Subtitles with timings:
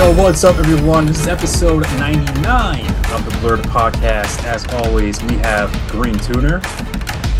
[0.00, 1.04] Yo, what's up, everyone?
[1.04, 4.42] This is episode 99 of the Blurred Podcast.
[4.44, 6.64] As always, we have Greentuner,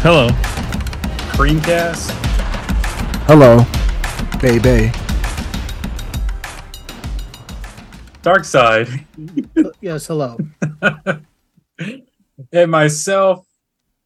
[0.02, 0.28] Hello.
[1.32, 2.10] Creamcast,
[3.24, 3.64] Hello,
[4.42, 4.92] baby.
[8.20, 9.06] Darksyd,
[9.80, 10.36] Yes, hello.
[12.52, 13.46] and myself,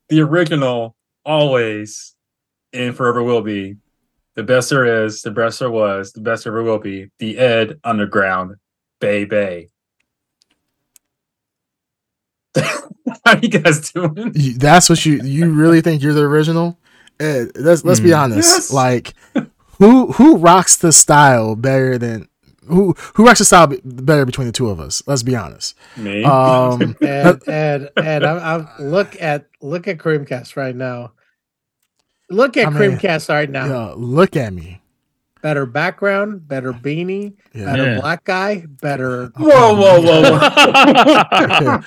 [0.08, 0.94] the original,
[1.24, 2.14] always,
[2.72, 3.78] and forever will be.
[4.36, 7.10] The best there is, the best there was, the best there ever will be.
[7.18, 8.56] The Ed Underground,
[9.00, 9.68] Bay Bay.
[13.24, 14.32] How you guys doing?
[14.56, 16.78] That's what you you really think you're the original?
[17.20, 18.18] Eh, let's let's be Mm.
[18.18, 18.48] honest.
[18.48, 18.72] Yes.
[18.72, 19.14] Like,
[19.78, 22.28] who who rocks the style better than
[22.66, 25.02] who who rocks the style better between the two of us?
[25.06, 25.76] Let's be honest.
[25.96, 26.24] Me.
[26.24, 31.12] Um, And and and I, I look at look at Creamcast right now.
[32.30, 33.66] Look at I mean, Creamcast right now.
[33.66, 34.80] yo, look at me.
[35.42, 37.66] Better background, better beanie, Yeah.
[37.66, 38.00] better Yeah.
[38.00, 39.26] black guy, better.
[39.36, 40.38] whoa, whoa, whoa, whoa.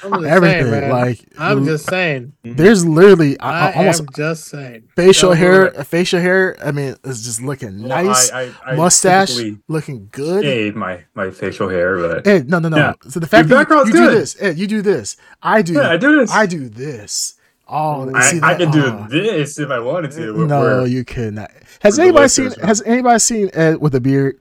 [0.04, 2.34] I'm Everything saying, like I'm just saying.
[2.44, 4.84] there's literally I, I, I- almost am just saying.
[4.96, 5.62] facial Don't hair.
[5.76, 5.84] worry.
[5.86, 6.56] Facial hair.
[6.64, 8.32] I mean, it's just looking Well, nice.
[8.32, 9.36] I- I- I Mustache
[9.68, 10.44] looking good.
[10.44, 12.78] shave my my facial hair, but Ed, no, no, no.
[12.78, 12.94] Yeah.
[13.10, 14.18] So the fact Your that you, background's you do good.
[14.22, 15.18] this, Ed, you do this.
[15.42, 15.74] I do.
[15.74, 16.32] yeah, I do this.
[16.32, 17.34] I do this.
[17.70, 18.60] Oh, I, see I that?
[18.60, 19.08] can do Oh.
[19.10, 20.34] this if I wanted to.
[20.34, 21.52] but No, we're- you could not.
[21.82, 22.46] Has anybody seen?
[22.46, 24.40] listeners, Has anybody seen Ed with a beard?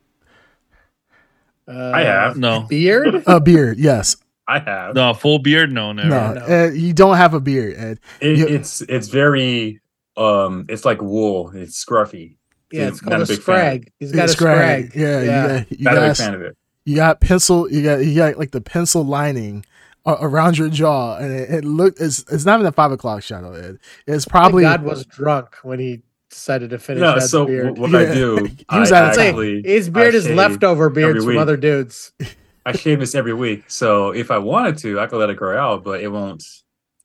[1.68, 2.36] Uh, I have.
[2.36, 2.60] No.
[2.62, 3.22] beard.
[3.26, 4.16] A beard, yes.
[4.48, 4.94] I have.
[4.94, 5.72] No, full beard?
[5.72, 6.08] No, never.
[6.08, 6.44] No, No.
[6.44, 8.00] Ed, you don't have a beard, Ed.
[8.20, 9.80] It, you- it's it's very
[10.16, 11.50] um it's like wool.
[11.54, 12.36] It's scruffy.
[12.70, 13.92] Yeah, it's Not called a a scrag.
[13.98, 14.90] He's got a Scrag.
[14.90, 15.00] scrag.
[15.00, 16.56] Yeah, you got you, Not a big fan of it.
[16.84, 17.70] you got pencil.
[17.70, 19.64] You got you got like the pencil lining
[20.06, 23.22] a- around your jaw, and it, it look it's it's not even a five o'clock
[23.22, 23.78] shadow, Ed.
[24.06, 27.74] It's Probably probably God was drunk when he decided to finish No, that so beard.
[27.76, 28.10] w- what Yeah.
[28.10, 31.36] I do, He I was out of actually His beard I is leftover beards from
[31.38, 32.12] other dudes.
[32.64, 33.64] I shave this every week.
[33.70, 36.42] So if I wanted to, I could let it grow out, but it won't.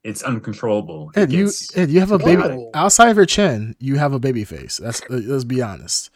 [0.03, 1.11] It's uncontrollable.
[1.15, 1.31] It Ed.
[1.31, 2.71] You gets- Ed, you have a baby Oh.
[2.73, 3.75] outside of your chin.
[3.79, 4.77] You have a baby face.
[4.77, 6.09] That's let's be honest.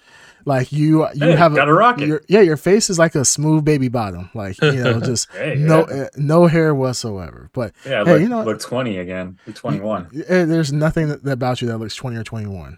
[0.47, 2.07] Like you, you Hey, have a, gotta rock it.
[2.07, 4.29] your, yeah, your face is like a smooth baby bottom.
[4.35, 7.49] Like you know, just Hey, no yeah, uh, no hair whatsoever.
[7.53, 9.39] But yeah hey, look, you know- look twenty again.
[9.47, 10.07] Look twenty one.
[10.27, 12.77] eh, there's nothing that, about you that looks 20 or 21.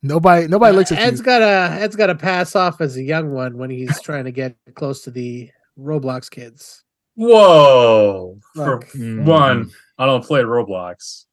[0.00, 1.24] Nobody nobody looks at Ed's you.
[1.24, 4.30] got a Ed's got to pass off as a young one when he's trying to
[4.30, 6.84] get close to the Roblox kids.
[7.16, 8.38] Whoa!
[8.54, 8.86] For Look.
[8.90, 9.24] Mm.
[9.24, 11.24] one, I don't play Roblox.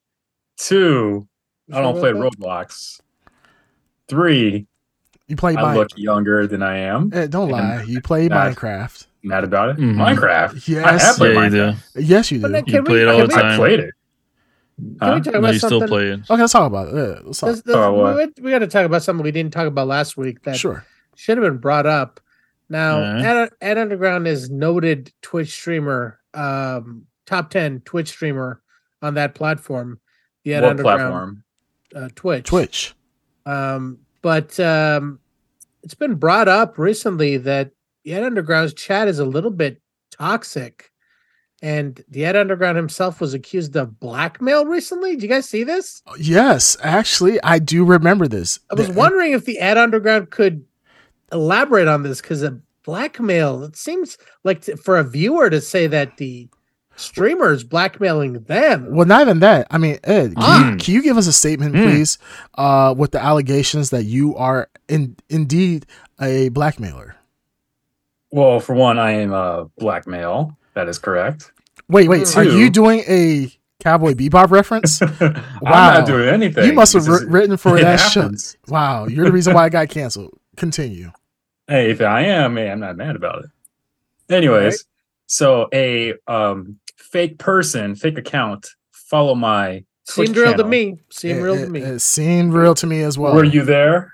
[0.58, 1.28] Two,
[1.72, 2.32] I don't play Roblox.
[2.40, 3.02] Roblox.
[4.08, 4.68] Three,
[5.28, 5.76] You play I Mine.
[5.78, 7.10] look younger than I am.
[7.14, 7.84] Eh, don't lie.
[7.84, 8.50] You play Nah.
[8.50, 9.08] Minecraft.
[9.24, 9.78] Mad about it.
[9.78, 9.96] Mhm.
[9.96, 10.68] Minecraft.
[10.68, 10.86] Yes.
[10.86, 11.94] I have Yeah, played you Minecraft.
[11.96, 12.02] do.
[12.02, 12.42] Yes, you do.
[12.44, 13.52] But then Okay, You can play we, it all can the we, time.
[13.52, 13.94] I played it.
[14.78, 15.14] Can Huh?
[15.16, 15.88] we talk No, about you still something?
[15.88, 16.20] play it.
[16.30, 16.96] let's talk about it.
[16.96, 17.48] Yeah, let's talk.
[17.48, 18.16] There's- there's- Oh, what?
[18.38, 20.86] we, we got to talk about something we didn't talk about last week that Sure.
[21.16, 22.20] should have been brought up.
[22.70, 23.26] Now, Alright.
[23.26, 28.62] Ed, Ed Underground is noted Twitch streamer, um, top ten Twitch streamer
[29.02, 30.00] on that platform.
[30.44, 31.44] The Ed what Underground platform?
[31.96, 32.46] Uh, Twitch.
[32.46, 32.94] Twitch.
[33.46, 35.20] Um, but um,
[35.84, 37.70] it's been brought up recently that
[38.04, 40.92] the Ed Underground's chat is a little bit toxic.
[41.62, 45.12] And the Ed Underground himself was accused of blackmail recently.
[45.12, 46.02] Did you guys see this?
[46.18, 48.58] Yes, actually, I do remember this.
[48.72, 50.66] I was The- wondering if the Ed Underground could
[51.32, 53.64] elaborate on this because of blackmail.
[53.64, 56.50] It seems like for a viewer to say that the
[56.96, 58.88] streamer is blackmailing them.
[58.92, 59.68] Well, not even that.
[59.72, 60.80] I mean, Ed, can, you, Mm.
[60.84, 61.84] can you give us a statement, Mm.
[61.84, 62.18] please,
[62.58, 65.86] uh, with the allegations that you are in, indeed
[66.22, 67.16] a blackmailer?
[68.32, 70.58] Well, for one, I am a black male.
[70.74, 71.52] That is correct.
[71.88, 72.24] Wait, wait.
[72.24, 72.38] Mm.
[72.38, 75.02] Are you doing a Cowboy Bebop reference?
[75.22, 76.66] I'm not doing anything.
[76.66, 78.30] you must have This is- written for it that show.
[78.68, 80.32] Wow, you're the reason why I got canceled.
[80.58, 81.12] Continue.
[81.68, 83.50] Hey, if I am, hey, I'm not mad about it.
[84.34, 84.80] Anyways, Right.
[85.28, 90.98] so a um fake person, fake account, follow my Twitch Seemed real to me.
[91.10, 91.80] Seemed It, real to me.
[91.82, 93.34] it seemed real to me as well.
[93.34, 94.14] Were you there?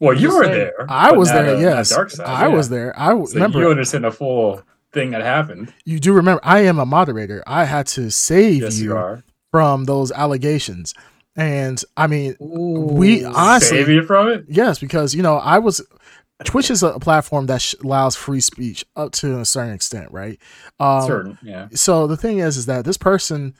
[0.00, 0.86] Well, you were there.
[0.88, 1.50] I was there.
[1.50, 2.54] uh, not yes, Darksyd, I yeah.
[2.54, 2.98] was there.
[2.98, 3.58] I w- So remember.
[3.60, 4.62] you understand the full
[4.92, 5.72] thing that happened.
[5.84, 6.40] you do remember.
[6.44, 7.42] I am a moderator.
[7.46, 9.22] I had to save Yes, you you are.
[9.50, 10.94] from those allegations,
[11.36, 12.86] and I mean, Ooh.
[12.92, 14.44] we honestly, Save you from it.
[14.48, 15.84] yes, because you know, I was.
[16.44, 20.38] Twitch is a platform that sh- allows free speech up to a certain extent, right?
[20.78, 21.68] Um, Certain, yeah.
[21.74, 23.54] so the thing is is that this person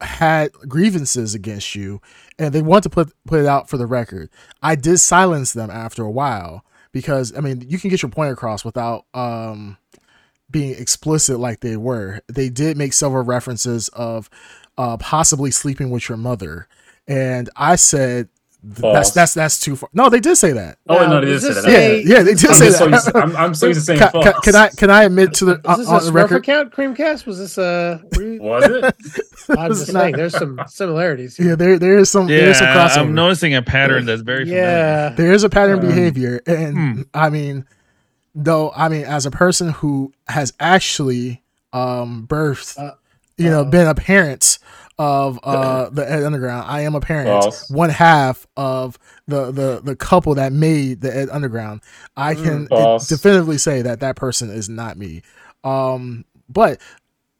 [0.00, 2.00] had grievances against you
[2.38, 4.28] and they want to put put it out for the record
[4.60, 8.32] i did silence them after a while because i mean you can get your point
[8.32, 9.76] across without um
[10.50, 14.28] being explicit like they were they did make several references of
[14.78, 16.66] uh possibly sleeping with your mother
[17.06, 18.28] and i said
[18.74, 19.12] False.
[19.12, 19.88] that's that's too far.
[19.92, 20.78] No, they did say that.
[20.88, 21.64] Oh, Now, no, they did say that.
[21.64, 23.16] Yeah, say- yeah, they did I'm say just so used that.
[23.16, 24.24] I'm, I'm so used to saying Can, false.
[24.24, 26.36] can, can I can I admit to the Is on, this on the record?
[26.38, 27.24] account, Creamcast?
[27.24, 28.02] Was this a?
[28.16, 28.84] were you- Was it?
[29.56, 31.36] I'm This just saying, there's some similarities.
[31.36, 31.50] Here.
[31.50, 32.98] Yeah, there there is some there is some Yeah, crossover.
[32.98, 34.62] I'm noticing a pattern that's very familiar.
[34.64, 37.02] Yeah, there is a pattern Um, behavior, and hmm.
[37.14, 37.64] I mean,
[38.34, 42.94] though I mean, as a person who has actually um birthed, Uh,
[43.36, 44.58] you know, uh, been a parent
[44.98, 49.96] of uh the Ed Underground, I am a parent, one half of the the the
[49.96, 51.82] couple that made the Ed Underground.
[52.16, 53.08] I can False.
[53.08, 55.22] definitively say that that person is not me.
[55.64, 56.80] Um, but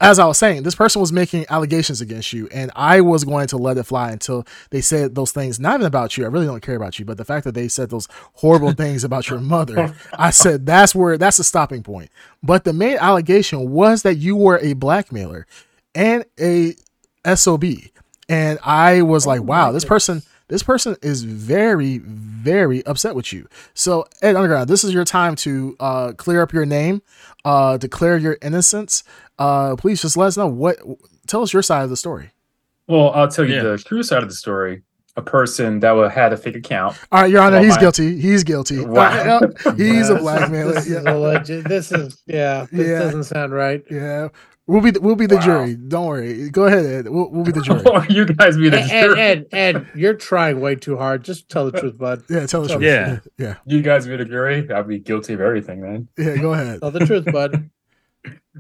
[0.01, 3.49] as I was saying, this person was making allegations against you, and I was going
[3.49, 6.25] to let it fly until they said those things, not even about you.
[6.25, 9.03] I really don't care about you, but the fact that they said those horrible things
[9.03, 12.11] about your mother, I said that's where that's a stopping point.
[12.43, 15.49] But the main allegation was that you were a blackmailer
[15.97, 16.77] and a
[17.35, 17.65] SOB.
[18.29, 23.47] And I was like, wow, this person this person is very, very upset with you.
[23.75, 27.03] So, Ed Underground, this is your time to uh, clear up your name,
[27.45, 29.05] uh, declare your innocence.
[29.39, 30.79] Uh, please just let us know what.
[31.27, 32.31] Tell us your side of the story.
[32.87, 33.63] Well, I'll tell you Yeah.
[33.65, 34.83] the true side of the story.
[35.17, 36.97] A person that would had a fake account.
[37.13, 38.19] All right, Your Honor, Oh, he's my- guilty.
[38.19, 38.81] He's guilty.
[38.83, 39.41] Wow.
[39.41, 40.73] Uh, he's a This- blackmailer.
[40.75, 41.13] This is Yeah.
[41.13, 41.69] a legit.
[41.69, 42.67] This is yeah.
[42.73, 42.99] This Yeah.
[43.01, 43.85] doesn't sound right.
[43.91, 44.29] yeah.
[44.69, 45.43] We'll be the, we'll be the Wow.
[45.43, 45.75] jury.
[45.77, 46.51] Don't worry.
[46.51, 47.09] Go ahead, Ed.
[47.09, 47.83] We'll, we'll be the jury.
[47.87, 49.21] Or you guys be the Ed, Ed, jury.
[49.21, 51.25] Ed, Ed, you're trying way too hard.
[51.25, 52.23] Just tell the truth, bud.
[52.29, 52.79] Yeah, tell us.
[52.81, 53.21] Yeah.
[53.39, 54.71] yeah, You guys be the jury.
[54.71, 56.09] I'd be guilty of everything man.
[56.19, 56.37] yeah.
[56.37, 56.81] Go ahead.
[56.81, 57.71] Tell the truth, bud.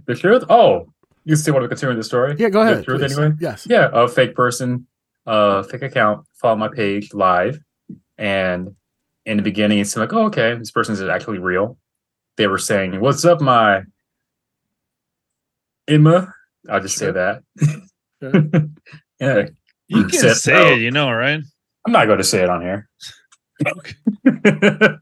[0.06, 0.44] The truth?
[0.48, 0.92] Oh,
[1.24, 2.36] you still want to continue the story?
[2.38, 2.78] Yeah, go ahead.
[2.78, 3.18] The truth please.
[3.18, 3.34] anyway?
[3.40, 3.66] Yes.
[3.68, 4.86] Yeah, a fake person,
[5.26, 7.60] uh, fake account, followed my page live,
[8.16, 8.76] and
[9.26, 11.76] in the beginning, it's like, oh, okay, this person is actually real.
[12.36, 13.82] They were saying, "What's up, my
[15.88, 16.32] Emma?"
[16.68, 17.08] I'll just Sure.
[17.08, 17.42] say that.
[18.22, 18.68] Sure.
[19.20, 19.48] yeah,
[19.88, 21.40] You can say it, you know, right?
[21.86, 22.88] I'm not going to say it on here.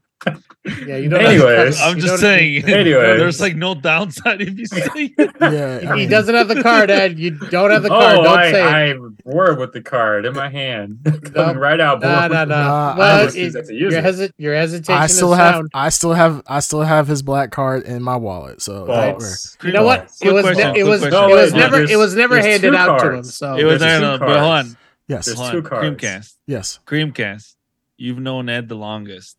[0.85, 1.21] Yeah, you don't.
[1.25, 1.81] Anyways.
[1.81, 2.63] I'm just don't- saying.
[2.67, 5.31] Anyway, there's like no downside if you say it.
[5.41, 5.79] Yeah.
[5.81, 7.17] I He mean, doesn't have the card, Ed.
[7.19, 8.17] You don't have the card.
[8.19, 8.97] oh, don't I, say it.
[8.97, 11.57] I were with the card in my hand, coming Nope.
[11.57, 12.01] right out.
[12.01, 12.27] No, boy.
[12.33, 12.55] no, no.
[12.55, 14.05] Nah, I Well, refuse it- to use your, it.
[14.05, 15.71] hesit- your hesitation I still is have sound.
[15.73, 18.61] I still have I still have his black card in my wallet.
[18.61, 19.11] So don't worry.
[19.13, 19.57] False.
[19.63, 19.99] You know what?
[20.07, 20.21] False.
[20.21, 20.43] It was.
[20.43, 21.01] question, Ne- it was.
[21.01, 21.75] No, it was wait, never.
[21.77, 23.23] there's- It was never handed out to him.
[23.23, 24.69] So It was There's no, two no, but hold cards.
[24.69, 24.77] on.
[25.07, 25.25] Yes.
[25.25, 25.85] There's Hold two cards.
[26.03, 26.33] Creamcast.
[26.47, 26.79] Yes.
[26.85, 27.53] Creamcast.
[27.95, 29.36] You've known Ed the longest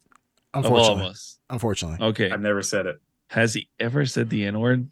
[0.65, 1.11] of all of Unfortunately.
[1.11, 1.39] us.
[1.51, 2.07] Unfortunately.
[2.09, 2.31] Okay.
[2.31, 3.01] I've never said it.
[3.31, 4.91] Has he ever said the N word?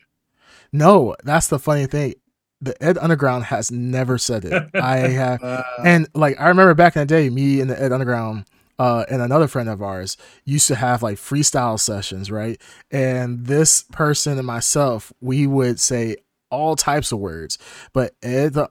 [0.73, 2.15] No, that's the funny thing.
[2.61, 4.71] The Ed Underground has never said it.
[4.75, 7.93] I have uh, and like I remember back in the day, me and the Ed
[7.93, 8.45] Underground
[8.79, 12.61] uh, and another friend of ours used to have like freestyle sessions, right?
[12.91, 16.17] And this person and myself, we would say
[16.51, 17.59] all types of words,
[17.93, 18.69] but Ed uh,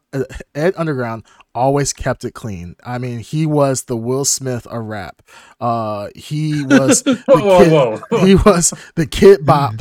[0.54, 1.26] Ed Underground
[1.56, 2.76] always kept it clean.
[2.84, 5.22] I mean, he was the Will Smith of rap.
[5.60, 8.26] Uh, he was the Whoa, kid, whoa, whoa.
[8.26, 9.74] he was the Kidz Bop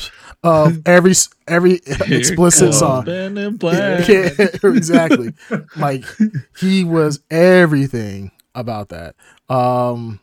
[0.42, 1.12] of every
[1.48, 3.04] every Here explicit song.
[3.06, 4.08] Men in Black.
[4.08, 4.30] Yeah,
[4.62, 5.32] exactly.
[5.76, 6.04] like
[6.58, 9.16] he was everything about that.
[9.48, 10.20] Um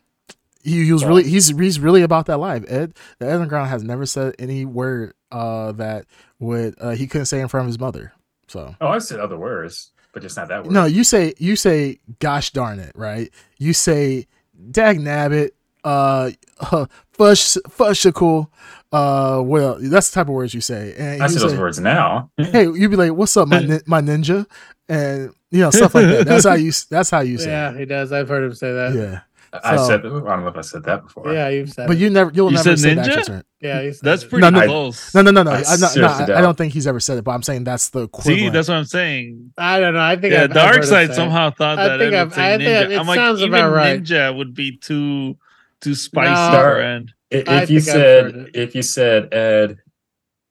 [0.64, 2.64] he, he was really he's he's really about that life.
[2.68, 6.06] Ed the Ed Underground has never said any word uh that
[6.40, 8.14] would uh he couldn't say in front of his mother.
[8.48, 10.74] So Oh, I said other words, but just not that word.
[10.74, 13.30] no, you say you say gosh darn it, right?
[13.58, 14.28] You say
[14.72, 15.52] dag nabbit,
[15.84, 18.52] uh, uh fush fushicle,
[18.92, 20.94] uh well that's the type of words you say.
[20.98, 22.30] And I you say those words now.
[22.38, 24.46] hey, you'd be like, "What's up, my nin- my ninja?"
[24.90, 26.26] and you know stuff like that.
[26.26, 27.50] That's how you that's how you say.
[27.50, 27.80] yeah, it.
[27.80, 28.12] he does.
[28.12, 28.94] I've heard him say that.
[28.94, 29.22] yeah.
[29.54, 31.34] I So- said I don't know if I said that before.
[31.34, 31.88] Yeah, you've said.
[31.88, 32.00] But it.
[32.00, 33.08] you never you'll You never said say the ninja?
[33.18, 33.44] actual term.
[33.60, 34.30] Yeah, said That's it.
[34.30, 34.66] pretty No, no.
[34.66, 35.14] close.
[35.14, 35.52] No, no, no, no.
[35.52, 37.44] I I, not, no seriously I, I don't think he's ever said it, but I'm
[37.44, 38.40] saying that's the equivalent.
[38.40, 39.52] See, that's what I'm saying.
[39.58, 40.00] I don't know.
[40.00, 40.32] I think.
[40.34, 42.92] Yeah, I've, I've Dark Side somehow thought I that think I've- would say I think
[42.92, 44.02] it I'm like, sounds even about right.
[44.02, 45.38] ninja would be too
[45.82, 46.52] too spicy No.
[46.62, 47.08] for Ed.
[47.48, 49.78] I- If, you think I've heard said if you said Ed,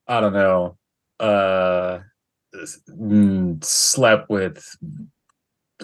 [0.09, 0.76] I don't know,
[1.21, 2.00] uh,
[2.90, 4.76] mm, slept with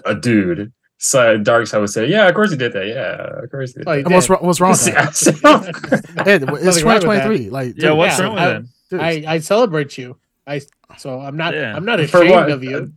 [0.05, 0.71] a dude.
[0.99, 2.87] So Darksyd would say, "Yeah, of course he did that.
[2.87, 4.39] Yeah, of course he did." Oh, he that." And what's wrong?
[4.45, 5.07] What's wrong with See, that?
[5.07, 7.49] I said- Ed, it's Nothing wrong with 2023.
[7.51, 8.61] Like, Yeah, what's Yeah, wrong with I-
[8.91, 9.01] that?
[9.29, 10.17] I, I celebrate you.
[10.47, 10.61] I
[10.97, 11.53] so I'm not.
[11.53, 11.75] Yeah.
[11.75, 12.49] I'm not ashamed what?
[12.49, 12.93] of you.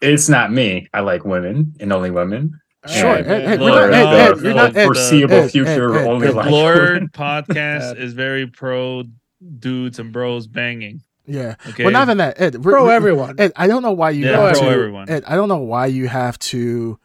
[0.00, 0.88] It's not me.
[0.92, 2.60] I like women and only women.
[2.86, 5.50] Sure, And Ed, Ed, you're for not- the Ed, Ed, you're not- foreseeable Ed, Ed,
[5.52, 9.04] future, only Ed, like Blurred podcast is very pro
[9.60, 11.02] dudes and bros banging.
[11.26, 11.54] yeah.
[11.68, 11.84] Okay.
[11.84, 12.38] Well, not even that.
[12.40, 13.36] Ed, Pro re- everyone.
[13.38, 14.70] Ed, I don't know why you Yeah, have pro to.
[14.74, 15.08] everyone.
[15.08, 16.98] Ed, I don't know why you have to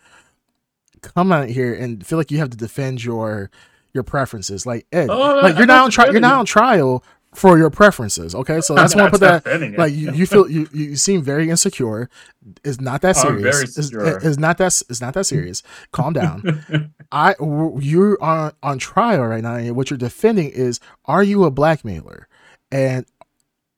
[1.02, 3.50] come out here and feel like you have to defend your
[3.94, 4.66] your preferences.
[4.66, 6.12] Like Ed, Oh, like you're not on trial.
[6.12, 7.04] You're not on trial
[7.36, 8.34] for your preferences.
[8.34, 9.46] Okay, so that's why I put that.
[9.78, 12.10] Like you, you feel you, you seem very insecure.
[12.64, 13.56] It's not that serious.
[13.56, 15.64] very It's, it's not that it's not that serious.
[15.92, 16.92] Calm down.
[17.12, 21.52] I you're on on trial right now, and what you're defending is: Are you a
[21.52, 22.28] blackmailer?
[22.72, 23.06] And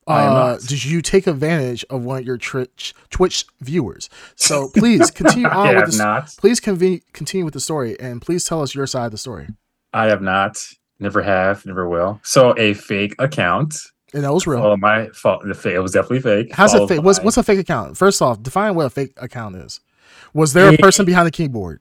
[0.08, 4.10] uh, did you take advantage of one of your Twitch Twitch viewers?
[4.36, 5.98] So please continue I on with have this.
[5.98, 6.36] not.
[6.38, 9.48] Please conve- continue with the story, and please tell us your side of the story.
[9.94, 10.58] I have not.
[11.00, 11.66] Never have.
[11.66, 12.20] Never will.
[12.24, 13.76] So a fake account.
[14.14, 14.62] And that was real.
[14.62, 15.44] Oh my fault.
[15.46, 15.74] The fake.
[15.76, 16.54] It was definitely fake.
[16.54, 17.02] How's it fake?
[17.02, 17.98] What's what's a fake account?
[17.98, 19.80] First off, define what a fake account is.
[20.34, 21.80] Was there a person behind the keyboard?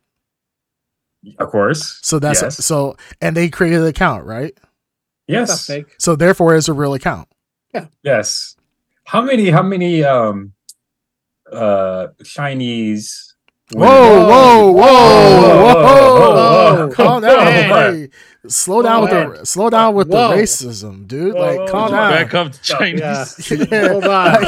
[1.38, 1.98] Of course.
[2.02, 2.64] So that's Yes.
[2.64, 4.52] so, and they created an account, right?
[4.52, 4.58] It's
[5.28, 5.66] not Yes.
[5.66, 5.86] fake.
[5.98, 7.28] So therefore, it's a real account.
[8.02, 8.56] Yes.
[9.04, 9.50] How many?
[9.50, 10.04] How many?
[10.04, 10.52] Um.
[11.50, 12.08] Uh.
[12.24, 13.34] Chinese.
[13.72, 16.90] Whoa, whoa, whoa, whoa, whoa, whoa.
[16.92, 17.46] Calm down.
[17.46, 17.62] Hey.
[17.68, 18.08] Hey,
[18.48, 20.30] slow down with the slow down with Whoa.
[20.30, 21.34] the racism, dude.
[21.34, 22.10] Whoa, Like, calm down.
[22.10, 23.50] Back up to Chinese.
[23.70, 23.88] Yeah.
[23.90, 24.38] Hold on.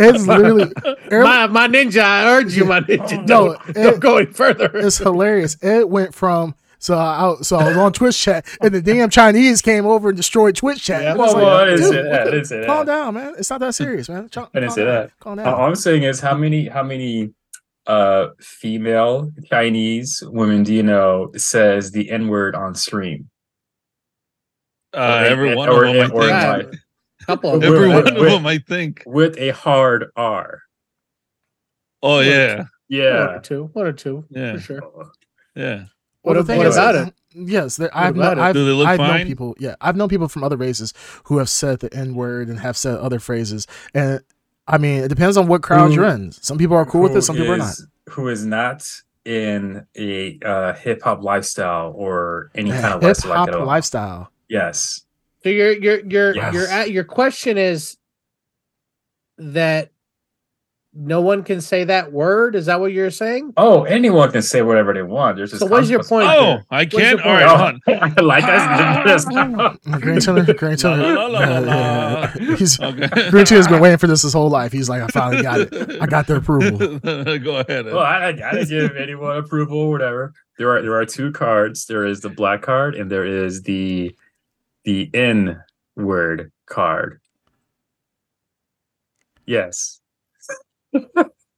[0.00, 0.72] it's literally
[1.12, 3.24] my, my ninja, I urge you, my ninja.
[3.28, 4.68] No, don't, it- don't go any further.
[4.74, 5.56] it's hilarious.
[5.62, 9.62] It went from so I so I was on Twitch chat and the damn Chinese
[9.62, 11.02] came over and destroyed Twitch chat.
[11.02, 11.12] Yeah.
[11.12, 12.20] And it's Whoa, whoa, I didn't say that.
[12.22, 12.92] I didn't say Calm that.
[12.92, 13.34] down, man.
[13.38, 14.28] It's not that serious, man.
[14.28, 14.94] Ch- I didn't say down.
[14.94, 15.10] that.
[15.20, 15.46] Calm down.
[15.46, 17.32] All I'm saying is how many how many
[17.86, 23.30] uh female Chinese women do you know says the N word on stream?
[24.92, 26.74] Uh, every one of them, I think.
[27.26, 29.02] Couple of Every one wait, of them, I think.
[29.06, 30.62] With a hard R.
[32.02, 33.34] Oh yeah, One Yeah.
[33.36, 33.64] or two.
[33.74, 34.24] One or two.
[34.30, 34.54] Yeah.
[34.54, 35.10] For sure.
[35.54, 35.84] yeah.
[36.30, 37.14] What, the thing what is- about it?
[37.32, 38.48] Yes, there, I've, about known, it?
[38.48, 39.54] I've, Do they look I've known people.
[39.60, 40.92] Yeah, I've known people from other races
[41.24, 43.68] who have said the N word and have said other phrases.
[43.94, 44.20] And
[44.66, 46.32] I mean, it depends on what crowd Who- you're in.
[46.32, 47.22] Some people are cool with it.
[47.22, 47.74] Some people are not.
[48.10, 48.84] Who is not
[49.24, 53.54] in a uh, hip hop lifestyle or any kind of Hip lifestyle like hop that
[53.54, 53.66] at all.
[53.66, 54.32] lifestyle.
[54.48, 55.02] Yes.
[55.44, 56.52] So your your your Yes.
[56.54, 57.96] your your question is
[59.38, 59.90] that
[60.92, 62.56] no one can say that word.
[62.56, 63.52] Is that what you're saying?
[63.56, 65.36] Oh, anyone can say whatever they want.
[65.36, 66.26] There's just So what's your point?
[66.28, 66.64] Oh, there?
[66.70, 67.20] I can't.
[67.20, 67.44] All point?
[67.44, 68.14] right, Oh, hon.
[68.26, 69.04] like I.
[71.00, 72.26] La, la, la, la, la.
[72.56, 73.06] He's Okay.
[73.30, 74.72] Greentuner's been waiting for this his whole life.
[74.72, 76.02] He's like, I finally got it.
[76.02, 76.98] I got their approval.
[76.98, 77.86] Go ahead.
[77.86, 80.32] well, I, I didn't give anyone approval or whatever.
[80.58, 81.86] There are there are two cards.
[81.86, 84.14] There is the black card and there is the
[84.84, 85.62] the N
[85.96, 87.20] word card.
[89.46, 89.99] Yes.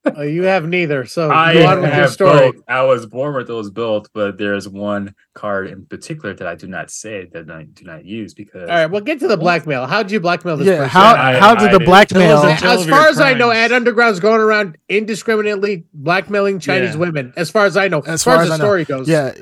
[0.05, 1.05] Oh, you have neither.
[1.05, 2.53] So I go on with your have story.
[2.53, 2.63] both.
[2.67, 6.67] I was born with those built, but there's one card in particular that I do
[6.67, 9.87] not say that I do not use because All right, well, get to the blackmail.
[9.87, 10.91] How'd you blackmail this Yeah, person?
[10.91, 12.43] how I- how did I the blackmail?
[12.57, 13.71] Tell as far your as I know, crimes.
[13.71, 17.01] Ed Underground's going around indiscriminately blackmailing Chinese Yeah.
[17.01, 17.33] women.
[17.37, 18.65] As far as I know, as, As far, far as as the I know.
[18.65, 19.33] story goes, Yeah,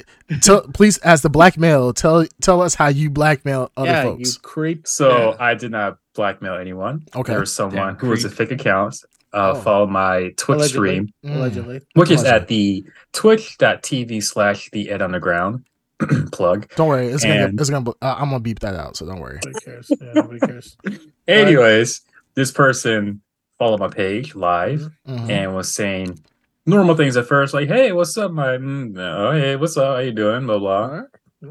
[0.43, 4.35] tell, please, as the blackmail, tell tell us how you blackmail other yeah, folks.
[4.35, 4.87] you creep.
[4.87, 5.37] So Yeah.
[5.41, 7.07] I did not blackmail anyone.
[7.17, 7.33] Okay.
[7.33, 8.97] There was someone Damn who was a fake account.
[9.33, 9.61] Uh, Oh.
[9.61, 10.69] followed my Twitch Allegedly.
[10.69, 11.37] stream, Mm.
[11.37, 15.65] Allegedly, which is at the twitch.tv slash the Ed Underground
[16.33, 16.67] plug.
[16.77, 19.07] Don't worry, it's gonna And- get, it's gonna uh, I'm gonna beep that out, so
[19.07, 19.39] don't worry.
[19.45, 19.93] nobody cares.
[20.01, 20.77] Yeah, nobody cares.
[21.29, 22.01] Anyways,
[22.35, 23.21] this person
[23.59, 25.31] followed my page live Mhm.
[25.31, 26.19] and was saying
[26.67, 28.57] normal things at first, like, "Hey, what's up, my?
[28.59, 29.95] mm, Oh, hey, what's up?
[29.97, 30.83] How you doing?" Blah blah.
[30.83, 31.05] All right.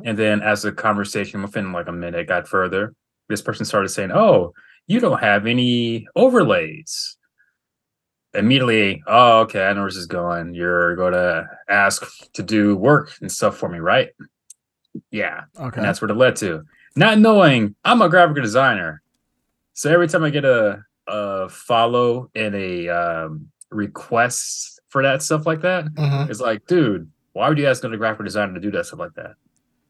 [0.04, 2.94] And then as the conversation within like a minute got further,
[3.30, 4.54] this person started saying, "Oh,
[4.88, 7.16] you don't have any overlays."
[8.34, 10.54] Immediately, oh, okay, I know where this is going.
[10.54, 14.10] You're going to ask to do work and stuff for me, right?
[15.12, 15.78] Yeah, Okay.
[15.78, 16.64] and that's what it led to.
[16.96, 19.02] Not knowing I'm a graphic designer,
[19.74, 25.46] so every time I get a a follow and a um, request for that stuff
[25.48, 26.30] like that, Mhm.
[26.30, 29.14] it's like, dude, why would you ask another graphic designer to do that stuff like
[29.16, 29.34] that?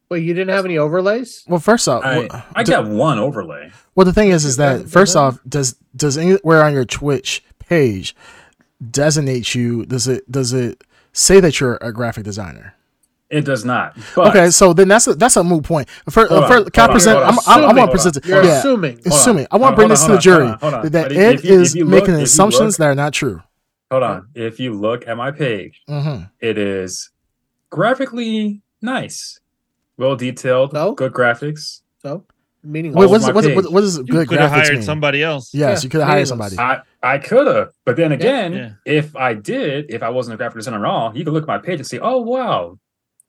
[0.09, 1.43] Wait, you didn't have any overlays?
[1.47, 3.71] Well, first off, I, well, I got one overlay.
[3.95, 8.15] well, the thing is, is that first off, does does anywhere on your Twitch page
[8.91, 9.85] designate you?
[9.85, 10.83] Does it does it
[11.13, 12.75] say that you're a graphic designer?
[13.29, 13.95] It does not.
[14.15, 15.87] But okay, so then that's a, that's a moot point.
[16.09, 17.17] For, Hold uh, on, for, can I hold on, present?
[17.17, 17.39] hold I'm, on.
[17.45, 17.75] I'm, I Assuming.
[17.77, 18.25] want to present.
[18.25, 18.93] You're Yeah, assuming.
[18.95, 19.47] Hold on, assuming.
[19.51, 20.81] I want to bring hold this to the jury on, hold on.
[20.89, 23.43] that But Ed if- if is if look- making assumptions look- that are not true.
[23.91, 24.27] hold on.
[24.33, 27.11] If you look at my page, hmm it is
[27.69, 29.39] graphically nice,
[29.97, 30.93] well detailed, No?
[30.93, 31.81] good graphics.
[32.01, 32.25] So,
[32.63, 33.71] meaning Wait, All what's my what, what, page.
[33.71, 34.81] what does You good could have graphics hired mean?
[34.83, 35.53] somebody else.
[35.53, 36.57] Yes, Yeah, you could have hired somebody.
[36.59, 38.71] I I could have, but then again, Yeah.
[38.85, 41.47] if I did, if I wasn't a graphic designer at all, you could look at
[41.47, 42.77] my page and say, "Oh wow,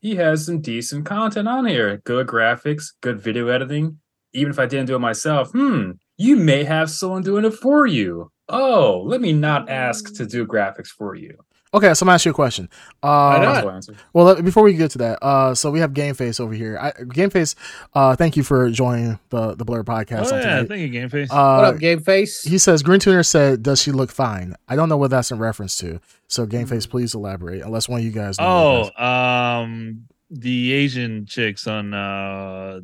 [0.01, 2.01] he has some decent content on here.
[2.05, 3.99] Good graphics, good video editing.
[4.33, 7.87] Even if I didn't do it myself, hmm, you may have someone doing it for
[7.87, 8.31] you.
[8.49, 11.37] Oh, let me not ask to do graphics for you.
[11.73, 12.69] Okay, so I'm gonna ask you a question.
[13.01, 13.89] Why Uh, not?
[14.13, 16.77] Well, let- before we get to that, uh, so we have Game Face over here.
[16.81, 17.55] I, Game Face,
[17.95, 20.33] uh, thank you for joining the the Blur podcast.
[20.33, 21.29] Oh on yeah, thank you, Game Face.
[21.31, 22.43] what Uh, up, Game Face?
[22.43, 25.77] he says Greentuner said, "Does she look fine?" I don't know what that's in reference
[25.79, 26.01] to.
[26.27, 26.91] So Game Face, Mm.
[26.91, 27.63] please elaborate.
[27.63, 28.41] Unless one of you guys.
[28.41, 32.81] Know oh, um, the Asian chicks on uh,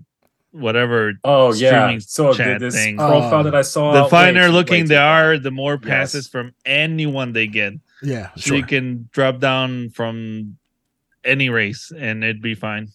[0.53, 1.15] whatever.
[1.25, 1.99] Oh yeah.
[1.99, 2.99] So chat this thing.
[2.99, 4.05] profile Uh, that I saw.
[4.05, 6.31] The finer too- looking way they too are, the more passes Yes.
[6.31, 7.73] from anyone they get.
[8.03, 8.11] That is.
[8.13, 8.57] Yeah, So sure.
[8.57, 10.57] you can drop down from
[11.25, 12.89] any race and it'd be fine.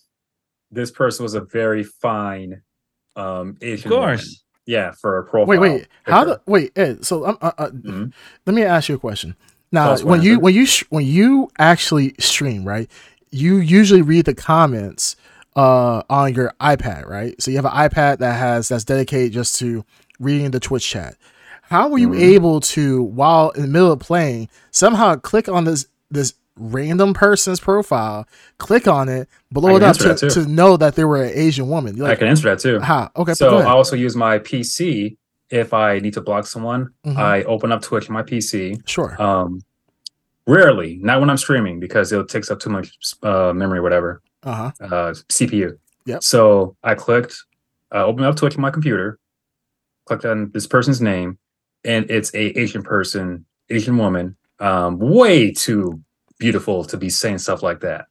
[0.72, 2.62] This person was a very fine
[3.16, 4.08] um Of Asian woman.
[4.18, 4.44] course.
[4.66, 5.48] Yeah, for a profile.
[5.48, 5.88] Wait, wait.
[6.04, 6.72] How the wait?
[6.78, 8.14] Ed, so um, uh, uh, Mhm.
[8.46, 9.36] let me ask you a question.
[9.72, 12.90] Now, when you when you sh- when you actually stream, right?
[13.32, 15.16] You usually read the comments
[15.56, 17.42] uh on your iPad, right?
[17.42, 19.84] So you have an iPad that has that's dedicated just to
[20.20, 21.16] reading the Twitch chat.
[21.72, 22.20] How were you Mhm.
[22.20, 27.62] able to, while in the middle of playing, somehow click on this this random person's
[27.62, 31.70] profile, click on it, blow it up to, to know that they were an Asian
[31.70, 31.96] woman?
[31.96, 32.82] You're I can answer that too.
[32.82, 33.10] how?
[33.16, 35.16] Okay, so I also use my PC
[35.50, 36.90] if I need to block someone.
[37.06, 37.16] Mhm.
[37.16, 38.76] I open up Twitch on my PC.
[38.86, 39.16] sure.
[39.22, 39.62] Um,
[40.46, 44.22] rarely, not when I'm streaming because it takes up too much uh, memory, or whatever,
[44.44, 44.72] Uh huh.
[44.86, 45.78] uh, CPU.
[46.06, 46.18] Yeah.
[46.22, 47.34] So I clicked,
[47.96, 49.18] uh, opened up Twitch on my computer,
[50.06, 51.38] clicked on this person's name,
[51.84, 56.02] and it's a Asian person, Asian woman, um, way too
[56.40, 58.06] beautiful to be saying stuff like that.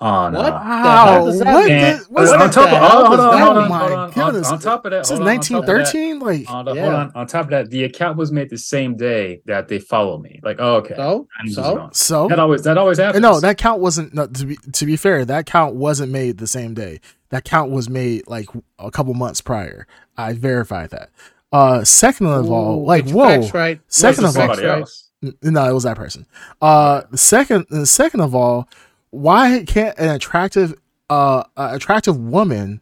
[0.00, 0.46] On What?
[0.46, 1.66] uh, Wow, does what?
[1.66, 1.68] mean?
[1.68, 4.44] the- what's on top of the hold on, hold that on, hold on, hold on,
[4.44, 6.18] on, top of that, This is hold on, on top of that- 1913.
[6.18, 6.82] Like, on, Yeah.
[6.82, 7.12] hold on.
[7.14, 10.40] On top of that, the account was made the same day that they follow me.
[10.42, 10.94] Like, oh, okay.
[10.96, 13.22] So, so so That always that always happens.
[13.22, 14.12] no, that count wasn't.
[14.12, 17.00] No, to be to be fair, that count wasn't made the same day.
[17.30, 18.48] That count was made like
[18.80, 19.86] a couple months prior.
[20.18, 21.10] I verified that.
[21.54, 23.28] Uh, second of all, Ooh, like get whoa.
[23.42, 23.80] facts right.
[23.86, 24.80] Second of all, Facts somebody right.
[24.80, 25.10] else.
[25.22, 26.26] N- No, it was that person.
[26.60, 28.68] Uh, second, second of all,
[29.10, 30.74] why can't an attractive,
[31.08, 32.80] uh, uh, attractive woman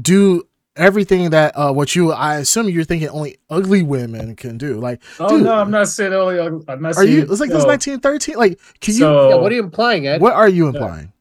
[0.00, 2.12] do everything that uh, what you?
[2.12, 4.78] I assume you're thinking only ugly women can do.
[4.78, 5.44] Like, Oh Dude.
[5.44, 6.38] no, I'm not saying only.
[6.40, 7.08] I'm not are saying.
[7.12, 7.22] you?
[7.22, 7.68] It's like this no.
[7.68, 8.36] 1913.
[8.36, 9.00] Like, can you?
[9.00, 10.20] So Yeah, what are you implying, Ed?
[10.20, 11.12] What are you implying?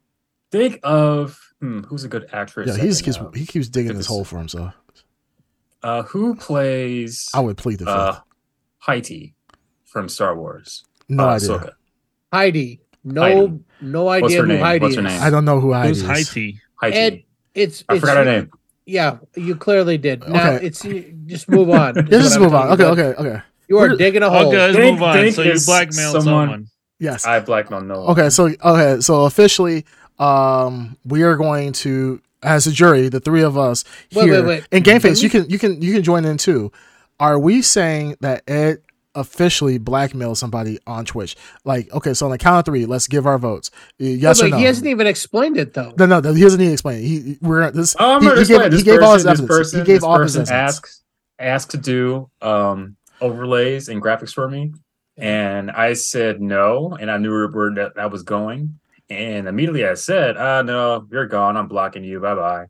[0.51, 2.67] think of hmm, who's a good actress?
[2.67, 4.73] Yeah, that he just keeps uh, he keeps digging if this hole for himself.
[5.87, 7.95] Uh, who plays I would plead the fifth.
[7.95, 8.19] uh,
[8.85, 9.35] Haiti
[9.85, 10.83] from Star Wars?
[11.09, 11.49] no uh, idea.
[11.49, 11.71] Ahsoka.
[12.33, 12.79] Heidi.
[13.03, 13.59] No, Heidi.
[13.81, 14.61] no What's idea her who name?
[14.61, 15.21] Heidi What's her is.
[15.21, 16.07] I don't know who Heidi Who's is.
[16.07, 16.59] high tea?
[16.81, 16.97] Haiti.
[16.97, 17.23] Ed,
[17.55, 18.51] it's, I it's forgot her name.
[18.85, 20.27] Yeah, you clearly did.
[20.27, 20.65] Now Okay.
[20.65, 20.81] it's
[21.25, 21.97] just move on.
[22.07, 22.69] is Yeah, just move on.
[22.73, 22.89] Okay, you.
[22.89, 23.41] okay, okay.
[23.69, 24.47] You are We're- digging a hole.
[24.47, 25.13] Okay, Think- move on.
[25.15, 26.67] think So you it's blackmailed someone- someone.
[26.99, 27.25] Yes.
[27.25, 28.01] I blackmail no.
[28.01, 28.11] one.
[28.11, 29.85] Okay, so okay, so officially,
[30.19, 34.47] um, we are going to, as a jury, the three of us Wait, here, wait,
[34.47, 34.67] wait.
[34.71, 36.71] and Game Face, you can you can you can join in too.
[37.19, 38.79] Are we saying that Ed
[39.15, 41.35] officially blackmailed somebody on Twitch?
[41.65, 43.71] Like, okay, so on the count of three, let's give our votes.
[43.97, 44.57] Yes Wait, or no?
[44.57, 45.93] He hasn't even explained it though.
[45.97, 46.99] no, no, no, he doesn't need to explain.
[47.03, 47.07] it.
[47.07, 47.95] He we're this.
[47.99, 49.47] Oh, he, he gave, this he gave all his person- this evidence.
[49.47, 50.75] person- he gave this all his person evidence.
[50.77, 51.03] asked
[51.39, 54.73] asked to do um overlays and graphics for me,
[55.17, 59.93] and I said no, and I knew where that, that was going, and immediately I
[59.95, 61.57] said, "Ah, no, you're gone.
[61.57, 62.19] I'm blocking you.
[62.19, 62.65] Bye bye."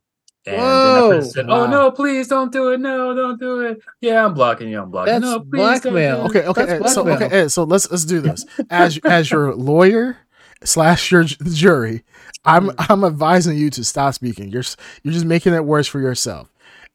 [0.46, 1.10] And then that Whoa.
[1.12, 1.62] person said, Wow.
[1.64, 2.80] "Oh no, please don't do it.
[2.80, 3.82] No, don't do it.
[4.02, 4.82] Yeah, I'm blocking you.
[4.82, 5.14] I'm blocking.
[5.14, 6.22] That's no, please don't do blackmail.
[6.22, 9.30] it." Okay, okay, That's Ed, so okay, Ed, so let's let's do this as as
[9.30, 10.18] your lawyer
[10.64, 12.04] slash your jury.
[12.46, 12.92] I'm Mm-hmm.
[12.92, 14.50] I'm advising you to stop speaking.
[14.50, 14.64] You're
[15.04, 16.52] you're just making it worse for yourself.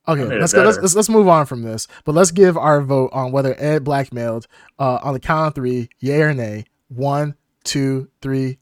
[0.09, 0.65] Okay, let's go.
[0.65, 3.85] Let's, let's let's move on from this, but let's give our vote on whether Ed
[3.85, 4.47] blackmailed
[4.79, 6.65] uh, on the count of three, yay or nay.
[6.89, 8.59] One, two, three,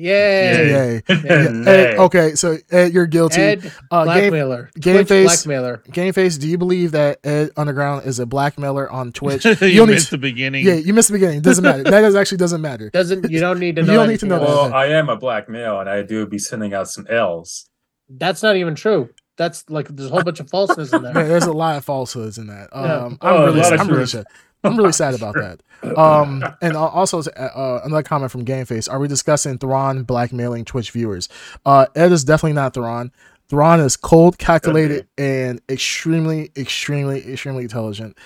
[0.00, 0.70] Yay.
[0.70, 1.02] yay.
[1.08, 1.20] Nay.
[1.24, 3.40] Yeah, Ed, okay, so Ed, you're guilty.
[3.40, 4.70] Ed, uh, blackmailer.
[4.80, 5.82] Game Twitch Face- blackmailer.
[5.92, 9.44] Game Face, do you believe that Ed Underground is a blackmailer on Twitch?
[9.44, 10.64] you don't missed to- the beginning.
[10.66, 11.42] yeah, you missed the beginning.
[11.42, 11.82] Doesn't matter.
[11.84, 12.90] That is actually doesn't matter.
[12.90, 13.86] Doesn't you don't need to know.
[13.90, 14.02] You know.
[14.02, 14.46] don't need to know else.
[14.48, 14.54] that.
[14.70, 17.68] Well, I am a black male, and I do be sending out some L's.
[18.08, 19.10] That's not even true.
[19.36, 21.26] That's like there's a whole bunch of falseness in Man, there.
[21.28, 22.68] there's a lot of falsehoods in that.
[22.72, 24.26] Um, Oh, I'm a really, lot of I'm really truth.
[24.62, 24.70] Sad.
[24.70, 25.60] I'm really sad about that.
[25.96, 31.28] Um, and also uh, another comment from Gameface: Are we discussing Thrawn blackmailing Twitch viewers?
[31.64, 33.12] Uh, Ed is definitely not Thrawn.
[33.48, 38.16] Thrawn is cold, calculated, and extremely, extremely, extremely intelligent.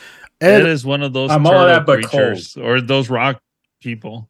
[0.40, 3.40] Ed Ed, is one of those I'm all turtle that, but creatures or those rock
[3.80, 4.28] people.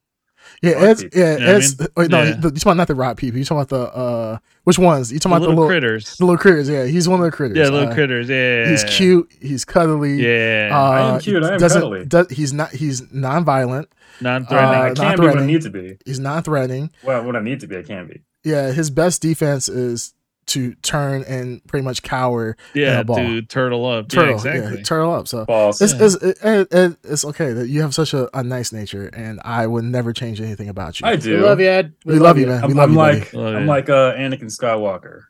[0.64, 1.79] Yeah, Rock Ed's, yeah, You know I Ed's.
[1.79, 1.88] mean?
[1.96, 2.29] Wait, no, Yeah.
[2.29, 3.38] you talking about not the rock people?
[3.38, 5.12] You talking about the uh, which ones?
[5.12, 6.16] You The talking about little, the little, critters.
[6.16, 6.68] the little critters?
[6.68, 7.57] Yeah, he's one of the critters.
[7.59, 8.29] Yeah, little Uh, critters.
[8.29, 8.68] Yeah.
[8.70, 9.31] He's cute.
[9.40, 10.14] He's cuddly.
[10.22, 10.70] Yeah.
[10.72, 12.05] Uh, I am cute, I am cuddly.
[12.07, 12.70] does- he's not.
[12.70, 13.88] He's non-violent.
[14.20, 14.74] Non-threatening.
[14.74, 15.46] uh, I not can be when I threatening.
[15.55, 15.96] need to be.
[16.07, 16.90] He's non-threatening.
[17.03, 18.22] Well, when I need to be, I can be.
[18.44, 20.13] Yeah, his best defense is
[20.46, 23.16] to turn and pretty much cower Yeah, a ball.
[23.16, 24.09] to turtle up.
[24.09, 24.76] turtle, yeah, exactly.
[24.78, 25.26] yeah, turtle up.
[25.28, 25.80] So Balls.
[25.80, 26.04] it's, Yeah.
[26.04, 29.40] it's, it, it, it- it's okay that you have such a, a nice nature, and
[29.44, 31.07] I would never change anything about you.
[31.07, 31.30] I do.
[31.35, 31.44] We do.
[31.44, 31.92] love you, Ed.
[32.04, 32.62] we, love you, man.
[32.62, 33.68] We I'm, love I'm you, like Love I'm you.
[33.68, 35.22] like uh, Anakin Skywalker.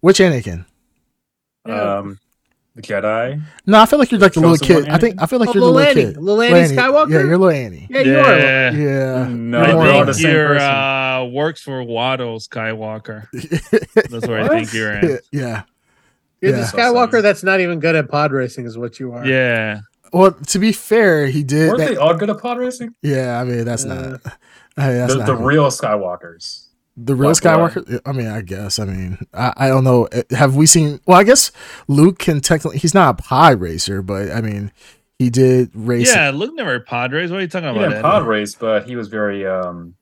[0.00, 0.64] Which Anakin?
[1.66, 1.98] Yeah.
[1.98, 2.18] Um,
[2.74, 3.40] the Jedi.
[3.66, 4.88] No, I feel like you're like the little kid.
[4.88, 6.12] I think I feel like Oh, you're the little Annie.
[6.14, 6.16] kid.
[6.16, 6.76] Lil Annie Annie.
[6.76, 7.10] Skywalker?
[7.10, 7.86] Yeah, you're little Annie.
[7.90, 8.38] Yeah, you are.
[8.38, 8.70] Yeah.
[8.72, 9.26] Yeah.
[9.28, 10.68] No, You're I more they're all the same you're person.
[10.70, 13.26] uh, works for Watto Skywalker.
[14.10, 15.04] That's where I think you're at.
[15.04, 15.62] yeah, yeah.
[16.40, 16.60] You're Yeah.
[16.70, 19.24] the Skywalker that's not even good at pod racing, is what you are.
[19.24, 19.80] Yeah.
[20.12, 21.68] Well, to be fair, he did.
[21.68, 22.94] Weren't That, they all good at pod racing?
[23.02, 24.32] yeah, I mean that's Uh, not.
[24.76, 26.61] Hey, that's The, not the real Skywalkers.
[26.96, 27.72] The real Like what?
[27.72, 28.00] Skywalker.
[28.04, 28.78] I mean, I guess.
[28.78, 30.06] I mean, I, I don't know.
[30.12, 31.00] Uh, Have we seen?
[31.06, 31.50] Well, I guess
[31.88, 32.78] Luke can technically.
[32.78, 34.70] He's not a pod racer, but I mean,
[35.18, 36.14] he did race.
[36.14, 37.30] Yeah, Luke never pod race.
[37.30, 37.88] What are you talking He about?
[37.90, 39.94] didn't pod race, but he was very um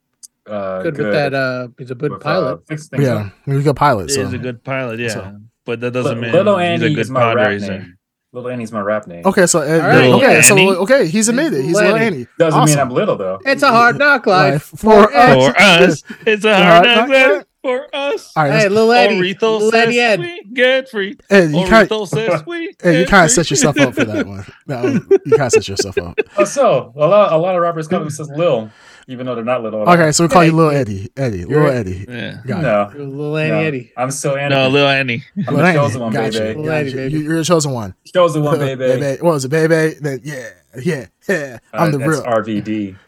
[0.47, 1.33] uh good, with that.
[1.33, 2.67] Uh, he's a good with, uh, pilot.
[2.67, 4.09] fix things yeah, he's a good pilot.
[4.09, 4.21] He So.
[4.21, 5.07] is a good pilot, yeah.
[5.09, 7.77] So- but that doesn't Li- mean Little he's Annie a good is my pod racer.
[7.79, 7.97] name.
[8.33, 9.23] Little Annie's my rap name.
[9.25, 10.09] Okay, so uh, All right.
[10.13, 11.65] okay, so okay, he's admitted.
[11.65, 11.91] He's Lenny.
[11.91, 12.27] little Annie.
[12.39, 13.39] Doesn't mean I'm little though.
[13.45, 14.53] It's a hard knock life.
[14.53, 15.51] Life for For us.
[15.51, 17.31] For us, it's a hard hard knock knock life.
[17.37, 18.33] life for us.
[18.37, 19.35] All right, Hey, let's- Lil Eddie.
[19.41, 20.19] Lil says Eddie Ed.
[20.21, 21.17] we get free.
[21.29, 23.43] Ed, you kind Orito says we Hey, you kind of free.
[23.43, 24.45] set yourself up for that one.
[24.65, 26.17] No, you kind of set yourself up.
[26.37, 28.69] Oh, so a lot, a lot of rappers call themselves Lil,
[29.11, 29.81] even though they're not little.
[29.81, 29.93] at all.
[29.93, 31.09] Okay, so we call you Little Eddie.
[31.17, 32.05] Eddie, Little you're- Eddie.
[32.07, 32.37] Yeah.
[32.47, 32.61] Got it.
[32.63, 33.91] no, You're Annie no, Eddie.
[33.97, 34.55] I'm still Annie.
[34.55, 35.23] No, Lil Annie.
[35.37, 35.77] I'm Little the Annie.
[35.77, 36.35] chosen one, Got baby.
[36.37, 36.43] you.
[36.43, 36.95] Little Got Eddie, you.
[36.95, 37.13] baby.
[37.13, 37.95] You- You're the chosen one.
[38.13, 39.21] Chosen one, baby.
[39.21, 39.95] What was it, baby?
[39.99, 40.49] Then yeah,
[40.81, 41.59] yeah, yeah.
[41.73, 42.23] I'm Uh, the that's real.
[42.23, 42.95] RVD.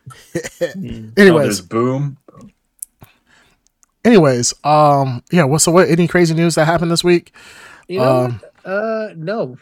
[0.75, 1.13] Mm.
[1.17, 2.17] Oh, Anyways, there's Boom.
[4.05, 5.43] anyways, um, yeah.
[5.43, 5.89] What's so what?
[5.89, 7.33] Any crazy news that happened this week?
[7.87, 9.57] You know, Um, uh, no,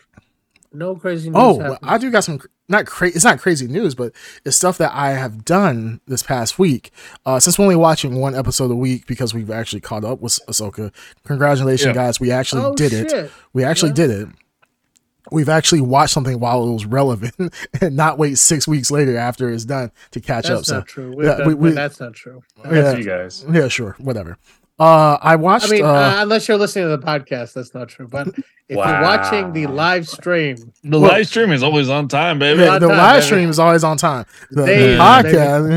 [0.74, 1.38] no crazy news.
[1.40, 1.80] Oh, happened.
[1.84, 2.40] I do got some
[2.72, 3.16] not crazy.
[3.16, 4.14] It's not crazy news, but
[4.46, 6.92] it's stuff that I have done this past week.
[7.26, 10.40] Uh, since we're only watching one episode a week because we've actually caught up with
[10.48, 10.92] Ahsoka.
[11.26, 11.94] Congratulations, Yeah.
[11.94, 12.20] guys!
[12.20, 13.32] We actually oh, did it.
[13.54, 13.96] We actually Yeah.
[13.96, 14.28] did it.
[15.32, 17.36] We've actually watched something while it was relevant
[17.82, 20.58] and not wait six weeks later after it's done to catch up.
[20.58, 21.14] That's So not true.
[21.16, 22.42] We've yeah, done- we- we- that's not true.
[22.66, 22.94] Yeah.
[22.96, 23.46] You guys.
[23.50, 24.38] yeah, sure, whatever.
[24.82, 25.68] Uh, I watched.
[25.68, 28.08] I mean, uh, uh, unless you're listening to the podcast, that's not true.
[28.08, 28.36] But if
[28.70, 32.62] you're watching the live stream, The Well- live stream is always on time, baby.
[32.64, 33.26] yeah, on the time, live baby.
[33.26, 34.26] stream is always on time.
[34.50, 35.70] The, the podcast.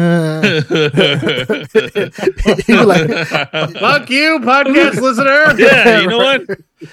[2.67, 2.67] yeah.
[2.75, 3.11] You're like,
[3.79, 5.55] fuck you, podcast listener.
[5.59, 6.47] yeah, you know what?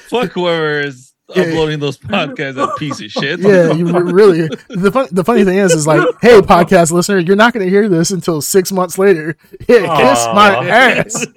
[0.10, 1.11] Fuck whoever is Yeah.
[1.31, 3.39] Uploading those podcasts, that piece of shit.
[3.39, 4.47] yeah, you really.
[4.69, 7.69] The fun, the funny thing is, is like, hey, podcast listener, you're not going to
[7.69, 9.35] hear this until six months later.
[9.67, 11.27] Yeah, kiss my ass.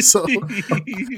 [0.06, 0.26] So,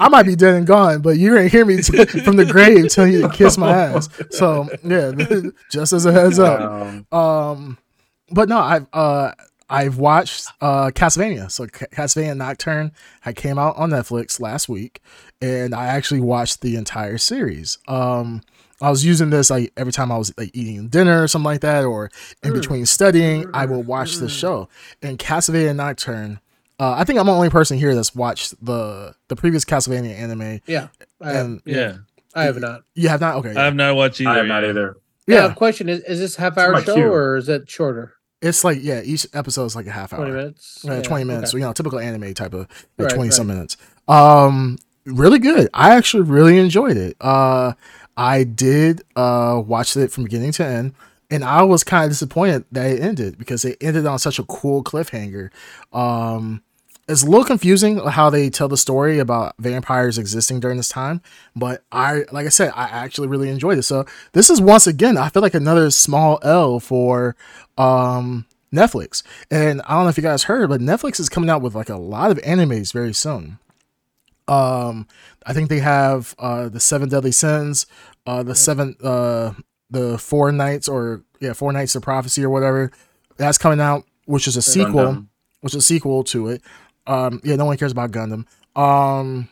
[0.01, 2.89] I might be dead and gone, but you're gonna hear me t- from the grave
[2.91, 4.09] telling you to kiss my ass.
[4.31, 5.13] So yeah,
[5.71, 7.13] just as a heads up.
[7.13, 7.79] Um,
[8.31, 9.33] but no, I've uh
[9.69, 11.51] I've watched uh Castlevania.
[11.51, 12.93] So Ca- Castlevania Nocturne
[13.23, 15.01] had came out on Netflix last week,
[15.41, 17.79] and I actually watched the entire series.
[17.89, 18.43] Um.
[18.81, 21.63] I was using this like every time I was like eating dinner or something like
[21.63, 22.13] that, or
[22.45, 24.69] in between studying, I will watch the show.
[25.03, 26.39] And Castlevania Nocturne,
[26.79, 30.61] uh, I think I'm the only person here that's watched the the previous Castlevania anime.
[30.67, 30.89] Yeah,
[31.21, 31.97] I have, yeah,
[32.37, 32.83] I have not.
[32.95, 33.35] you have not.
[33.39, 34.31] Okay, I have not watched either.
[34.31, 34.97] I am not either.
[35.27, 35.49] Yeah.
[35.49, 37.13] yeah, question is: Is this half hour show cue.
[37.13, 38.15] or is it shorter?
[38.41, 40.21] it's like yeah, each episode is like a half hour.
[40.21, 40.83] Twenty minutes.
[40.85, 41.43] Yeah, Yeah, 20 minutes.
[41.43, 41.51] okay.
[41.51, 43.77] So, you know, typical anime type of Right, 20 some minutes.
[44.07, 45.69] Um, really good.
[45.75, 47.17] I actually really enjoyed it.
[47.21, 47.73] Uh,
[48.17, 50.95] I did uh watch it from beginning to end,
[51.31, 54.45] and I was kind of disappointed that it ended because it ended on such a
[54.45, 55.51] cool cliffhanger.
[55.93, 56.63] Um,
[57.09, 61.23] it's a little confusing how they tell the story about vampires existing during this time,
[61.57, 63.85] but I, like I said, I actually really enjoyed it.
[63.85, 67.35] So this is once again, I feel like another small L for
[67.79, 69.23] um Netflix.
[69.51, 71.89] And I don't know if you guys heard, but Netflix is coming out with like
[71.89, 73.59] a lot of animes very soon.
[74.49, 75.07] Um,
[75.47, 77.87] I think they have uh the Seven Deadly Sins,
[78.27, 79.53] uh the seven uh
[79.91, 82.91] the Four Knights or yeah Four Knights of Prophecy or whatever
[83.37, 85.27] that's coming out, which is a sequel, Gundam.
[85.61, 86.63] which is a sequel to it.
[87.07, 88.47] Um, yeah, no one cares about Gundam.
[88.77, 89.49] Um,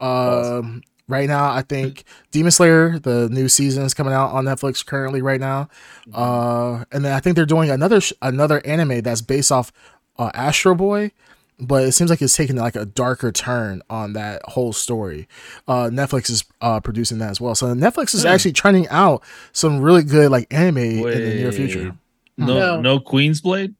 [0.00, 4.84] um, right now I think Demon Slayer, the new season is coming out on Netflix
[4.84, 5.68] currently right now.
[6.12, 9.72] Uh, and then I think they're doing another sh- another anime that's based off
[10.18, 11.12] uh, Astro Boy,
[11.60, 15.28] but it seems like it's taking like a darker turn on that whole story.
[15.68, 18.28] Uh, Netflix is uh, producing that as well, so Netflix is Hmm.
[18.28, 21.94] actually churning out some really good like anime in the near future.
[22.36, 22.80] No, No.
[22.80, 23.74] no Queen's Blade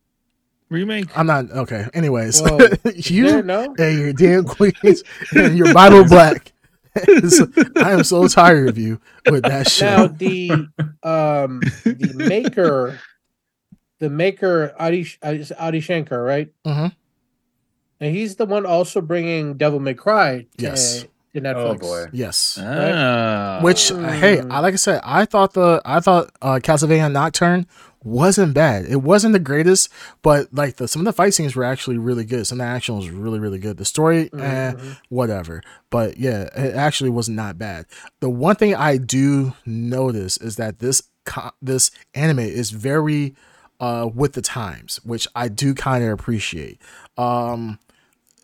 [0.68, 1.06] remake.
[1.16, 1.86] I'm not okay.
[1.94, 2.40] Anyways,
[3.10, 3.74] you There, no.
[3.78, 5.02] and your damn queens
[5.34, 6.52] and your Bible black.
[6.96, 9.88] I am so tired of you with that shit.
[9.88, 10.50] Now the
[11.04, 12.98] um the maker,
[14.00, 16.52] the maker Adi is Adi Shankar, right?
[16.66, 16.92] Mhm.
[18.00, 20.46] And he's the one also bringing Devil May Cry.
[20.56, 21.04] to Yes.
[21.34, 21.54] to Netflix.
[21.56, 22.06] Oh boy.
[22.12, 22.58] Yes.
[22.60, 23.60] Ah.
[23.62, 27.66] Which uh, hey, I like I said, I thought the I thought uh, Castlevania Nocturne
[28.02, 28.86] wasn't bad.
[28.86, 29.90] It wasn't the greatest,
[30.22, 32.46] but like the some of the fight scenes were actually really good.
[32.46, 33.76] Some of the action was really really good.
[33.76, 34.96] The story, eh, Mhm.
[35.10, 35.62] whatever.
[35.90, 37.84] But yeah, it actually was not bad.
[38.20, 43.34] The one thing I do notice is that this co- this anime is very
[43.78, 46.80] uh with the times, which I do kind of appreciate.
[47.18, 47.78] Um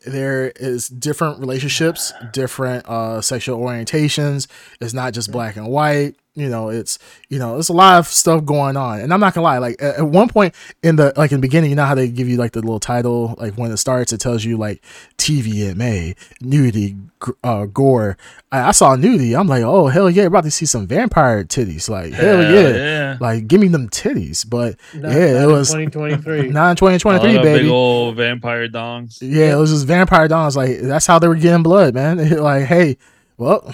[0.05, 4.47] there is different relationships, different uh sexual orientations.
[4.79, 6.15] It's not just black and white.
[6.37, 8.99] You know, it's you know, there's a lot of stuff going on.
[8.99, 11.41] And I'm not gonna lie, like at, at one point in the like in the
[11.41, 14.13] beginning, you know how they give you like the little title, like when it starts,
[14.13, 14.83] it tells you like
[15.17, 16.95] TVMA, nudity,
[17.43, 18.17] uh, gore.
[18.51, 19.35] I, I saw nudity.
[19.35, 21.89] I'm like, oh hell yeah, about to see some vampire titties.
[21.89, 23.17] Like hell yeah, yeah.
[23.19, 24.47] like give me them titties.
[24.47, 26.49] But Not- Yeah, it not in was- 2023.
[26.49, 27.63] not in 2023, baby.
[27.63, 29.17] Big old vampire dongs.
[29.21, 32.17] Yeah, it was just vampire dongs Like that's how they were getting blood, man.
[32.41, 32.97] like, hey,
[33.37, 33.73] well,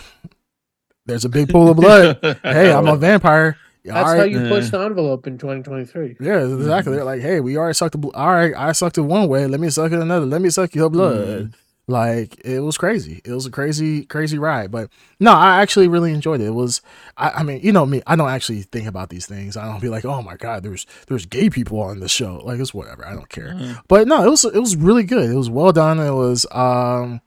[1.06, 2.20] there's a big pool of blood.
[2.44, 3.58] hey, I'm a vampire.
[3.86, 4.32] That's All how right.
[4.32, 4.50] you Yeah.
[4.50, 6.16] push the envelope in 2023.
[6.22, 6.96] Yeah, exactly.
[6.96, 8.16] They're like, hey, we already sucked the blood.
[8.16, 9.46] All right, I sucked it one way.
[9.46, 10.26] Let me suck it another.
[10.26, 11.54] Let me suck your blood.
[11.86, 13.20] Like it was crazy.
[13.26, 14.72] It was a crazy, crazy ride.
[14.72, 14.90] But
[15.20, 16.46] no, I actually really enjoyed it.
[16.46, 16.82] It was.
[17.18, 18.02] I, I mean, you know me.
[18.08, 19.58] I don't actually think about these things.
[19.58, 22.38] I don't be like, oh my god, there's there's gay people on the show.
[22.46, 23.06] Like it's whatever.
[23.06, 23.50] I don't care.
[23.50, 23.82] Mhm.
[23.90, 25.30] But no, it was it was really good.
[25.30, 26.00] It was well done.
[26.00, 27.20] It was um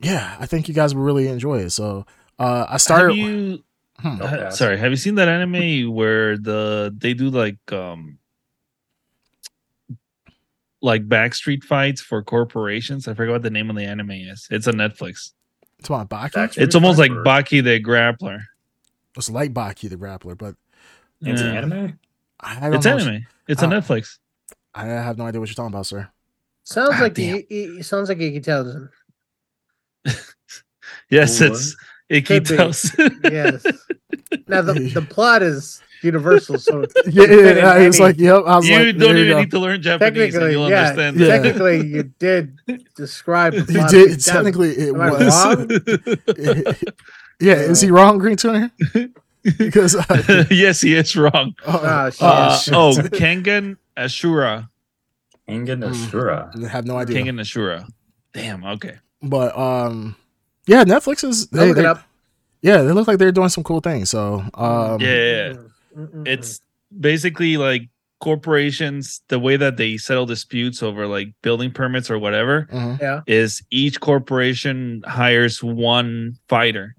[0.00, 1.70] yeah, I think you guys will really enjoy it.
[1.70, 2.06] So
[2.42, 3.64] uh I started Have you,
[4.00, 4.18] Hmm.
[4.18, 4.58] Don't ha- pass.
[4.58, 8.18] sorry, have you seen that anime where the they do like um
[10.80, 13.06] like backstreet fights for corporations?
[13.06, 14.48] I forgot what the name of the anime is.
[14.50, 15.32] It's on Netflix.
[15.78, 16.32] it's about Baki.
[16.32, 17.22] Backstreet It's almost like Fighter.
[17.22, 18.42] Baki the Grappler.
[19.16, 20.56] It's like Baki the grappler, but
[21.20, 21.48] It's Yeah.
[21.50, 21.98] an anime.
[22.40, 22.96] I don't It's know.
[22.98, 23.26] anime.
[23.46, 24.18] It's on Uh, Netflix.
[24.74, 26.08] I have no idea what you're talking about, sir.
[26.64, 27.36] Sounds Ah, like damn.
[27.48, 28.88] he, he sounds like Iggy Townsend.
[31.10, 31.52] Yes, What?
[31.52, 31.76] it's
[32.12, 32.56] Icky Could be.
[32.56, 32.94] Toast.
[33.24, 33.64] Yes.
[34.48, 38.42] now the, the plot is universal, so Yeah, fit yeah, it's any- like, yep.
[38.46, 40.68] I was you like, don't there you even need to learn Japanese and technically, you'll
[40.70, 41.20] yeah, understand.
[41.20, 41.26] Yeah.
[41.28, 42.58] technically you did
[42.96, 43.90] describe the He plot.
[43.90, 44.20] did.
[44.22, 46.82] Technically, it Am was.
[47.40, 48.70] yeah, is he wrong, Greentuner?
[49.58, 51.54] Because uh, yes, he is wrong.
[51.66, 52.22] Oh, shit.
[52.22, 52.74] Uh, shit.
[52.74, 54.68] oh, Kengan Ashura.
[55.48, 55.90] Engen Mm.
[55.92, 56.64] Ashura.
[56.64, 57.16] I have no idea.
[57.22, 57.86] Kengan Ashura.
[58.32, 58.64] Damn.
[58.64, 58.98] Okay.
[59.20, 60.14] But um,
[60.66, 61.48] yeah, Netflix is.
[61.52, 62.02] I'll They, look it up.
[62.62, 64.10] yeah, they look like they're doing some cool things.
[64.10, 65.54] So um, Yeah.
[66.24, 66.60] It's
[67.00, 67.88] basically like
[68.20, 69.20] corporations.
[69.28, 73.00] The way that they settle disputes over like building permits or whatever mhm.
[73.00, 73.20] yeah.
[73.26, 76.94] is each corporation hires one fighter,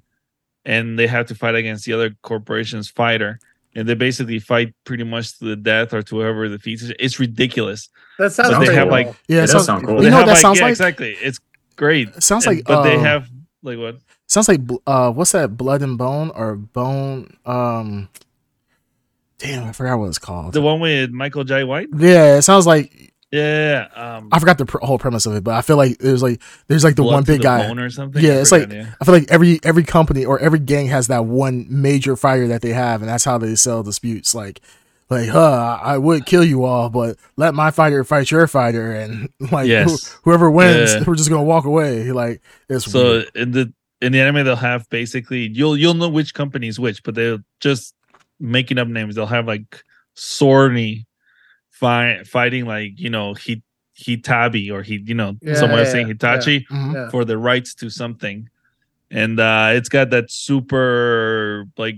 [0.66, 3.40] and they have to fight against the other corporation's fighter.
[3.76, 6.96] And they basically fight pretty much to the death or to whoever defeats it.
[7.00, 7.90] It's ridiculous.
[8.20, 8.92] That sounds Sounds pretty have, cool.
[8.92, 9.38] like- yeah.
[9.40, 10.04] It It does sounds, sound cool.
[10.04, 10.72] You know what have, that sounds yeah, like?
[10.74, 11.14] Exactly.
[11.20, 11.40] It's
[11.76, 12.10] great.
[12.10, 13.28] It sounds And- like, but they uh, have
[13.64, 14.00] like what?
[14.28, 15.58] sounds like uh, what's that?
[15.58, 17.36] Blood and Bone or Bone?
[17.46, 18.10] Um,
[19.40, 20.54] damn, I forgot what it's called.
[20.54, 21.88] The one with Michael Jai White.
[21.98, 23.88] yeah, it sounds like Yeah.
[23.96, 26.42] Um, I forgot the pr- whole premise of it, but I feel like there's like
[26.68, 27.70] there's like the one big the guy.
[27.72, 28.24] Or something.
[28.24, 28.94] Yeah, I it's forgot, like- yeah.
[29.02, 32.62] I feel like every every company or every gang has that one major fighter that
[32.62, 34.36] they have, and that's how they sell disputes.
[34.36, 34.62] Like,
[35.14, 39.30] like, huh, I would kill you all, but let my fighter fight your fighter, and
[39.52, 40.14] like, Yes.
[40.14, 41.04] who- whoever wins, Yeah.
[41.08, 42.12] we're just gonna walk away.
[42.12, 43.32] Like, it's So weird.
[43.36, 47.04] in the in the anime, they'll have basically you'll you'll know which company is which,
[47.04, 47.96] but they'll just
[48.40, 49.16] making up names.
[49.16, 49.84] They'll have like
[50.18, 51.06] Sorny
[51.70, 53.64] fi- fighting like you know he
[53.98, 56.14] Hitabi or he you know Yeah, someone yeah, saying yeah.
[56.14, 56.94] Hitachi Mhm.
[56.94, 57.10] Yeah.
[57.12, 58.50] for the rights to something,
[59.12, 61.98] and uh it's got that super like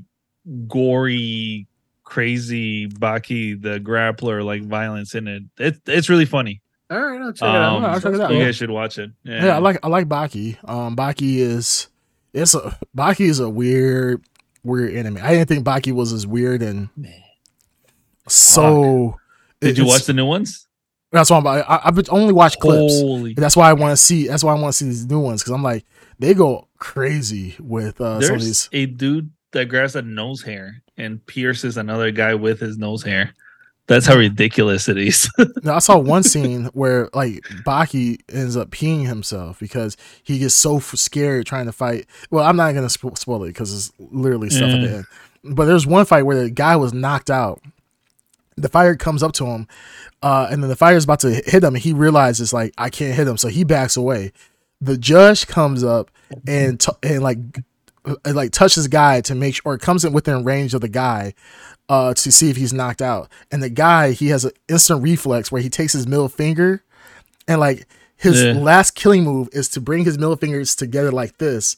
[0.67, 1.67] gory
[2.15, 5.43] crazy Baki the grappler like violence in it.
[5.59, 6.61] It it's really funny.
[6.89, 7.83] All right, I'll check it Um.
[7.83, 8.31] I'll check it out.
[8.31, 9.11] You guys should watch it.
[9.23, 9.57] Yeah.
[9.57, 10.57] I like I like Baki.
[10.67, 11.89] Um, Baki is
[12.33, 14.23] it's a Baki is a weird
[14.63, 15.19] weird enemy.
[15.19, 16.87] I didn't think Baki was as weird and
[18.29, 19.19] so.
[19.59, 20.67] Did you watch the new ones?
[21.11, 23.01] That's why I'm, I, I've only watched clips.
[23.01, 24.27] Holy That's why I want to see.
[24.27, 25.83] That's why I want to see these new ones because I'm like
[26.17, 28.69] they go crazy with uh, some of these.
[28.71, 33.33] a dude that grabs a nose hair and pierces another guy with his nose hair.
[33.87, 35.29] That's how ridiculous it is.
[35.63, 40.55] Now, I saw one scene where like Baki ends up peeing himself because he gets
[40.55, 42.07] so scared trying to fight.
[42.31, 44.93] Well, I'm not gonna spo- spoil it because it's literally stuff at the Yeah.
[44.95, 45.05] end.
[45.55, 47.61] But there's one fight where the guy was knocked out.
[48.57, 49.67] The fire comes up to him,
[50.23, 52.89] uh, and then the fire is about to hit him, and he realizes like I
[52.89, 54.31] can't hit him, so he backs away.
[54.81, 56.09] The judge comes up
[56.47, 57.37] and t- and like
[58.25, 61.33] like touches the guy to make sure, or comes in within range of the guy
[61.89, 63.29] uh, to see if he's knocked out.
[63.51, 66.83] And the guy, he has an instant reflex where he takes his middle finger
[67.47, 67.87] and like
[68.17, 68.53] his Yeah.
[68.53, 71.77] last killing move is to bring his middle fingers together like this.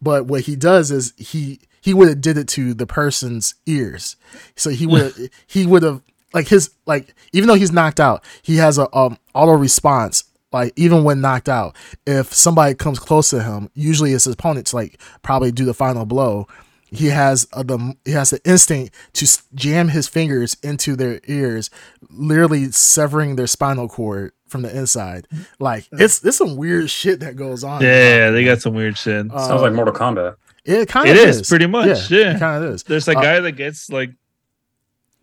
[0.00, 4.16] But what he does is he he would have did it to the person's ears.
[4.56, 6.02] So he would he would have
[6.34, 10.24] like his like even though he's knocked out, he has a um auto response.
[10.52, 14.72] Like even when knocked out, if somebody comes close to him, usually it's his opponent's
[14.72, 16.46] like probably do the final blow.
[16.90, 21.68] He has uh, the he has the instinct to jam his fingers into their ears,
[22.08, 25.28] literally severing their spinal cord from the inside.
[25.58, 27.82] Like it's it's some weird shit that goes on.
[27.82, 29.30] Yeah, they got some weird shit.
[29.30, 30.36] Uh, Sounds like Mortal Kombat.
[30.64, 32.36] It kind It of is, pretty much, yeah.
[32.36, 32.82] it kind of is.
[32.84, 34.10] There's a uh, guy that gets like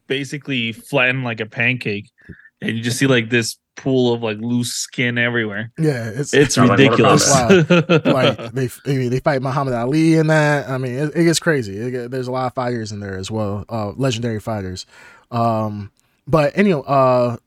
[0.07, 2.09] basically flattened like a pancake,
[2.61, 5.71] and you just see like this pool of like loose skin everywhere.
[5.77, 7.29] Yeah, it's It's Sounds like ridiculous.
[8.05, 10.69] like they I they fight Muhammad Ali in that.
[10.69, 11.77] I mean, it, it gets crazy.
[11.77, 14.85] It there's a lot of fighters in there as well, uh, legendary fighters.
[15.31, 15.91] Um,
[16.27, 17.37] but anyway, uh,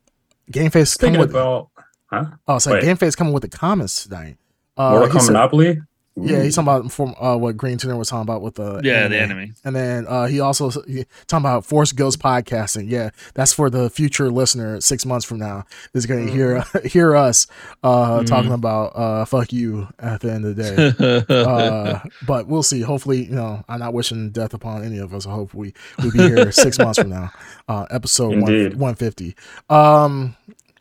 [0.51, 1.71] Game Face coming with about
[2.07, 2.25] huh?
[2.47, 2.83] oh, so wait.
[2.83, 4.37] Game Face coming with the comments tonight.
[4.77, 5.81] Uh, Mortal Kombat Monopoly.
[6.23, 9.21] Yeah, he's talking about from uh, what Greentuner was talking about with the yeah, the
[9.21, 9.53] enemy.
[9.65, 12.89] And then uh, he also he, talking about Force Ghost podcasting.
[12.89, 17.15] Yeah, that's for the future listener six months from now is going to hear hear
[17.17, 17.47] us
[17.83, 18.27] uh, Mhm.
[18.27, 20.63] talking about uh, fuck you at the end of the
[20.97, 21.25] day.
[21.35, 22.81] uh, but we'll see.
[22.81, 25.27] Hopefully, you know, I'm not wishing death upon any of us.
[25.27, 27.31] I hope we we be here six months from now.
[27.69, 29.35] Uh, episode one, 150.
[29.71, 30.37] Um,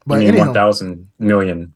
[0.05, 1.73] but I mean, anyhow, one thousand million.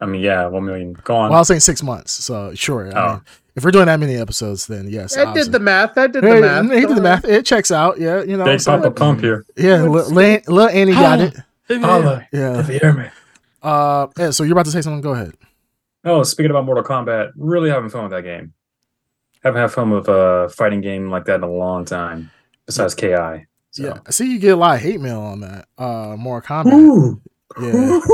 [0.00, 0.92] I mean, yeah, one million.
[1.04, 1.30] Go on.
[1.30, 2.12] well, I was saying six months.
[2.12, 2.94] So sure.
[2.96, 3.12] I Oh.
[3.14, 3.22] mean,
[3.54, 5.16] if we're doing that many episodes, then yes.
[5.16, 5.96] I did the math.
[5.96, 6.70] I did Hey, the math.
[6.72, 7.24] He did the math.
[7.24, 7.98] It checks out.
[7.98, 8.44] Yeah, you know.
[8.44, 9.44] Thanks so- off the pump here.
[9.56, 11.36] Yeah, little, little Annie got it.
[11.70, 12.60] Holla, Yeah.
[12.60, 13.06] if you hear me.
[13.62, 14.30] Uh, yeah.
[14.30, 15.00] So you're about to say something?
[15.00, 15.32] Go ahead.
[16.04, 18.52] Oh, speaking about Mortal Kombat, really having fun with that game.
[19.42, 22.30] Haven't had fun with a fighting game like that in a long time.
[22.66, 23.14] Besides Ki.
[23.70, 23.82] So.
[23.82, 25.66] Yeah, I see you get a lot of hate mail on that.
[25.76, 26.72] Uh, more Kombat.
[26.72, 27.20] Ooh.
[27.60, 28.00] Yeah.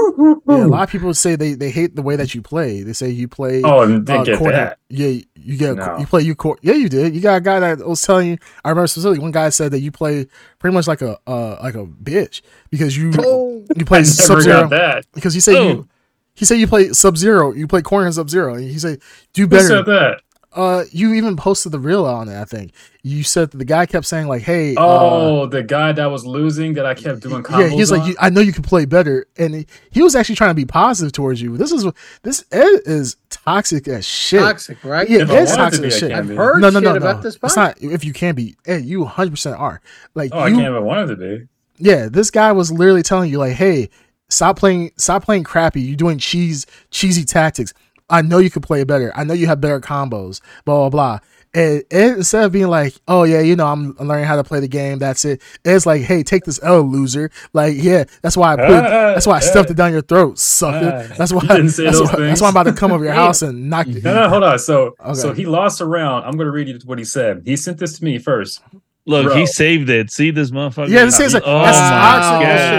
[0.49, 2.83] Yeah, a lot of people say they, they hate the way that you play.
[2.83, 3.63] They say you play.
[3.65, 4.79] Oh, and didn't uh, get court- that.
[4.89, 5.97] Yeah, you get No.
[5.99, 6.59] you play you court.
[6.63, 7.15] Yeah, you did.
[7.15, 8.39] You got a guy that was telling you.
[8.65, 10.27] I remember specifically one guy said that you play
[10.59, 14.69] pretty much like a uh like a bitch because you Oh, you play Sub Zero
[14.69, 15.07] that.
[15.15, 15.69] because he said Oh.
[15.69, 15.89] you
[16.35, 17.53] he said you play Sub Zero.
[17.53, 18.55] You play corner Sub Zero.
[18.55, 19.01] And he said
[19.33, 19.67] do Who better.
[19.69, 20.23] said that?
[20.55, 22.39] Uh, you even posted the reel on it.
[22.39, 25.93] I think you said that the guy kept saying like, "Hey, uh, Oh, the guy
[25.93, 28.09] that was losing that I kept doing combos yeah." He's like, on?
[28.09, 30.67] you, "I know you can play better," and he, he was actually trying to be
[30.67, 31.57] positive towards you.
[31.57, 31.87] This is
[32.23, 34.41] this Ed is toxic as shit.
[34.41, 35.09] toxic, right?
[35.09, 36.13] Yeah, If I Ed's wanted to toxic as shit.
[36.13, 37.23] I've heard no, no, shit no, about no.
[37.23, 38.55] this It's not if you can be.
[38.67, 39.81] Ed, you 100 percent are.
[40.15, 41.49] Like Oh, I can't even wanted to be.
[41.79, 42.09] yeah.
[42.11, 43.89] This guy was literally telling you like, "Hey,
[44.29, 45.81] stop playing, stop playing crappy.
[45.81, 47.73] You're doing cheese, cheesy tactics.
[48.13, 49.11] I know you could play better.
[49.17, 50.41] I know you have better combos.
[50.65, 51.19] Blah blah blah."
[51.55, 54.61] And Ed, instead of being like, "Oh yeah, you know, I'm learning how to play
[54.61, 54.99] the game.
[54.99, 57.31] That's it," Ed's like, "Hey, take this L, loser.
[57.53, 61.09] Like, yeah, that's why I put, that's why I stuffed it down your throat, sucker.
[61.11, 61.15] ah.
[61.19, 61.43] that's why.
[61.43, 63.69] Didn't say that's, those why that's why I'm about to come over your house and
[63.69, 64.59] knock you." No, no, hold on.
[64.59, 65.15] So, Okay.
[65.15, 66.25] so he lost a round.
[66.25, 67.43] I'm going to read you what he said.
[67.45, 68.63] He sent this to me first.
[69.05, 69.37] Look, Bro.
[69.37, 70.11] he saved it.
[70.13, 70.89] See this motherfucker?
[70.89, 72.71] Yeah, this is- oh, that's my toxic God.
[72.71, 72.79] shit.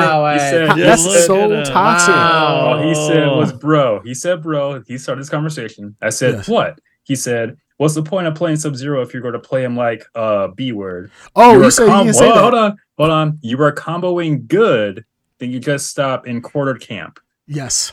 [0.00, 2.14] Wow, He said- Yeah, that's so toxic.
[2.14, 2.54] Wow.
[2.56, 4.00] All he said was, bro.
[4.02, 4.82] He said, bro.
[4.86, 5.94] He started this conversation.
[6.02, 6.48] I said, Yes.
[6.48, 6.80] what?
[7.04, 9.76] He said, what's the point of playing Sub Zero if you're going to play him
[9.76, 11.12] like uh, B word?
[11.36, 12.40] Oh, were you said you com- didn't say Whoa, that.
[12.42, 13.38] Hold on, hold on.
[13.40, 15.04] You were comboing good,
[15.38, 17.20] then you just stop in quartered camp.
[17.46, 17.92] Yes.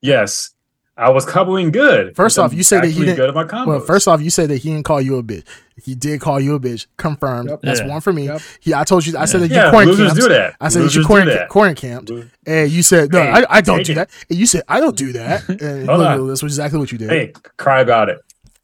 [0.00, 0.50] Yes,
[0.96, 2.14] I was comboing good.
[2.14, 3.66] First off, you said that he didn't- good at my combos.
[3.66, 5.42] Well, first off, you said that he didn't call you a bitch.
[5.82, 6.86] He did call you a bitch.
[6.98, 7.48] Confirmed.
[7.48, 7.60] Yep.
[7.62, 7.86] That's Yeah.
[7.88, 8.26] one for me.
[8.26, 8.40] Yep.
[8.60, 9.16] He, I told you.
[9.16, 10.20] I said that yeah, you corn losers camped.
[10.20, 10.54] do that.
[10.60, 11.48] I said that losers you do corn, that.
[11.48, 13.22] corn camped, Lo- and you said no.
[13.22, 13.94] Hey, I, I don't do it.
[13.96, 14.10] that.
[14.28, 15.48] And you said I don't do that.
[15.48, 16.28] And Hold look, on.
[16.28, 17.08] that's exactly what you did.
[17.10, 18.20] Hey, cry about it.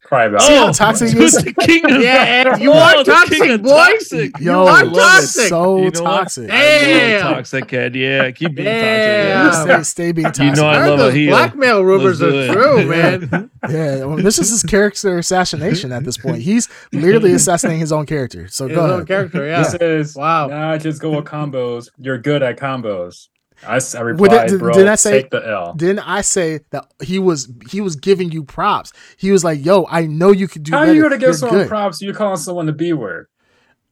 [0.09, 0.57] Cry about See it.
[0.57, 0.73] how oh.
[0.73, 1.33] toxic he is?
[1.35, 3.69] the king of Yeah, Ed, you Oh, are the king toxic, boy.
[3.69, 4.39] toxic.
[4.39, 4.95] Yo, are love it.
[4.99, 5.49] toxic.
[5.49, 6.49] So You know toxic.
[6.49, 7.21] I love Damn.
[7.35, 7.95] toxic Ed.
[7.95, 9.51] Yeah, keep being Damn.
[9.51, 9.69] toxic.
[9.69, 10.45] Stay, stay being toxic.
[10.45, 11.29] You know I I heard love a those heel.
[11.29, 13.51] blackmail rumors are true, man.
[13.69, 16.41] Yeah, well, this is his character assassination at this point.
[16.41, 18.47] He's literally assassinating his own character.
[18.47, 19.07] So His go own ahead.
[19.07, 19.61] character, He yeah.
[19.63, 20.47] says, Wow.
[20.47, 21.89] Nah, just go with combos.
[21.99, 23.27] You're good at combos.
[23.67, 25.73] I, I replied, did- bro, did I say- take the L.
[25.73, 28.93] Didn't I say that he was he was giving you props?
[29.17, 30.91] He was like, "Yo, I know you could do How better.
[30.91, 32.01] are you gonna give You're someone good." props?
[32.01, 33.27] You're calling someone the B word.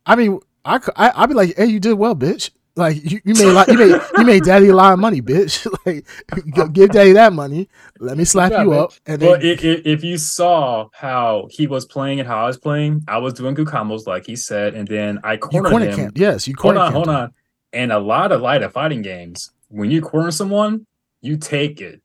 [0.05, 2.51] I mean, I I I'd be like, "Hey, you did well, bitch.
[2.77, 5.19] Like you, you made a lot, you made you made daddy a lot of money,
[5.19, 5.65] bitch.
[5.85, 6.05] like
[6.53, 7.67] go- give daddy that money.
[7.99, 11.65] Let me slap Yeah, you up." And Well, if, if, if you saw how he
[11.65, 14.75] was playing and how I was playing, I was doing good combos, like he said,
[14.75, 15.95] and then I you cornered him.
[15.95, 16.17] camp.
[16.19, 16.85] Yes, you cornered.
[16.85, 16.93] Him.
[16.93, 17.33] Hold on, hold on.
[17.73, 20.85] And a lot of light of fighting games, when you corner someone,
[21.21, 22.01] you take it.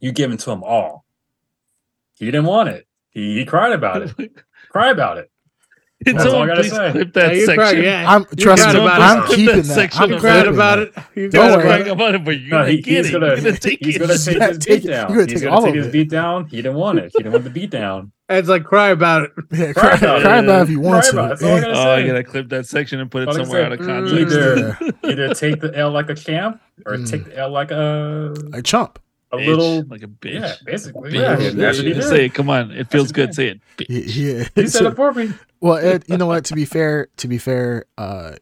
[0.00, 1.04] You give it to him all.
[2.18, 2.86] He didn't want it.
[3.10, 4.32] He, he cried about it.
[4.68, 5.30] Cry about it.
[6.04, 6.90] Can That's all I gotta please say.
[6.92, 7.54] clip that Yeah, section?
[7.56, 8.04] crying, yeah.
[8.08, 8.80] I'm trust me.
[8.80, 9.26] about I'm it.
[9.36, 9.96] Keeping that that.
[9.96, 10.94] I'm of You cried clipping about it.
[11.14, 11.62] You Don't cried worry.
[11.62, 11.90] about Crying it.
[11.92, 13.12] about it, but you're No, gonna he, get he's it.
[13.12, 13.98] gonna, you're gonna take he's it.
[13.98, 15.08] gonna take his take beat down.
[15.10, 15.92] You're gonna He's take gonna all take of his it.
[15.92, 16.46] beat down.
[16.46, 17.12] He didn't want it.
[17.12, 18.12] He didn't want the beat down.
[18.28, 19.30] It's like cry about it.
[19.50, 20.44] Yeah, Cry cry, about cry it.
[20.44, 21.18] about it if you want Cry to.
[21.18, 21.28] about it.
[21.28, 21.60] That's all I Yeah.
[21.60, 24.14] gotta Oh, I gotta clip that section and put it somewhere out of mm, context.
[24.34, 27.10] Either either take the L like a champ or Mm.
[27.10, 28.98] take the L like a A chump.
[29.32, 29.84] A Bitch, little.
[29.88, 30.40] like a bitch.
[30.40, 31.12] Yeah, basically.
[31.12, 31.14] Bitch.
[31.14, 32.16] Yeah, that's what he Just did.
[32.16, 32.34] Say it.
[32.34, 32.70] Come on.
[32.72, 33.26] It feels his good.
[33.28, 33.32] name.
[33.32, 33.60] Say it.
[33.78, 33.86] Bitch.
[33.88, 34.48] Yeah, yeah.
[34.54, 35.32] He said it for me.
[35.60, 36.44] Well, Ed, you know what?
[36.46, 38.32] To be fair, to be fair, uh,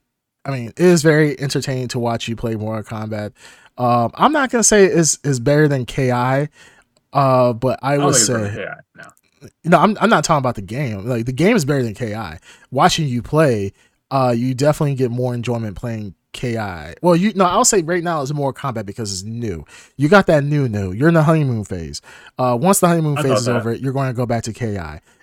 [0.44, 3.32] I mean, it is very entertaining to watch you play Mortal Kombat.
[3.78, 6.46] Um, I'm not gonna say it's is better than Ki, uh,
[7.52, 9.48] but I I don't would think it's better say than AI, no.
[9.64, 9.78] no.
[9.78, 11.06] I'm I'm not talking about the game.
[11.06, 12.14] Like the game is better than Ki.
[12.70, 13.72] Watching you play,
[14.10, 16.56] uh, you definitely get more enjoyment playing Ki.
[17.02, 19.64] Well, you know, I'll say right now it's more combat because it's new.
[19.96, 20.92] You got that new new.
[20.92, 22.00] You're in the honeymoon phase.
[22.38, 23.56] Uh, once the honeymoon I phase is that.
[23.56, 24.76] over, you're going to go back to Ki,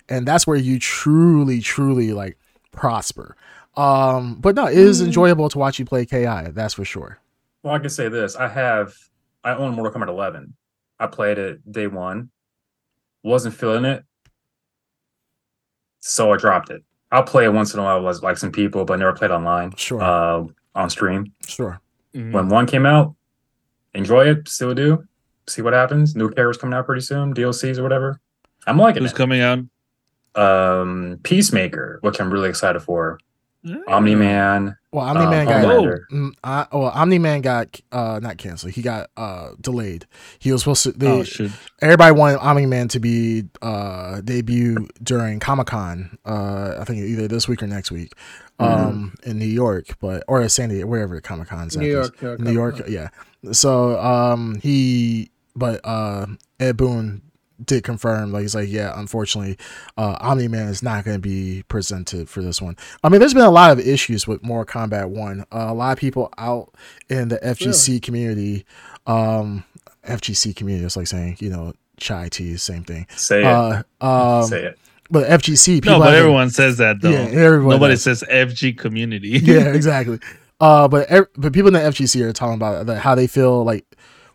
[0.08, 2.38] and that's where you truly, truly like
[2.72, 3.36] prosper.
[3.76, 5.06] Um, but no, it is Mm.
[5.06, 6.24] enjoyable to watch you play Ki.
[6.24, 7.18] That's for sure.
[7.62, 8.94] Well, I can say this: I have,
[9.44, 10.54] I own Mortal Kombat 11.
[11.00, 12.30] I played it day one,
[13.22, 14.04] wasn't feeling it,
[16.00, 16.82] so I dropped it.
[17.10, 19.74] I'll play it once in a while with like some people, but never played online.
[19.76, 20.02] Sure.
[20.02, 20.44] Uh,
[20.74, 21.32] on stream.
[21.46, 21.80] Sure.
[22.14, 22.32] Mhm.
[22.32, 23.14] When one came out,
[23.94, 25.04] enjoy it, still do.
[25.46, 26.14] See what happens.
[26.14, 28.20] New characters coming out pretty soon, DLCs or whatever.
[28.66, 29.16] I'm liking Who's it.
[29.16, 29.60] coming out?
[30.34, 33.18] Um, Peacemaker, which I'm really excited for.
[33.88, 34.76] Omni Man.
[34.92, 35.98] Well, Omni Man uh, got Homelander.
[36.12, 36.32] Mm,
[36.72, 38.72] well, Omni Man got uh not canceled.
[38.72, 40.06] He got uh delayed.
[40.38, 40.92] He was supposed to.
[40.92, 41.50] They, Oh shoot!
[41.82, 46.16] everybody wanted Omni Man to be uh debut during Comic Con.
[46.24, 48.12] Uh, I think either this week or next week,
[48.58, 51.82] um, in New York, but or San Diego, wherever Comic Con's at.
[51.82, 53.08] New York, New York, New York, yeah.
[53.52, 56.26] So um, he, but uh,
[56.58, 57.22] Ed Boon
[57.64, 59.58] did confirm, like he's like, yeah, unfortunately,
[59.96, 62.76] uh, Omni Man is not going to be presented for this one.
[63.02, 65.40] I mean, there's been a lot of issues with more combat One.
[65.52, 66.74] Uh, a lot of people out
[67.08, 68.64] in the FGC community,
[69.06, 69.64] um,
[70.06, 73.06] FGC community, it's like saying, you know, chai tea, same thing.
[73.16, 73.46] Say it.
[73.46, 74.78] Uh, um, Say it.
[75.10, 77.10] But FGC, people No, but everyone says that though.
[77.10, 78.02] yeah, everyone Nobody does.
[78.02, 79.28] says FG community.
[79.42, 80.18] yeah, exactly.
[80.60, 83.84] Uh, but but people in the FGC are talking about how they feel like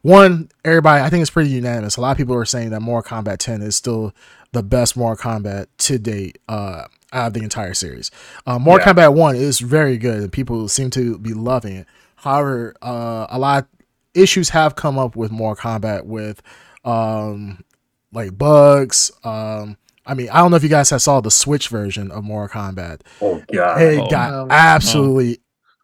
[0.01, 0.49] one.
[0.65, 1.97] Everybody, I think it's pretty unanimous.
[1.97, 4.13] A lot of people are saying that Mortal Kombat 10 is still
[4.53, 6.39] the best Mortal Kombat to date.
[6.47, 8.09] Uh, out of the entire series,
[8.47, 8.93] uh, Mortal Yeah.
[9.09, 11.87] Kombat One is very good, and people seem to be loving it.
[12.15, 13.69] However, uh, a lot of
[14.15, 16.41] issues have come up with Mortal Kombat with,
[16.83, 17.63] um,
[18.11, 19.11] like bugs.
[19.23, 22.23] Um, I mean, I don't know if you guys have saw the Switch version of
[22.23, 23.81] Mortal Kombat Oh god.
[23.81, 24.09] it Oh.
[24.09, 25.39] got Um, absolutely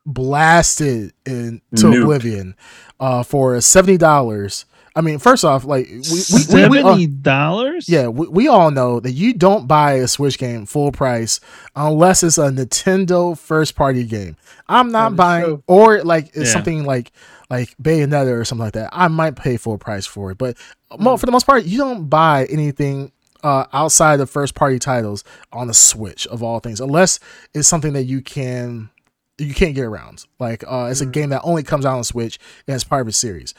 [0.05, 2.01] blasted into Nuked.
[2.03, 2.55] oblivion
[2.99, 4.65] uh, for seventy dollars.
[4.95, 7.87] I mean, first off, like we, we, we, we Seventy all, dollars?
[7.87, 11.39] yeah, we, we all know that you don't buy a Switch game full price
[11.75, 14.35] unless it's a Nintendo first party game.
[14.67, 15.63] I'm not That is buying, true.
[15.67, 16.53] or like it's Yeah.
[16.53, 17.11] something like
[17.49, 18.89] like Bayonetta or something like that.
[18.91, 20.57] I might pay full price for it, but
[20.99, 23.11] mo- for the most part, you don't buy anything
[23.43, 27.19] uh, outside of first party titles on the Switch of all things, unless
[27.53, 28.89] it's something that you can
[29.37, 30.25] you can't get around.
[30.39, 31.11] Like uh, it's a Mm.
[31.13, 32.37] game that only comes out on Switch
[32.67, 33.53] and it's part of a series.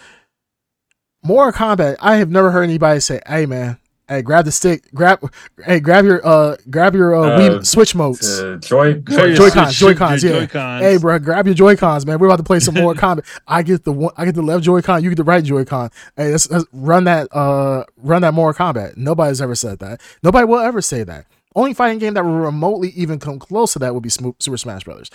[1.22, 3.78] Mortal Kombat, I have never heard anybody say, "Hey man,
[4.10, 5.20] hey grab the stick, grab,
[5.64, 9.78] hey grab your uh grab your uh, Uh, Wii Switch modes." To Joy, Grab Joy-Cons,
[9.78, 10.30] Joy-Cons, yeah.
[10.40, 10.82] Joy-Cons.
[10.82, 12.18] Hey, bro, grab your Joy Cons, man.
[12.18, 13.24] We're about to play some more Kombat.
[13.46, 15.64] I get the one, I get the left Joy Con, you get the right Joy
[15.64, 15.90] Con.
[16.16, 18.96] Hey, let's, let's run that, uh, run that more Kombat.
[18.96, 20.00] Nobody's ever said that.
[20.22, 21.24] Nobody will ever say that.
[21.54, 24.84] Only fighting game that will remotely even come close to that would be Super Smash
[24.84, 25.10] Brothers.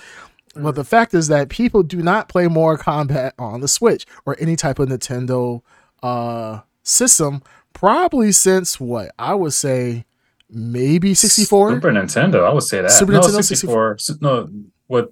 [0.55, 4.37] But the fact is that people do not play more combat on the Switch or
[4.39, 5.61] any type of Nintendo
[6.03, 7.41] uh system
[7.75, 10.05] probably since what I would say
[10.49, 12.49] maybe 64 Super Nintendo.
[12.49, 12.89] I would say that.
[12.89, 13.93] Super no, Nintendo 64.
[13.93, 14.49] S- No,
[14.87, 15.09] with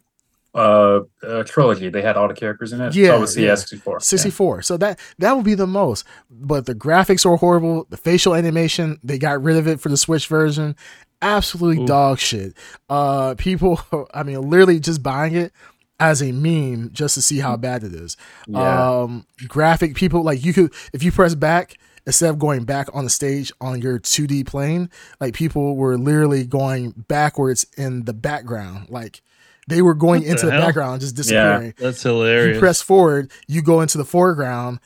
[0.55, 2.95] uh, uh trilogy, they had all the characters in it.
[2.95, 3.47] Yeah, so I would say yeah.
[3.49, 3.99] yeah, 64.
[3.99, 4.61] 64.
[4.64, 6.05] So that that would be the most.
[6.32, 7.86] But the graphics are horrible.
[7.89, 10.76] The facial animation, they got rid of it for the Switch version.
[11.22, 11.88] Absolutely Oof.
[11.88, 12.55] dog shit.
[12.89, 13.80] Uh people
[14.14, 15.51] I mean literally just buying it
[15.99, 18.18] as a meme just to see how bad it is.
[18.47, 19.01] Yeah.
[19.01, 23.03] Um graphic people like you could if you press back instead of going back on
[23.03, 24.89] the stage on your 2D plane,
[25.19, 28.87] like people were literally going backwards in the background.
[28.89, 29.21] Like
[29.67, 30.61] they were going What into the, hell?
[30.61, 32.55] background just disappearing That's hilarious.
[32.55, 34.79] you press forward, you go into the foreground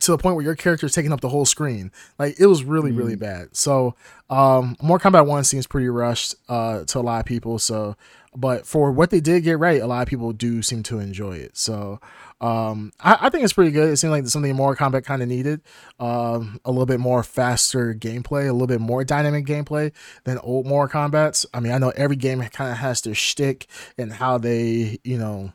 [0.00, 1.90] to the point where your character is taking up the whole screen.
[2.18, 3.56] Like it was really really bad.
[3.56, 3.94] So
[4.28, 7.58] um, Mortal Kombat One seems pretty rushed uh, to a lot of people.
[7.60, 7.94] So,
[8.36, 11.36] but for what they did get right, a lot of people do seem to enjoy
[11.36, 11.56] it.
[11.56, 12.00] So
[12.40, 13.90] um, I, I think it's pretty good.
[13.90, 15.62] It seemed like something more combat kind of needed.
[15.98, 19.92] Um, a little bit more faster gameplay, a little bit more dynamic gameplay
[20.24, 21.46] than old more combats.
[21.54, 23.66] I mean, I know every game kind of has their shtick
[23.96, 25.52] and how they, you know,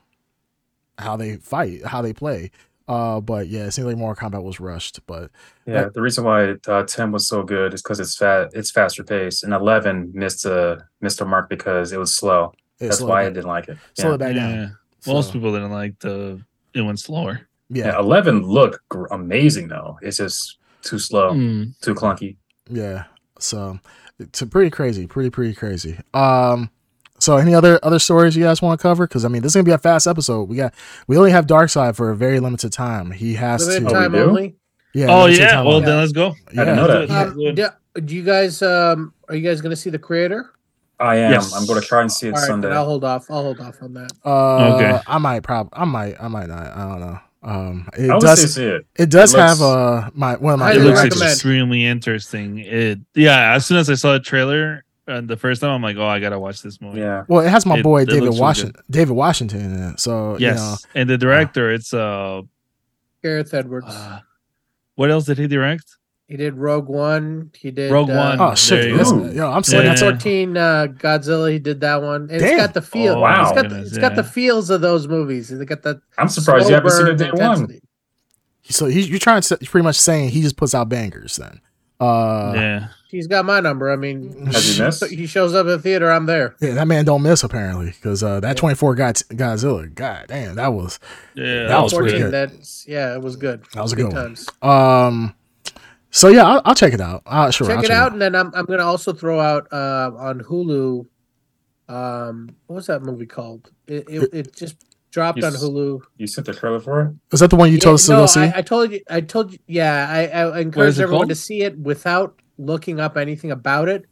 [0.98, 2.50] how they fight, how they play.
[2.88, 4.98] Uh, but yeah, it seems like more combat was rushed.
[5.06, 5.30] But
[5.64, 9.04] Yeah, the reason why uh, ten was so good is because it's fat, it's faster
[9.04, 12.52] paced, and eleven missed a missed a mark because it was slow.
[12.80, 13.78] it That's slowed why I didn't like it.
[13.96, 14.14] slowed Yeah.
[14.14, 14.56] it back yeah.
[14.56, 14.76] down.
[15.06, 17.48] Most people didn't like the it went slower.
[17.68, 19.98] yeah, yeah, eleven looked gr- amazing though.
[20.02, 21.78] It's just too slow, Mm.
[21.80, 22.36] too clunky.
[22.68, 23.04] Yeah.
[23.38, 23.78] So
[24.18, 25.98] it's pretty crazy, pretty pretty crazy.
[26.14, 26.70] Um
[27.18, 29.06] so any other other stories you guys want to cover?
[29.06, 30.44] Because I mean, this is gonna be a fast episode.
[30.48, 30.74] We got
[31.06, 33.10] we only have Darksyd for a very limited time.
[33.10, 33.94] He has Limited to.
[33.94, 34.18] Oh, time do?
[34.24, 34.56] only.
[34.94, 35.06] Yeah.
[35.10, 35.60] oh yeah.
[35.62, 35.86] Well only.
[35.86, 36.34] then let's go.
[36.48, 37.06] I didn't know Yeah.
[37.06, 37.08] that.
[37.08, 40.50] Let's Uh, do do, do you guys um are you guys gonna see the creator?
[41.00, 41.32] I am.
[41.32, 41.52] Yes.
[41.54, 42.68] I'm going to try and see it All right, Sunday.
[42.68, 43.30] then I'll hold off.
[43.30, 44.12] I'll hold off on that.
[44.24, 45.00] Uh, Okay.
[45.06, 45.70] I might probably.
[45.72, 46.14] I might.
[46.22, 46.66] I might not.
[46.76, 47.18] I don't know.
[47.42, 48.54] Um, I it would say does.
[48.54, 48.86] see it.
[48.96, 51.30] It does it looks- have uh my one of my It looks recommend.
[51.32, 52.58] extremely interesting.
[52.58, 53.54] It yeah.
[53.54, 56.20] As soon as I saw the trailer uh, the first time, I'm like, oh, I
[56.20, 57.00] gotta watch this movie.
[57.00, 57.24] Yeah.
[57.28, 58.82] Well, it has my It- boy it David looks really Washington.
[58.90, 60.00] David Washington in it.
[60.00, 62.42] So Yes, you know, and the director, it's uh,
[63.22, 63.86] Gareth Edwards.
[63.88, 64.20] uh,
[64.96, 65.96] what else did he direct?
[66.30, 67.50] He did Rogue One.
[67.54, 68.40] He did Rogue uh, One.
[68.40, 69.30] oh There shit, you this, go.
[69.30, 69.88] yo, I'm saying Yeah.
[69.90, 71.52] that's 2014 uh, Godzilla.
[71.52, 72.56] He did that one, and it's Damn.
[72.58, 73.14] got the feel.
[73.14, 73.42] Oh, wow.
[73.42, 75.50] It's got, goodness, it's got the feels of those movies.
[75.50, 76.00] It's got that.
[76.16, 77.80] I'm surprised you slow haven't seen it burn day one.
[78.64, 81.60] So he, you're trying to say, pretty much saying he just puts out bangers then.
[82.00, 82.60] Uh, yeah.
[82.60, 83.90] yeah, He's got my number.
[83.90, 85.04] I mean, Has he missed?
[85.06, 86.10] he shows up at the theater.
[86.10, 86.54] I'm there.
[86.60, 89.92] Yeah, that man don't miss apparently because uh, that 24 got Godzilla.
[89.92, 90.98] God damn, that was
[91.34, 91.66] yeah.
[91.66, 92.30] That was pretty good.
[92.32, 93.64] That's yeah, it was good.
[93.74, 94.24] That was a Good good one.
[94.36, 94.48] times.
[94.62, 95.34] um.
[96.10, 97.22] So yeah, I'll, I'll check it out.
[97.24, 99.72] Uh, sure, Check I'll check it out, and then I'm I'm gonna also throw out
[99.72, 101.06] uh, on Hulu.
[101.88, 103.70] Um, what was that movie called?
[103.86, 104.76] It it, it just
[105.10, 106.00] dropped on Hulu.
[106.16, 107.34] You sent the trailer for it?
[107.34, 108.40] Is that the one you told us to no, go see?
[108.40, 109.00] I, I told you.
[109.08, 109.58] I told you.
[109.66, 111.28] Yeah, I, I encourage everyone called?
[111.30, 114.06] to see it without looking up anything about it.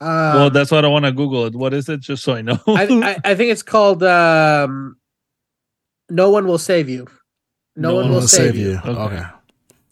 [0.00, 1.54] Um, well, that's what I want to Google it.
[1.54, 2.00] What is it?
[2.00, 2.58] Just so I know.
[2.66, 4.96] I, I, I think it's called um,
[6.10, 7.06] "No One Will Save You."
[7.78, 8.80] No, one, will save, you.
[8.84, 8.90] Okay.
[8.90, 9.24] Okay.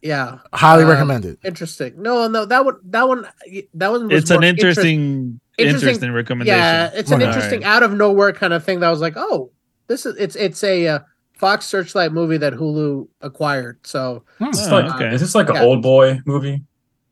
[0.03, 1.39] Yeah, Highly Um, recommended.
[1.45, 1.95] interesting.
[2.01, 3.27] No, no, that one, that one,
[3.75, 4.09] that one.
[4.09, 6.59] Was it's an more interest- interesting, interesting- interesting, recommendation.
[6.59, 7.27] Yeah, it's an Okay.
[7.27, 9.51] interesting out of nowhere kind of thing that I was like, oh,
[9.89, 10.99] this is it's it's a uh,
[11.39, 13.79] Fox Searchlight movie that Hulu acquired.
[13.85, 14.45] So Hmm.
[14.51, 15.15] Is this Oh, like, okay.
[15.15, 16.63] is this like an old boy movie?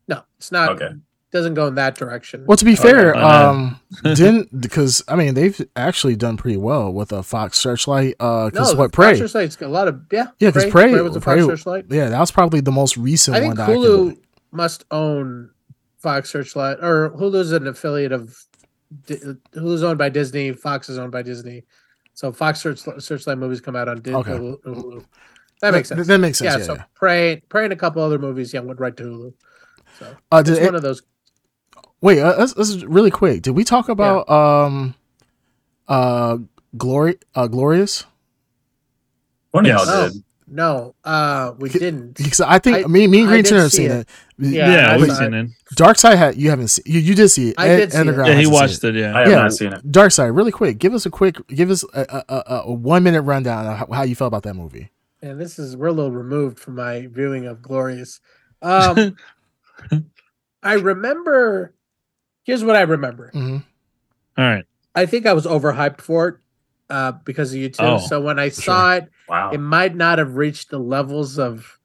[0.07, 0.69] no, it's not.
[0.81, 0.95] Okay.
[1.35, 2.45] Doesn't go in that direction.
[2.47, 2.81] Well, to be Okay.
[2.91, 7.57] fair, Why um, didn't because I mean they've actually done pretty well with a Fox
[7.59, 8.15] Searchlight.
[8.21, 9.17] Uh, because no, what Fox Prey?
[9.19, 10.27] Searchlight's got a lot of yeah.
[10.39, 11.85] Yeah, 'cause Prey- was a Prey- Fox Searchlight.
[11.89, 13.49] Yeah, that was probably the most recent I one.
[13.49, 14.21] think that I think Hulu can,
[14.53, 15.49] must own
[15.99, 18.33] Fox Searchlight, or Hulu's an affiliate of.
[19.07, 19.15] Di-
[19.55, 20.53] Hulu's owned by Disney.
[20.53, 21.65] Fox is owned by Disney.
[22.13, 24.19] So Fox Search, Searchlight movies come out on Disney.
[24.21, 24.31] Okay.
[24.31, 25.05] Hulu, Hulu.
[25.59, 26.07] That makes sense.
[26.07, 26.53] That, makes sense.
[26.53, 26.63] yeah, Yeah.
[26.65, 26.83] so yeah.
[26.93, 29.33] Prey, Prey, and a couple other movies, yeah, went right to Hulu.
[29.99, 31.01] So Uh, it's it, one of those.
[32.05, 33.41] Wait, uh, let's, let's really quick.
[33.41, 34.93] Did we talk about um,
[35.87, 36.37] uh,
[36.77, 38.05] glory, uh, glorious?
[39.49, 39.81] One Yes.
[39.81, 40.23] of y'all did.
[40.47, 42.15] No, uh, we K- didn't.
[42.17, 44.01] Because I think I- me, me and Green did Turner have seen it.
[44.01, 44.07] it.
[44.37, 45.45] Yeah, Yeah, I we've seen it.
[45.45, 45.51] it.
[45.75, 47.55] Darksyd had you haven't seen you, you did see it.
[47.57, 48.05] I Ed- did see it.
[48.05, 48.93] Yeah, he hasn't watched it.
[48.93, 49.17] Yeah.
[49.17, 49.35] I have Yeah.
[49.37, 49.91] not seen it.
[49.91, 50.77] Darksyd, really quick.
[50.77, 53.87] Give us a quick, give us a, a, a, a one minute rundown of how,
[53.91, 54.91] how you felt about that movie.
[55.23, 58.19] And this is we're a little removed from my viewing of Glorious.
[58.61, 59.15] Um,
[60.61, 61.73] I remember.
[62.45, 63.31] Here's what I remember.
[63.33, 63.57] hmm
[64.37, 64.63] All right.
[64.95, 66.35] I think I was overhyped for it
[66.89, 67.83] uh, because of you two.
[67.83, 69.51] Oh, so when I saw it, Wow.
[69.51, 71.79] it might not have reached the levels of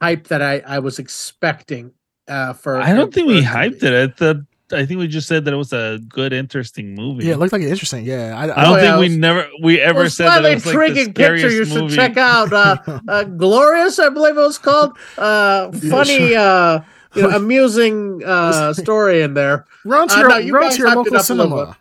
[0.00, 1.92] hype that I, I was expecting.
[2.26, 3.86] Uh, for I don't think we hyped be.
[3.88, 3.92] it.
[4.10, 4.36] I thought.
[4.72, 7.26] I think we just said that it was a good, interesting movie.
[7.26, 8.04] Yeah, it looked like it interesting.
[8.04, 10.26] Yeah, I, I don't I, think yeah, we it was- never we ever Well, said
[10.28, 11.96] that slightly it was like the intriguing picture you should movie.
[11.96, 12.52] check out.
[12.52, 12.76] Uh,
[13.08, 14.96] uh, Glorious, I believe it was called.
[15.18, 16.38] Uh, Yeah, funny, sure.
[16.38, 16.84] uh,
[17.14, 19.66] you know, amusing uh, story in there.
[19.84, 21.76] run to Uh, no, you run guys hyped it local up a little cinema.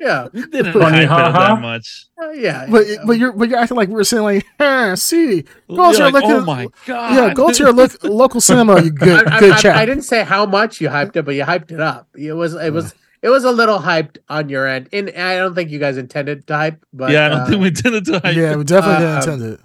[0.00, 1.54] Yeah, We didn't Funny, hype it ha, up ha.
[1.54, 2.06] that much.
[2.22, 2.66] uh, yeah.
[2.70, 2.96] But yeah.
[3.06, 6.10] but you're but you're acting like we're saying like, huh, see, Go to You're your
[6.10, 7.14] like, oh my god!
[7.14, 8.80] yeah, go to your lo- local cinema.
[8.82, 9.76] You good I, I- good I- chap.
[9.76, 12.08] I didn't say how much you hyped it, but you hyped it up.
[12.16, 15.54] It was it was it was a little hyped on your end, and I don't
[15.54, 16.84] think you guys intended to hype.
[16.94, 18.36] But yeah, I don't uh, think we intended to hype.
[18.36, 19.60] yeah, we definitely Uh, didn't intend it.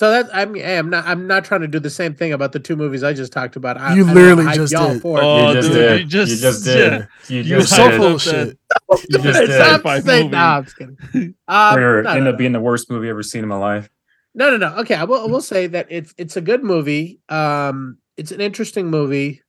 [0.00, 2.32] So that I mean, hey, I'm not I'm not trying to do the same thing
[2.32, 3.76] about the two movies I just talked about.
[3.78, 5.00] I, You I literally hype just did.
[5.00, 5.24] for it.
[5.24, 6.00] Oh, you just dude, did.
[6.00, 6.74] you just- you just yeah.
[6.74, 7.08] did.
[7.28, 7.96] You You You're so hyped did.
[7.98, 8.58] full of shit.
[9.08, 9.58] You just It's did.
[9.58, 10.28] not Sci-fi to movie.
[10.28, 11.34] nah, I'm just kidding.
[11.48, 13.88] Um, For no, end no, up being the worst movie ever seen in my life.
[14.34, 14.76] No, no, no.
[14.80, 17.20] Okay, I will, I will say that it's it's a good movie.
[17.28, 19.42] Um, it's an interesting movie.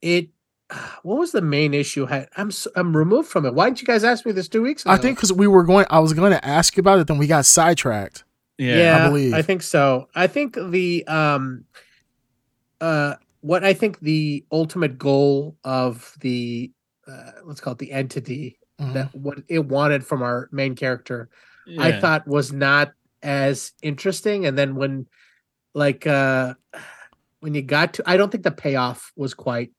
[0.00, 0.28] It.
[1.02, 2.06] What was the main issue?
[2.08, 3.54] I- I'm s- I'm removed from it.
[3.54, 4.92] Why didn't you guys ask me this two weeks ago?
[4.92, 7.18] I think because we were going, I was going to ask you about it, then
[7.18, 8.22] we got sidetracked.
[8.60, 8.76] Yeah.
[8.76, 9.46] yeah, I, believe.
[9.46, 10.08] think so.
[10.14, 11.64] I think the um,
[12.80, 16.70] uh, what I think the ultimate goal of the
[17.08, 18.94] uh, let's call it the entity Mhm.
[18.94, 21.28] that what it wanted from our main character
[21.78, 22.92] I thought was not
[23.22, 24.46] as interesting.
[24.46, 25.06] And then when
[25.74, 26.54] like uh
[27.40, 29.70] when you got to I don't think the payoff was quite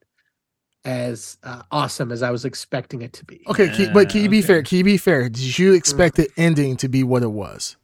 [0.86, 3.44] as uh, awesome as I was expecting it to be.
[3.48, 4.64] Okay, can, but can you be fair?
[4.64, 5.30] Can you be fair?
[5.30, 7.78] Did you expect the ending to be what it was?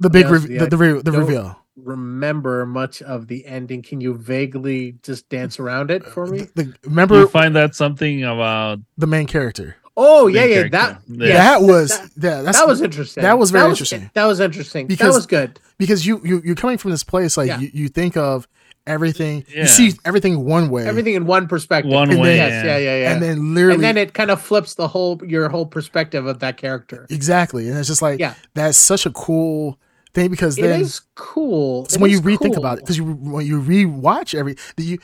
[0.00, 1.58] The big, Yes, rev- the the, re- the reveal.
[1.76, 3.82] Remember much of the ending.
[3.82, 6.46] Can you vaguely just dance around it for me?
[6.54, 9.76] The, you remember find that something about the main character.
[9.96, 10.54] Oh main yeah, yeah.
[10.68, 10.70] character.
[10.78, 11.32] That Yeah.
[11.34, 13.22] that was that, that, that's, that was interesting.
[13.22, 14.10] that was very interesting.
[14.14, 14.86] That was interesting.
[14.86, 15.58] Because- that was good.
[15.78, 17.58] because you you you're coming from this place like Yeah.
[17.60, 18.46] you, you think of
[18.86, 19.62] everything Yeah.
[19.62, 21.92] you see everything one way Everything in one perspective.
[21.92, 22.36] One And way.
[22.36, 23.12] Yes, yeah, yeah, yeah.
[23.12, 26.38] and then literally and then it kind of flips the whole your whole perspective of
[26.40, 27.06] that character.
[27.10, 28.34] exactly and it's just like Yeah.
[28.54, 29.78] that's such a cool
[30.14, 31.86] thing because then is cool.
[31.88, 32.58] So It when you rethink cool.
[32.58, 34.98] about it, because you when you rewatch every the- you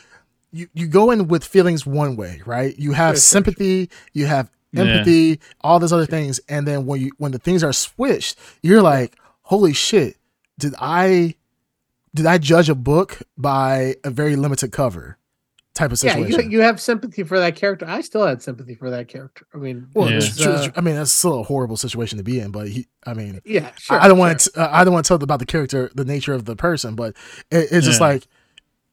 [0.52, 2.78] you you go in with feelings one way, right?
[2.78, 4.82] You have Sure, sure, sympathy, you have Yeah.
[4.82, 8.82] empathy, all those other things, and then when you when the things are switched, you're
[8.82, 10.16] like, holy shit,
[10.59, 11.34] did I
[12.14, 15.18] did I judge a book by a very limited cover
[15.74, 16.50] type of yeah, situation?
[16.50, 17.84] you, you have sympathy for that character.
[17.86, 19.46] I still had sympathy for that character.
[19.54, 20.16] I mean, well, Yeah.
[20.18, 22.68] it's it's, true- uh, I mean, that's still a horrible situation to be in, but
[22.68, 23.98] he, I mean, yeah, sure.
[23.98, 24.52] I, I don't want sure.
[24.52, 24.60] to.
[24.60, 27.16] Uh, I don't want to tell about the character, the nature of the person, but
[27.50, 28.06] it, it's just Yeah.
[28.06, 28.26] like,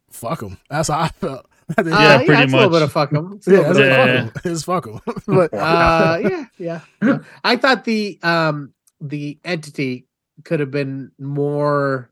[0.10, 0.58] fuck him.
[0.70, 1.46] That's how I felt.
[1.78, 2.80] Uh, Yeah, pretty it's a little much.
[2.80, 3.32] bit of fuck 'em.
[3.38, 4.26] It's yeah, little it's bit like, of Yeah.
[4.26, 4.52] fuck him.
[4.52, 5.00] It's fuck him.
[5.28, 7.18] but uh yeah, yeah yeah.
[7.46, 10.06] i thought the um the entity
[10.44, 12.10] could have been more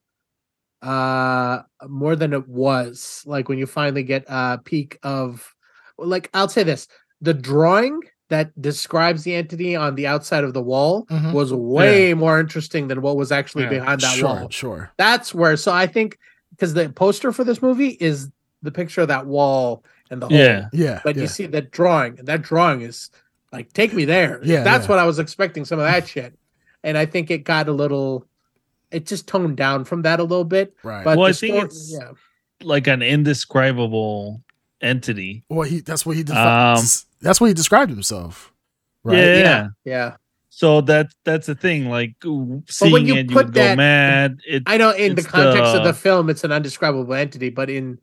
[0.81, 5.53] uh more than it was like when you finally get a peak of
[5.97, 6.87] like i'll say this
[7.21, 7.99] the drawing
[8.29, 11.33] that describes the entity on the outside of the wall Mhm.
[11.33, 14.91] was way more interesting than what was actually Yeah, behind that sure, wall sure.
[14.97, 16.17] that's where so i think
[16.51, 18.29] because the poster for this movie is
[18.61, 20.67] the picture of that wall and the hole Yeah.
[20.71, 21.23] Yeah, but yeah.
[21.23, 23.09] you see that drawing and that drawing is
[23.51, 24.89] like take me there Yeah, that's yeah.
[24.91, 26.37] what i was expecting some of that shit
[26.83, 28.28] and i think it got a little
[28.91, 31.03] it just toned down from that a little bit right.
[31.03, 32.11] but Well, I think story- it's- yeah
[32.61, 34.41] like an indescribable
[34.81, 35.43] entity.
[35.49, 36.83] well, he that's what he defi- Um,
[37.21, 38.51] that's what he described himself.
[39.03, 39.17] Right.
[39.17, 39.37] Yeah.
[39.39, 40.15] yeah yeah
[40.49, 41.89] So that that's the thing.
[41.89, 44.39] Like w- But seeing when you it, you put would go mad.
[44.47, 47.49] It i know in the It's context of the- the film it's an undescribable entity
[47.49, 47.99] but in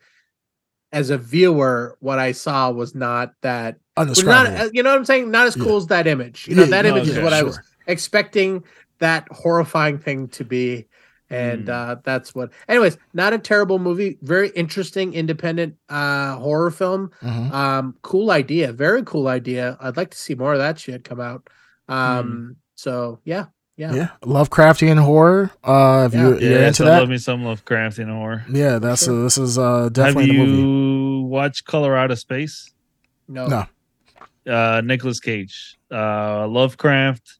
[0.92, 4.98] as a viewer what i saw was not that was not uh, you know what
[4.98, 5.64] i'm saying not as Yeah.
[5.64, 7.58] cool as that image you know Yeah, that no, image is okay, what i was
[7.88, 8.62] expecting
[8.98, 10.86] that horrifying thing to be
[11.28, 11.70] and Mm.
[11.70, 17.50] uh that's what anyways not a terrible movie very interesting independent uh horror film Mhm.
[17.52, 21.20] um cool idea very cool idea i'd like to see more of that shit come
[21.20, 21.48] out
[21.88, 23.46] um so yeah
[23.78, 24.08] yeah, Yeah.
[24.22, 25.50] Lovecraftian horror.
[25.62, 26.28] Uh, if Yeah.
[26.28, 28.42] you, yeah, you're into so that, love me some Lovecraftian horror.
[28.48, 29.20] yeah, that's Sure.
[29.20, 31.24] uh, this is uh Have definitely you the movie.
[31.28, 32.72] watched Color Out of Space?
[33.28, 33.66] no, No.
[34.50, 37.38] Uh, Nicolas Cage, uh, Lovecraft.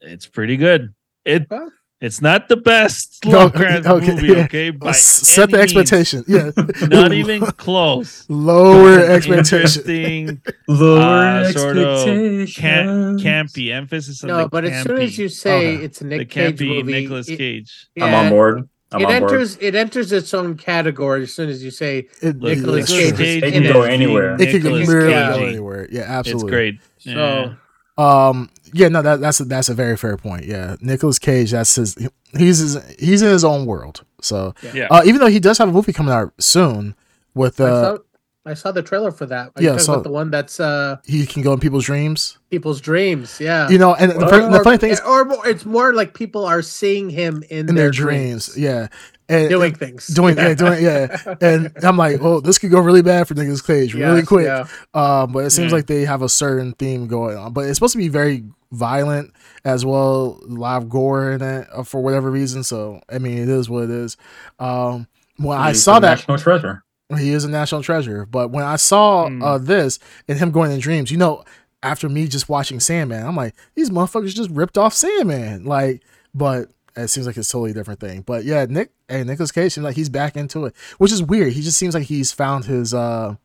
[0.00, 0.94] It's pretty good.
[1.24, 1.68] It Huh?
[2.00, 4.44] it's not the best No, Lovecraft okay, movie, yeah.
[4.44, 4.70] okay?
[4.70, 5.92] By S- set the any means.
[5.92, 6.24] expectation.
[6.26, 6.50] Yeah.
[6.88, 8.24] Not even close.
[8.30, 9.82] lower It's an expectation.
[9.82, 12.54] Interesting, Lower Uh, sort of expectations.
[12.56, 15.84] cam- campy emphasis on no the but as soon as you say Okay.
[15.84, 17.88] it's a the nick cage campy movie Nicolas it, Cage.
[18.00, 18.68] I'm on board.
[18.92, 19.32] I'm it on board.
[19.32, 23.10] enters it enters its own category as soon as you say It, Look, Nicolas yeah,
[23.10, 24.34] Cage It can go anywhere.
[24.40, 25.86] It could Nicolas literally go anywhere.
[25.92, 26.46] Yeah, absolutely.
[26.46, 26.74] It's great.
[26.98, 27.54] so Yeah.
[28.00, 30.44] Um, yeah, no, that, that's a, that's a very fair point.
[30.46, 31.96] Yeah, Nicolas Cage, that's his.
[32.38, 34.04] He's his, he's in his own world.
[34.22, 34.86] So, Yeah.
[34.90, 36.94] uh, even though he does have a movie coming out soon
[37.34, 38.02] with I, uh, saw,
[38.46, 39.48] I saw the trailer for that.
[39.48, 41.84] Are Yeah, you talking so- about the one that's uh he can go in people's
[41.84, 42.38] dreams.
[42.48, 43.38] people's dreams?
[43.40, 43.68] Yeah.
[43.68, 46.44] You know, and the, Or- the funny thing is, or more, it's more like people
[46.46, 48.86] are seeing him in, in their dreams, yeah,
[49.30, 51.34] and doing things, doing, yeah, doing, yeah.
[51.40, 54.46] And I'm like, oh, this could go really bad for Nicolas Cage, really Yes, quick.
[54.46, 54.66] yeah.
[54.94, 55.76] Um, but it seems Yeah.
[55.78, 57.52] like they have a certain theme going on.
[57.52, 59.32] But it's supposed to be very violent
[59.64, 62.62] as well, live gore in it uh, for whatever reason.
[62.64, 64.16] So I mean, it is what it is.
[64.58, 65.06] Um,
[65.36, 66.82] when I saw that, national treasure.
[67.16, 68.26] he is a national treasure.
[68.26, 69.42] But when I saw Hmm.
[69.42, 71.44] uh, this and him going in dreams, you know,
[71.82, 75.64] after me just watching Sandman, I'm like, these motherfuckers just ripped off Sandman.
[75.64, 76.02] Like,
[76.34, 76.68] but
[77.02, 78.22] it seems like it's a totally different thing.
[78.22, 81.52] But yeah, Nick and Nicolas Cage seems like he's back into it, which is weird.
[81.52, 83.36] He just seems like he's found his uh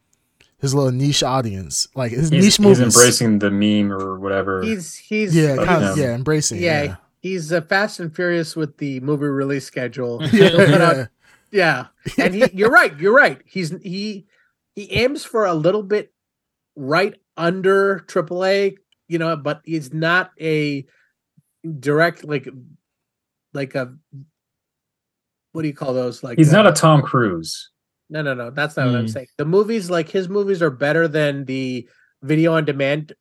[0.59, 4.61] his little niche audience, like his He's, niche he's embracing the meme or whatever.
[4.61, 6.61] He's he's yeah, kind of yeah, embracing.
[6.61, 10.21] Yeah, Yeah, he's uh, fast and furious with the movie release schedule.
[10.31, 10.95] Yeah, He'll put out-
[11.51, 11.85] yeah.
[12.17, 12.97] yeah, and he, you're right.
[12.99, 13.41] You're right.
[13.45, 14.25] He's he
[14.75, 16.13] he aims for a little bit
[16.75, 18.77] right under AAA,
[19.07, 20.85] you know, but he's not a
[21.79, 22.47] direct like
[23.55, 23.93] like a
[25.53, 26.23] what do you call those?
[26.23, 27.71] Like He's uh, not a Tom Cruise.
[28.09, 28.49] no, no, no.
[28.51, 29.09] That's not what I'm Mm.
[29.13, 29.27] saying.
[29.37, 31.87] The movies, like his movies, are better than the
[32.21, 33.13] video on demand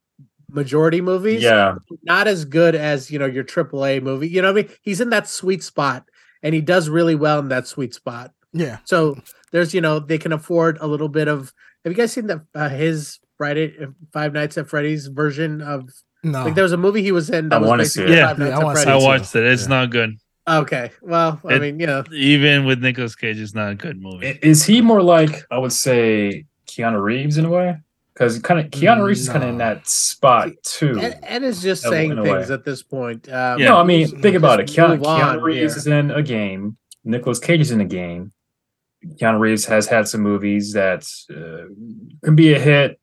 [0.51, 1.43] majority movies.
[1.43, 4.28] Yeah, not as good as you know your AAA movie.
[4.28, 4.76] You know what I mean?
[4.82, 6.05] He's in that sweet spot,
[6.43, 8.32] and he does really well in that sweet spot.
[8.53, 8.78] Yeah.
[8.85, 9.16] So
[9.53, 11.53] there's you know they can afford a little bit of.
[11.85, 15.89] Have you guys seen the uh, his Friday uh, Five Nights at Freddy's version of
[16.22, 16.45] No.
[16.45, 18.11] like there was a movie he was in that I was wanna see it.
[18.11, 19.03] Yeah, Five Nights I at wanna I it Freddy's.
[19.03, 19.07] too.
[19.07, 19.45] watched it.
[19.45, 19.68] It's Yeah.
[19.68, 20.16] not good.
[20.47, 24.01] Okay, well, I It- mean, you know, Even with Nicolas Cage, it's not a good
[24.01, 24.38] movie.
[24.42, 27.78] Is he more like I would say Keanu Reeves in a way?
[28.12, 30.99] Because kind of Keanu Reeves is kind of in that spot too.
[31.01, 33.26] Ed, Ed is just In saying in things at this point.
[33.28, 33.70] Um, Yeah.
[33.70, 34.66] No, I mean think about it.
[34.68, 35.78] Keanu, Keanu Reeves here.
[35.78, 36.76] is in a game.
[37.05, 38.30] Nicolas Cage is in a game.
[39.16, 41.72] Keanu Reeves has had some movies that uh,
[42.22, 43.01] can be a hit,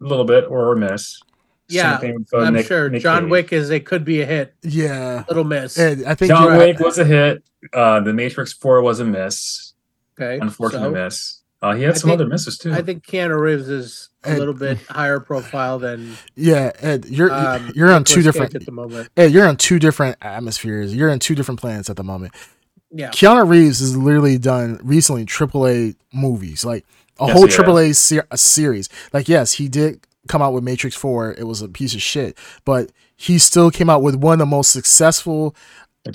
[0.00, 1.20] a little bit or a miss.
[1.68, 3.30] Same Yeah, thing I'm Nick- sure Nick John Cage.
[3.30, 5.24] Wick is it could be a hit, yeah.
[5.28, 5.78] little miss.
[5.78, 7.42] Ed, I think John Wick was a hit.
[7.72, 9.72] Uh, the Matrix Four was a miss.
[10.20, 11.38] okay, Unfortunate so miss.
[11.62, 12.72] Uh, he had I some think- other misses too.
[12.72, 17.32] I think Keanu Reeves is a Ed- little bit higher profile than yeah, Ed, you're
[17.32, 19.08] um, you're on two different at the moment.
[19.16, 20.94] Ed, you're on two different atmospheres.
[20.94, 22.34] You're on two different planets at the moment.
[22.90, 26.84] Yeah, Keanu Reeves has literally done recently AAA movies, like
[27.20, 27.52] a Yes, whole he.
[27.52, 28.88] AAA ser- a series.
[29.12, 30.00] Like, yes, he did
[30.32, 31.32] come out with Matrix Four.
[31.34, 34.46] It was a piece of shit, but he still came out with one of the
[34.46, 35.54] most successful,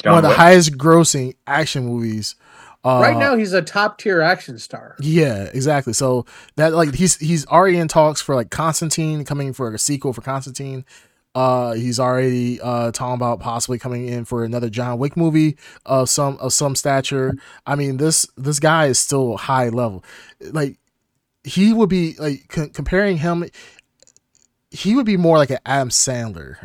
[0.03, 0.37] one of the Wick.
[0.37, 2.35] highest grossing action movies.
[2.83, 4.95] Uh, right now he's a top tier action star.
[4.99, 5.93] Yeah, exactly.
[5.93, 10.13] So that like he's he's already in talks for like Constantine coming for a sequel
[10.13, 10.85] for Constantine.
[11.35, 16.09] Uh, he's already uh talking about possibly coming in for another John Wick movie of
[16.09, 17.35] some of some stature.
[17.65, 20.03] I mean this this guy is still high level.
[20.39, 20.77] Like
[21.43, 23.45] he would be like c- comparing him.
[24.71, 26.57] He would be more like an Adam Sandler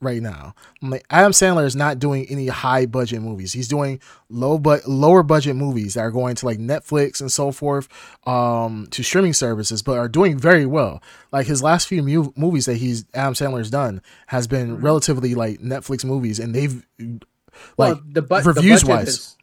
[0.00, 0.54] right now.
[0.80, 3.52] Like Adam Sandler is not doing any high budget movies.
[3.52, 7.52] He's doing low but lower budget movies that are going to like Netflix and so
[7.52, 7.88] forth,
[8.26, 11.02] um, to streaming services, but are doing very well.
[11.30, 15.60] Like his last few mu- movies that he's Adam Sandler's done has been relatively like
[15.60, 17.16] Netflix movies, and they've like
[17.76, 19.08] well, the, bu- reviews the wise.
[19.08, 19.36] is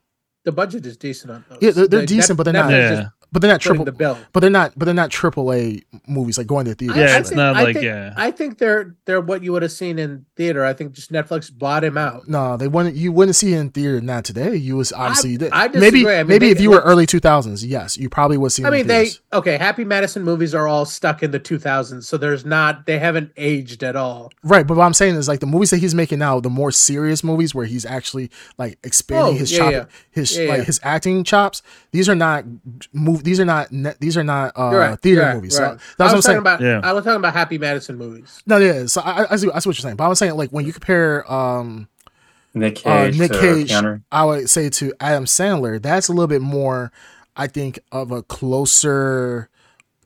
[0.45, 1.59] the budget is decent on those.
[1.61, 3.09] Yeah, they're- they're The decent, but they're not- Netflix is Yeah.
[3.31, 3.85] But they're not triple.
[3.85, 4.17] the bill.
[4.33, 4.73] But they're not.
[4.77, 6.97] But they're not triple A movies like going to theaters.
[6.97, 8.13] Yeah, I it's think- not I like think- yeah.
[8.17, 10.65] I think they're they're what you would have seen in theater.
[10.65, 12.27] I think just Netflix bought him out.
[12.27, 12.95] No, they wouldn't.
[12.95, 14.55] You wouldn't see it in theater not today.
[14.55, 16.13] You was obviously I maybe disagree.
[16.15, 18.63] I mean, maybe they- if you were early two thousands, yes, you probably would see.
[18.63, 19.57] It I in mean, they okay.
[19.57, 23.83] Happy Madison movies are all stuck in the 2000s, so there's not they haven't aged
[23.83, 24.31] at all.
[24.43, 24.65] right.
[24.65, 27.23] But what I'm saying is like the movies that he's making now, the more serious
[27.23, 29.85] movies where he's actually like expanding Oh, his yeah, chop, yeah.
[30.11, 30.63] his Yeah, like yeah.
[30.63, 31.61] his acting chops.
[31.91, 32.45] These are not
[33.19, 33.23] move.
[33.25, 35.57] These are not these are not uh, right, theater right, movies.
[35.59, 36.37] you're So that's I what I'm was saying.
[36.39, 36.61] about.
[36.61, 36.81] Yeah.
[36.83, 38.41] I was talking about Happy Madison movies.
[38.45, 38.85] no, yeah.
[38.87, 39.49] So I, I, I see.
[39.53, 39.95] I see what you're saying.
[39.95, 41.87] But I was saying like when you compare um
[42.53, 43.19] Nick uh, Cage.
[43.19, 43.71] Nick to Cage,
[44.11, 46.91] I would say to Adam Sandler, that's a little bit more,
[47.35, 49.49] I think, of a closer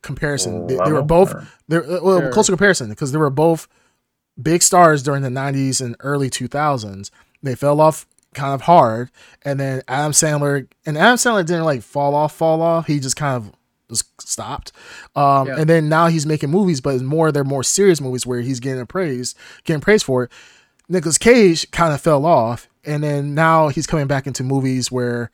[0.02, 0.66] comparison.
[0.66, 1.34] They, they were both,
[1.68, 2.32] they're uh, well, Sure.
[2.32, 3.66] closer comparison because they were both
[4.40, 7.10] big stars during the '90s and early 2000s.
[7.42, 9.10] They fell off kind of hard,
[9.42, 12.86] and then Adam Sandler and Adam Sandler didn't like fall off, fall off.
[12.86, 13.52] He just kind of
[13.88, 14.72] just stopped.
[15.14, 15.56] Um, Yeah.
[15.58, 18.60] And then now he's making movies, but it's more they're more serious movies where he's
[18.60, 20.32] getting praise, getting praise for it.
[20.88, 25.30] Nicolas Cage kind of fell off, and then now he's coming back into movies where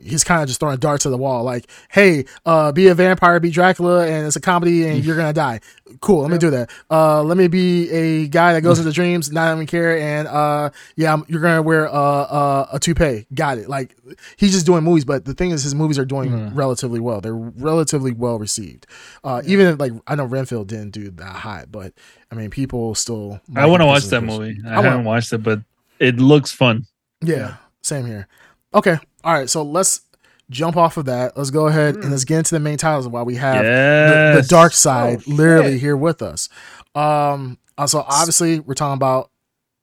[0.00, 3.38] he's kind of just throwing darts at the wall, like, "Hey, uh, be a vampire,
[3.40, 5.60] be Dracula, and it's a comedy, and you're gonna die.
[6.00, 6.70] Cool, let me do that.
[6.90, 10.70] Uh, let me be a guy that goes into dreams, not even care, and uh,
[10.96, 13.26] yeah, I'm, you're gonna wear a, toupee.
[13.34, 13.68] Got it.
[13.68, 13.96] Like
[14.36, 16.50] he's just doing movies, but the thing is, his movies are doing Mhm.
[16.56, 17.20] relatively well.
[17.20, 18.86] They're relatively well received.
[19.22, 21.92] Uh, even like I know Renfield didn't do that hot, but
[22.30, 23.40] I mean, people still.
[23.54, 24.58] I want to watch that movie.
[24.66, 25.60] I, I haven't watched it, but
[26.00, 26.86] it looks fun.
[27.22, 27.54] Yeah, Yeah.
[27.82, 28.26] same here.
[28.74, 29.48] Okay, all right.
[29.50, 30.02] So let's
[30.50, 31.36] jump off of that.
[31.36, 34.46] Let's go ahead and let's get into the main titles while we have the, the
[34.48, 35.80] dark side Oh, literally shit.
[35.80, 36.48] here with us.
[36.94, 39.30] Um, uh, so obviously we're talking about.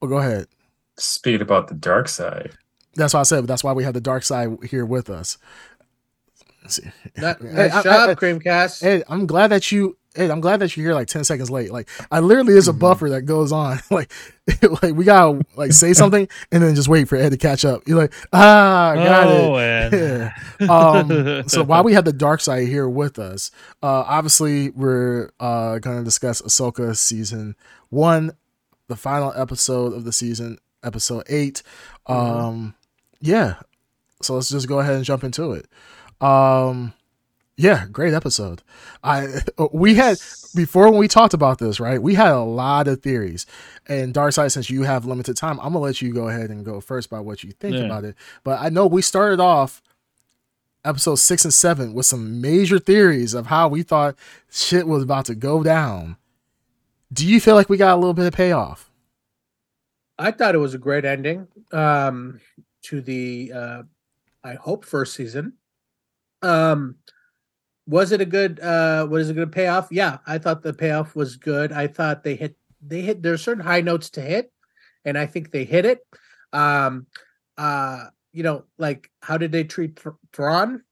[0.01, 0.47] Well, go ahead.
[0.97, 2.51] Speaking about the dark side.
[2.95, 3.47] That's why I said.
[3.47, 5.37] That's why we have the dark side here with us.
[6.61, 6.89] Let's see.
[7.15, 8.83] That, Hey, nice I- I- job, I- Creamcast.
[8.83, 9.97] Ed, I'm glad that you.
[10.16, 11.72] Ed, I'm glad that you're here like ten seconds late.
[11.72, 12.80] Like, I literally is a Mhm.
[12.80, 13.80] buffer that goes on.
[13.89, 14.12] like,
[14.82, 17.84] like we gotta like say something and then just wait for Ed to catch up.
[17.88, 19.28] You're like, ah, got
[19.93, 20.32] it.
[20.70, 20.99] oh,
[21.39, 23.51] um, so while we have the dark side here with us,
[23.82, 27.55] uh, obviously we're uh, to discuss Ahsoka season
[27.89, 28.32] one,
[28.88, 30.57] the final episode of the season.
[30.84, 31.62] episode 8
[32.09, 32.14] Mhm.
[32.16, 32.76] Um,
[33.22, 33.55] yeah.
[34.24, 35.68] So let's just go ahead and jump into it.
[36.20, 36.93] Um,
[37.57, 38.61] yeah, great episode.
[39.03, 39.27] I
[39.71, 40.17] we had
[40.55, 42.01] before when we talked about this, right?
[42.01, 43.45] We had a lot of theories.
[43.87, 46.81] And Darksyd, since you have limited time, I'm gonna let you go ahead and go
[46.81, 47.83] first by what you think Yeah.
[47.83, 48.15] about it.
[48.43, 49.81] But I know we started off
[50.83, 54.15] episode six and seven with some major theories of how we thought
[54.49, 56.17] shit was about to go down.
[57.13, 58.89] Do you feel like we got a little bit of payoff?
[60.17, 62.39] I thought it was a great ending um,
[62.83, 63.83] to the uh,
[64.43, 65.53] I hope first season.
[66.41, 66.95] Um,
[67.91, 68.59] was it a good?
[68.61, 69.89] Uh, was it a good payoff?
[69.91, 71.73] Yeah, I thought the payoff was good.
[71.73, 73.21] I thought they hit they hit.
[73.21, 74.49] There are certain high notes to hit,
[75.03, 75.99] and I think they hit it.
[76.53, 77.07] Um,
[77.57, 80.83] uh, you know, like how did they treat Thr- Thrawn?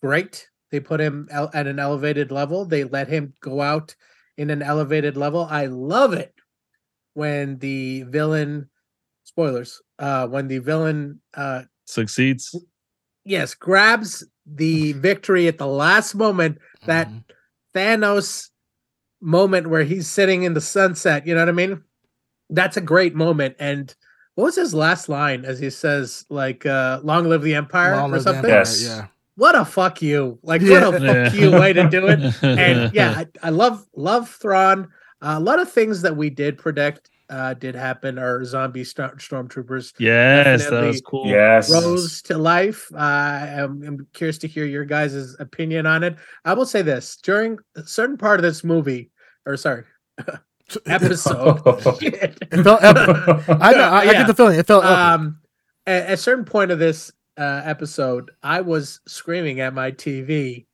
[0.00, 0.48] Great.
[0.70, 2.64] They put him at an elevated level.
[2.64, 3.96] They let him go out
[4.38, 5.48] in an elevated level.
[5.50, 6.32] I love it
[7.14, 8.70] when the villain
[9.24, 12.54] spoilers uh when the villain uh Succeeds.
[13.26, 17.24] Yes grabs the victory at the last moment that Mhm.
[17.74, 18.50] thanos
[19.20, 21.82] moment where he's sitting in the sunset you know what i mean
[22.50, 23.94] that's a great moment and
[24.34, 28.14] what was his last line as he says like uh long live the empire Long
[28.14, 28.82] or something Empire, Yes.
[28.84, 29.06] Yeah.
[29.36, 30.88] what a fuck you like Yeah.
[30.88, 34.88] what a fuck you way to do it and yeah, I, I love love Thrawn.
[35.22, 38.18] Uh, a lot of things that we did predict uh, did happen.
[38.18, 41.26] Our zombie sto- stormtroopers yes, that was cool.
[41.26, 41.70] Yes.
[41.72, 42.88] rose to life.
[42.94, 46.16] Uh, I'm, I'm curious to hear your guys' opinion on it.
[46.44, 49.10] I will say this: during a certain part of this movie,
[49.44, 49.84] or sorry,
[50.86, 51.60] episode.
[52.02, 53.44] It felt epic.
[53.60, 53.82] I know.
[53.82, 54.12] I, I Yeah.
[54.12, 54.58] get the feeling.
[54.58, 54.96] It felt epic.
[54.96, 55.38] um,
[55.86, 60.66] at a certain point of this uh, episode, I was screaming at my TV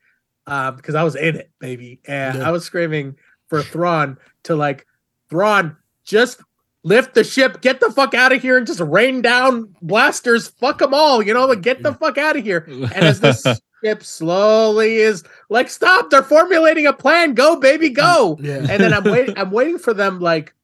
[0.47, 2.49] um, because I was in it, baby, and Yeah.
[2.49, 3.17] I was screaming
[3.49, 4.87] for Thrawn to like
[5.29, 6.41] Thrawn just
[6.85, 10.79] lift the ship, get the fuck out of here, and just rain down blasters, fuck
[10.79, 12.65] them all, you know, like get the fuck out of here.
[12.69, 13.45] And as this
[13.85, 18.59] ship slowly is like, stop, they're formulating a plan, go, baby, go yeah.
[18.59, 19.35] and then I'm waiting.
[19.39, 20.55] I'm waiting for them, like,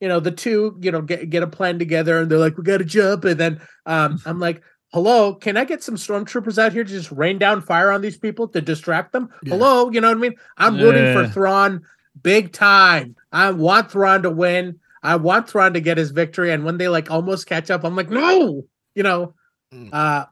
[0.00, 2.62] you know, the two, you know, get get a plan together, and they're like, "We
[2.62, 6.72] got to jump," and then um, I'm like, "Hello, can I get some stormtroopers out
[6.72, 9.54] here to just rain down fire on these people to distract them?" Yeah.
[9.54, 10.34] Hello, you know what I mean?
[10.56, 11.30] I'm rooting for Yeah.
[11.30, 11.82] Thrawn,
[12.22, 13.16] big time.
[13.32, 14.78] I want Thrawn to win.
[15.02, 17.96] I want Thrawn to get his victory, and when they like almost catch up, I'm
[17.96, 19.34] like, "No," you know.
[19.72, 19.90] Mm.
[19.92, 20.26] Uh,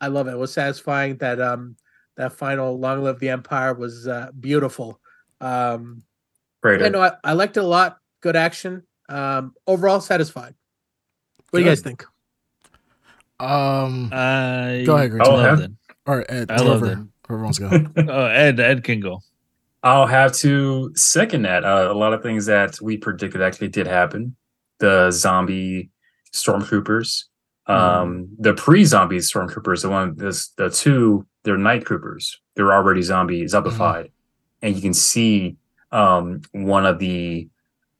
[0.00, 0.32] I love it.
[0.32, 1.76] It was satisfying that um
[2.16, 5.00] that final "Long Live the Empire" was uh, beautiful.
[5.40, 6.02] Um,
[6.62, 6.84] Greater.
[6.84, 7.98] yeah, no, I, I liked it a lot.
[8.20, 8.82] Good action.
[9.08, 10.54] Um, overall satisfied.
[11.50, 12.04] What do you guys think?
[13.38, 15.22] Um, I Go ahead, Greg.
[15.26, 15.66] Oh, loved yeah.
[15.66, 15.72] it.
[16.06, 17.08] all right, Ed, I loved whoever, it.
[17.28, 18.02] whoever wants to go.
[18.12, 19.20] Oh, Ed, Ed can go.
[19.82, 21.64] I'll have to second that.
[21.64, 24.36] Uh, a lot of things that we predicted actually did happen.
[24.78, 25.90] The zombie
[26.32, 27.24] stormtroopers,
[27.66, 32.40] um, the pre-zombie stormtroopers, the one, this, the two, they're night troopers.
[32.54, 34.10] They're already zombie zombified,
[34.62, 35.56] and you can see
[35.92, 37.48] um, one of the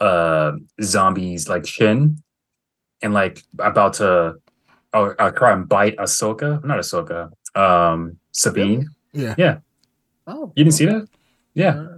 [0.01, 0.53] uh,
[0.83, 2.23] zombies like Shin,
[3.03, 4.37] and like about to,
[4.93, 6.63] oh, uh, try and bite Ahsoka.
[6.65, 7.31] Not Ahsoka.
[7.55, 8.89] Um, Sabine.
[9.13, 9.59] Yeah, yeah.
[10.27, 11.09] Oh, You didn't see that?
[11.57, 11.71] Yeah.
[11.71, 11.93] Uh,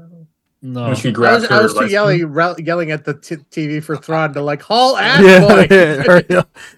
[0.61, 1.91] No, When she I was, her I was too lightsaber.
[1.91, 5.67] yelling, re- yelling at the t- TV for Thrawn to like haul ass, yeah, boy.
[5.71, 6.27] yeah, hurry.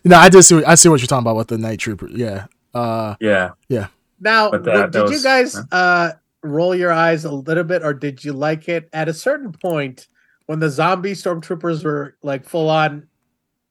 [0.05, 0.57] No, I did see.
[0.57, 2.09] What, I see what you're talking about with the night trooper.
[2.11, 2.47] Yeah.
[2.75, 3.51] Uh, Yeah.
[3.69, 3.87] Yeah.
[4.21, 6.13] Now, that- did, that did you guys uh,
[6.43, 10.09] roll your eyes a little bit, or did you like it at a certain point
[10.47, 13.07] when the zombie stormtroopers were like full on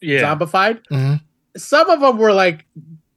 [0.02, 0.82] yeah, zombified?
[0.92, 1.22] mhm.
[1.58, 2.66] Some of them were like,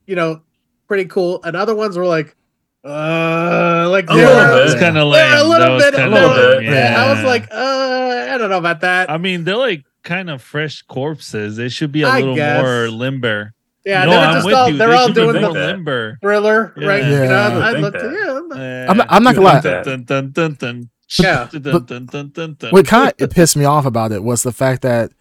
[0.05, 0.41] you know,
[0.87, 2.35] pretty cool, and other ones were like,
[2.83, 4.65] uh, like A they little were- bit.
[4.71, 5.19] it's kind of lame.
[5.31, 6.73] Yeah, a little That bit, a kinda little lame, bit.
[6.73, 9.09] Yeah, I was like, uh, I don't know about that.
[9.09, 11.55] I mean, they're like kind of fresh corpses.
[11.55, 12.61] They should be a I little guess.
[12.61, 13.53] more limber.
[13.85, 14.77] yeah, no, they were I'm just all you.
[14.77, 16.17] they're They all doing the limber.
[16.21, 17.03] thriller, right?
[17.03, 17.27] You Yeah.
[17.27, 18.13] know, I would I think
[18.55, 19.61] yeah, I'm not, I'm not gonna lie.
[19.61, 20.89] Dun, dun, dun, dun.
[21.19, 21.47] Yeah.
[22.71, 25.11] What kind of pissed me off about it was the fact that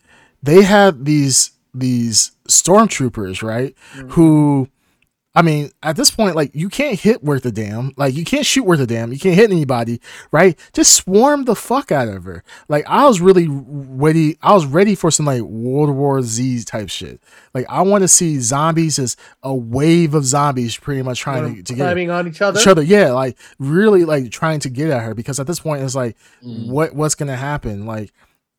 [0.42, 3.74] they had these these stormtroopers, right?
[4.10, 4.68] Who,
[5.34, 7.92] I mean, at this point, like you can't hit worth a damn.
[7.96, 9.12] Like you can't shoot worth a damn.
[9.14, 9.98] You can't hit anybody,
[10.30, 10.58] right?
[10.74, 12.44] Just swarm the fuck out of her.
[12.68, 14.36] Like I was really ready.
[14.42, 17.22] I was ready for some like World War Z type shit.
[17.54, 21.62] Like I want to see zombies as a wave of zombies, pretty much trying to,
[21.62, 22.60] to get climbing on each other.
[22.60, 22.82] each other.
[22.82, 26.14] Yeah, like really like trying to get at her because at this point it's like
[26.44, 26.68] Mm.
[26.68, 27.86] what what's gonna happen?
[27.86, 28.12] Like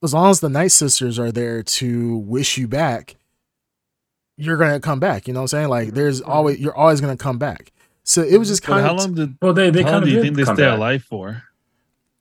[0.04, 3.16] as long as the Night Sisters are there to wish you back,
[4.38, 5.28] you're gonna come back.
[5.28, 5.70] You know what I'm saying?
[5.70, 7.72] Like there's always you're always gonna come back.
[8.04, 9.94] So it was just But kind how of long did Well, they they how kind
[9.96, 10.78] long of do you did think they stay back.
[10.78, 11.44] alive for?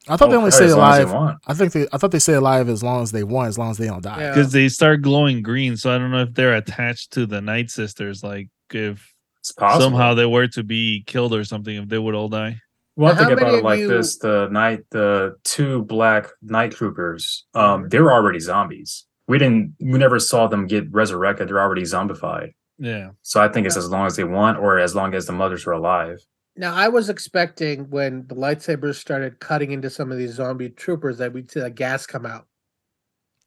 [0.08, 1.14] I thought they Oh, only hell, stay as long as they alive.
[1.14, 1.38] want.
[1.46, 3.70] I think they I thought they stay alive as long as they want, as long
[3.70, 4.20] as they don't die.
[4.20, 4.28] Yeah.
[4.34, 5.76] because they start glowing green.
[5.76, 8.22] So I don't know if they're attached to the Night Sisters.
[8.24, 9.82] Like if It's possible.
[9.84, 12.60] somehow they were to be killed or something, if they would all die.
[12.94, 17.46] Well, Now, think about it like you- this: the night, the two black night troopers,
[17.56, 17.82] Mm-hmm.
[17.84, 19.06] um, they're already zombies.
[19.28, 21.48] We didn't, we never saw them get resurrected.
[21.48, 22.54] They're already zombified.
[22.78, 23.10] Yeah.
[23.22, 25.66] So I think it's as long as they want, or as long as the mothers
[25.66, 26.18] are alive.
[26.56, 31.18] Now, I was expecting when the lightsabers started cutting into some of these zombie troopers
[31.18, 32.46] that we'd see the gas come out,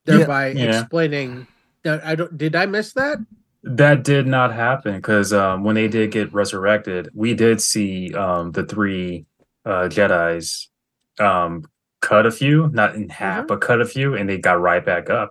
[0.05, 0.79] thereby Yeah.
[0.79, 1.47] explaining.
[1.83, 2.35] That I don't.
[2.35, 3.19] Did I miss that?
[3.63, 8.51] That did not happen because um, when they did get resurrected, we did see um,
[8.53, 9.25] the three
[9.65, 10.69] uh, Jedi's
[11.19, 11.63] um,
[12.01, 13.47] cut a few, not in half, Mhm.
[13.47, 15.29] but cut a few, and they got right back up.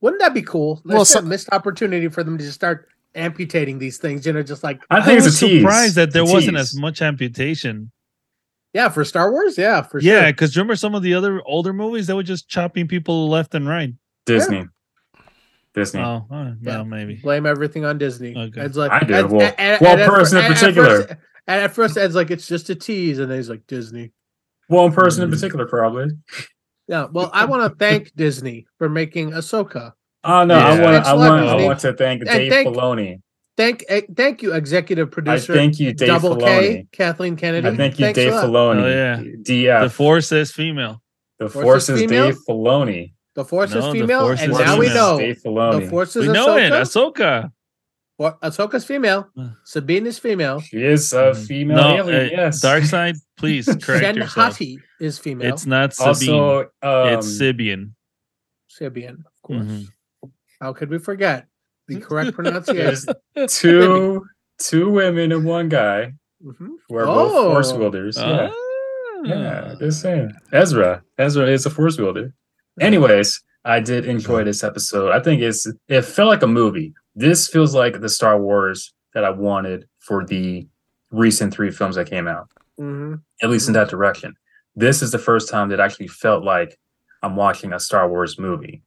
[0.00, 0.80] Wouldn't that be cool?
[0.84, 4.26] Well, That's so- a missed opportunity for them to just start amputating these things.
[4.26, 5.60] You know, just like I I think was it's a tease.
[5.62, 6.74] surprised that there a wasn't tease.
[6.74, 7.90] as much amputation.
[8.74, 10.32] yeah, for Star Wars, yeah, for Yeah, sure.
[10.32, 13.66] because remember some of the other older movies, they were just chopping people left and
[13.66, 13.94] right.
[14.26, 14.66] Disney.
[15.74, 16.00] Disney.
[16.02, 16.76] Oh, oh Yeah.
[16.76, 17.16] well, maybe.
[17.16, 18.34] Blame everything on Disney.
[18.36, 18.60] Okay.
[18.60, 19.14] Ed's like, I do.
[19.14, 20.96] Ed's- Well- Ed- Ed- one Ed person in fir- Ed- at particular.
[21.02, 21.08] first-
[21.48, 24.12] And at first, Ed's like, it's just a tease, and then he's like, Disney.
[24.68, 26.08] One person in particular, probably.
[26.88, 27.06] Yeah.
[27.10, 29.92] Well, I want to thank Disney for making Ahsoka.
[30.24, 32.52] Oh no, I want Thanks I a lot, want I want to thank And Dave
[32.52, 33.20] thank- Filoni.
[33.56, 35.54] Thank, eh, thank you, executive I producer.
[35.54, 36.42] thank you, Dave Double Filoni.
[36.60, 37.68] K, Kathleen Kennedy.
[37.68, 38.32] I thank you, Thanks Dave.
[38.34, 38.82] Filoni.
[38.82, 39.16] Oh, yeah.
[39.16, 39.82] DF.
[39.84, 41.00] The force is female.
[41.38, 42.26] The Force force is is female?
[42.26, 43.12] Dave Filoni.
[43.34, 46.32] The Force No, is female, Force and is now we know the Force is We
[46.32, 46.72] know it.
[46.72, 47.50] Ahsoka.
[48.18, 48.18] Ahsoka.
[48.18, 49.28] Well, Ahsoka's female.
[49.38, 49.48] Uh.
[49.64, 50.60] Sabine is female.
[50.60, 51.46] She is a Mhm.
[51.46, 52.26] female no, alien.
[52.26, 52.64] uh, yes.
[52.64, 54.52] Darksyd, please correct Shin yourself.
[54.54, 55.52] Hati is female.
[55.52, 56.34] It's not Sabine.
[56.34, 57.92] Also, um, it's Sibian.
[58.70, 59.64] Sibian, of course.
[59.66, 59.86] Mhm.
[60.60, 61.46] How could we forget
[61.88, 63.14] the correct pronunciation?
[63.34, 64.24] there's two
[64.58, 66.68] two women and one guy Mhm.
[66.88, 67.78] who are both force Oh.
[67.78, 68.16] wielders.
[68.16, 68.48] Yeah.
[68.50, 68.62] Ah.
[69.24, 70.30] Yeah, just saying.
[70.52, 71.02] Ezra.
[71.18, 72.32] Ezra is a force wielder.
[72.80, 75.10] Anyways, I did enjoy this episode.
[75.12, 76.94] I think it's it felt like a movie.
[77.16, 80.68] This feels like the Star Wars that I wanted for the
[81.10, 82.48] recent three films that came out,
[82.78, 83.22] Mhm.
[83.42, 84.34] at least in that direction.
[84.74, 86.78] This is the first time that actually felt like
[87.22, 88.82] I'm watching a Star Wars movie.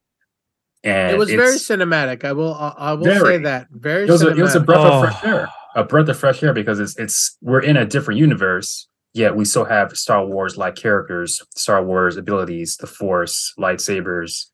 [0.84, 2.24] And It was very cinematic.
[2.24, 2.54] I will.
[2.54, 3.38] I I will Very.
[3.38, 4.06] say that very.
[4.08, 5.04] it was, a, it was a breath Oh.
[5.04, 8.20] of fresh air a breath of fresh air because it's it's we're in a different
[8.20, 14.46] universe yet we still have star wars like characters star wars abilities the force lightsabers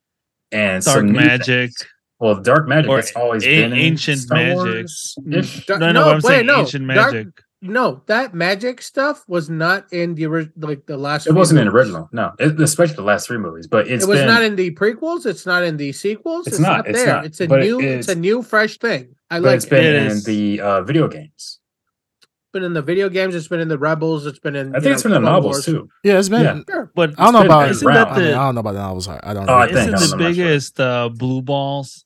[0.52, 1.72] and Dark some magic.
[1.72, 1.86] things.
[2.20, 4.56] Well dark magic Or has always a- been in ancient Star magic.
[4.58, 5.68] Wars-ish.
[5.70, 6.60] No, no, no, I'm wait, saying no.
[6.62, 7.28] ancient Dark- magic.
[7.62, 11.26] No, that magic stuff was not in the original, like the last.
[11.26, 11.80] it few wasn't in movies.
[11.80, 14.56] original no it, especially the last three movies but it's it was been not in
[14.56, 15.26] the prequels.
[15.26, 16.46] It's not in the sequels.
[16.46, 17.14] It's It's, not, not, it's there.
[17.16, 17.80] not, It's a new.
[17.80, 19.16] it's a new, fresh thing.
[19.32, 19.70] I but like it's it.
[19.72, 20.24] been It in is.
[20.26, 21.60] the uh, video games It's
[22.56, 23.36] been in the video games.
[23.36, 24.26] It's been in the Rebels.
[24.26, 24.74] It's been in.
[24.74, 25.66] i you think it's know, been in the novels Wars.
[25.66, 26.44] too Yeah, it's been.
[26.44, 26.60] Yeah.
[26.74, 26.92] Sure.
[26.96, 27.70] But I don't know about.
[27.70, 27.96] isn't around.
[27.96, 29.08] that I, mean, the I don't know about the novels.
[29.08, 29.50] I don't.
[29.50, 30.18] Oh, I think isn't I'm the not sure.
[30.18, 32.06] biggest uh, blue balls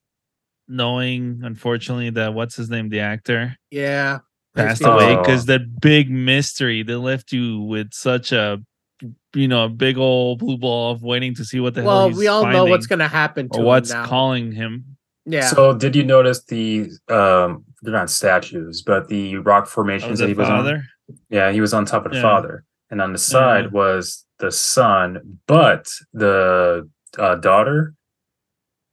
[0.67, 4.19] knowing unfortunately that what's his name the actor Yeah.
[4.55, 8.59] passed Thanks, away because that big mystery they left you with such a
[9.33, 12.11] you know a big old blue ball of waiting to see what the hell Well,
[12.17, 14.05] we all know what's going to happen to or him what's now.
[14.05, 15.47] calling him yeah.
[15.47, 20.25] so did you notice the um they're not statues but the rock of formations that
[20.25, 20.83] the he was on father
[21.29, 22.23] Yeah, he was on top of the Yeah.
[22.23, 23.69] father, and on the side Yeah.
[23.71, 27.95] was the son, but the uh, daughter,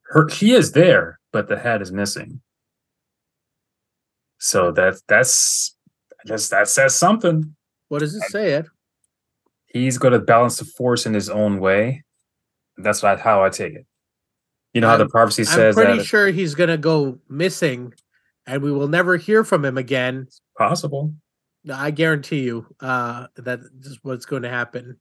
[0.05, 2.41] her she is there, but the head is missing.
[4.39, 5.75] So that's that's
[6.19, 7.55] I guess that says something.
[7.89, 8.67] what does it say, Ed?
[9.67, 12.03] He's going to balance the force in his own way.
[12.77, 13.85] That's how I take it.
[14.73, 17.19] You know how the I'm- prophecy I'm says pretty that sure he's going to go
[17.29, 17.93] missing,
[18.47, 20.23] and we will never hear from him again.
[20.27, 21.13] it's possible.
[21.71, 24.99] I guarantee you uh, that this is what's going to happen.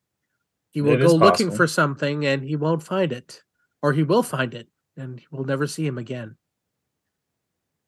[0.73, 3.43] He will It is go looking for something, and he won't find it,
[3.83, 6.37] or he will find it, and we'll never see him again.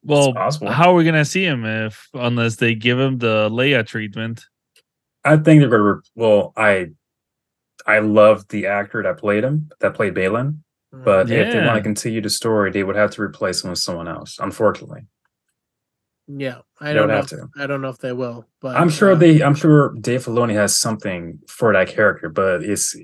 [0.04, 4.46] well how are we gonna see him if unless they give him the leia treatment
[5.24, 5.94] I think they're going to.
[5.94, 6.90] Re- well, I
[7.86, 10.58] I love the actor that played him, that played Baylan.
[10.90, 13.78] But if they want to continue the story, they would have to replace him with
[13.78, 14.38] someone else.
[14.38, 15.02] Unfortunately,
[16.28, 17.14] yeah, I they don't know.
[17.16, 17.48] have if- to.
[17.58, 19.42] I don't know if they will, but I'm sure uh, they.
[19.42, 22.94] I'm sure Dave Filoni has something for that character, but it's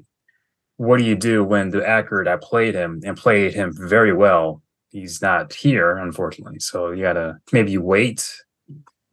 [0.76, 4.62] what do you do when the actor that played him and played him very well,
[4.90, 6.58] he's not here, unfortunately.
[6.60, 8.28] So you gotta maybe wait.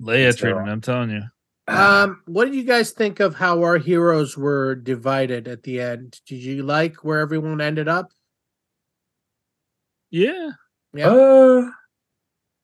[0.02, 1.22] leia So- treatment i'm telling you
[1.68, 6.20] Um, what did you guys think of how our heroes were divided at the end?
[6.26, 8.12] Did you like where everyone ended up?
[10.10, 10.50] yeah
[10.94, 11.08] Yeah.
[11.10, 11.70] Uh,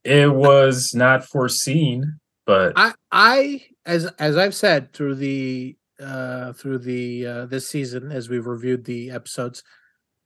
[0.08, 6.80] it was not foreseen, but I I as as I've said through the uh, through
[6.80, 9.64] the uh, this season as we've reviewed the episodes.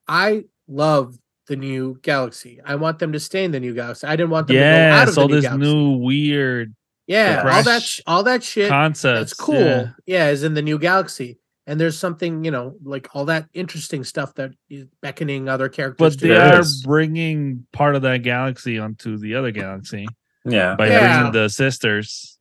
[0.07, 1.17] I love
[1.47, 2.59] the new galaxy.
[2.63, 4.07] I want them to stay in the new galaxy.
[4.07, 5.73] I didn't want them to go out Yeah, of so the new this galaxy.
[5.73, 6.75] new weird
[7.07, 9.17] yeah, all that sh- all that shit concept.
[9.19, 9.89] that's cool.
[10.05, 10.29] Yeah.
[10.29, 11.39] is in the new galaxy.
[11.67, 15.97] And there's something, you know, like all that interesting stuff that is beckoning other characters.
[16.15, 16.83] But to they are is.
[16.83, 20.07] bringing part of that galaxy onto the other galaxy
[20.43, 20.75] Yeah.
[20.75, 21.17] by Yeah.
[21.17, 22.39] bringing the sisters.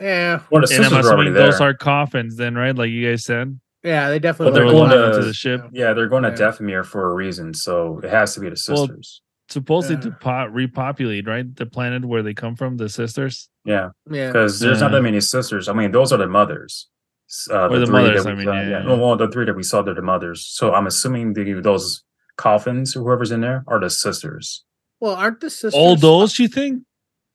[0.00, 1.32] yeah, Well, the and I'm sisters are there.
[1.32, 2.74] those are coffins, then, right?
[2.74, 5.62] Like you guys said, yeah, they But definitely they're going to- to the ship.
[5.72, 6.36] yeah, they're going to Yeah.
[6.36, 9.22] Dathomir for a reason, so it has to be the Well, sisters.
[9.50, 10.10] supposedly Yeah.
[10.12, 11.54] to po- repopulate, right?
[11.54, 13.48] The planet where they come from, the sisters.
[13.64, 15.68] yeah, Yeah, because there's not that many sisters.
[15.68, 16.88] I mean, those are the mothers.
[17.28, 18.82] S- Uh, Or the three mothers, that I we mean, saw- yeah, yeah.
[18.82, 20.46] No, well, the three that we saw, they're the mothers.
[20.46, 22.02] So I'm assuming the, those
[22.36, 24.64] coffins, or whoever's in there, are the sisters.
[25.00, 26.82] well, aren't the sisters All those, you think?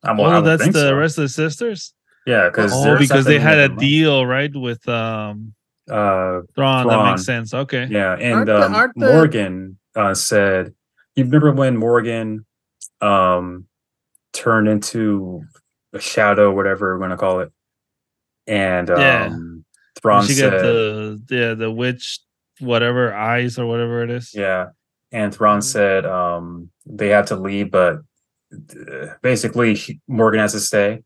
[0.03, 0.95] I'm, Oh, that's the so.
[0.95, 1.93] rest of the sisters.
[2.25, 5.53] Yeah, because Oh, because they had a deal, right, with um
[5.89, 6.87] Uh, Thrawn.
[6.87, 7.53] That makes sense.
[7.53, 7.85] Okay.
[7.89, 10.73] yeah, and Aren't the- um, aren't the- Morgan uh, said,
[11.15, 12.45] "You remember when Morgan
[13.01, 13.67] um
[14.31, 15.43] turned into
[15.93, 17.51] a shadow, whatever we're gonna call it?"
[18.47, 19.29] And um, Yeah.
[20.01, 22.19] Thrawn she said, got the yeah the witch
[22.59, 24.31] whatever eyes or whatever it is.
[24.33, 24.67] Yeah.
[25.11, 25.63] And Thrawn Mhm.
[25.63, 27.99] said um they have to leave, but
[28.53, 31.03] uh, basically he- Morgan has to stay.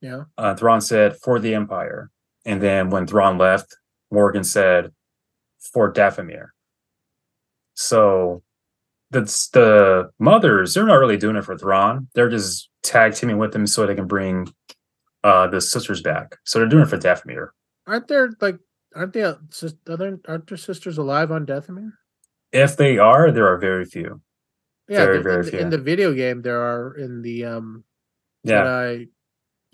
[0.00, 2.10] Yeah, Uh, Thrawn said for the Empire.
[2.44, 3.76] And then when Thrawn left,
[4.10, 4.92] Morgan said
[5.72, 6.48] for Dathomir.
[7.74, 8.42] So
[9.10, 12.08] that's the mothers, they're not really doing it for Thrawn.
[12.14, 14.52] They're just tag teaming with him so they can bring
[15.24, 16.36] uh the sisters back.
[16.44, 17.48] So they're doing it for Dathomir.
[17.92, 18.58] Aren't there like
[18.96, 21.92] aren't they other aren't their sisters alive on Dathomir?
[22.52, 24.20] If they are, there are very few.
[24.88, 25.58] Yeah, Very, very in, few.
[25.60, 27.84] in the video game there are in the um
[28.44, 28.64] Yeah.
[28.64, 29.08] Jedi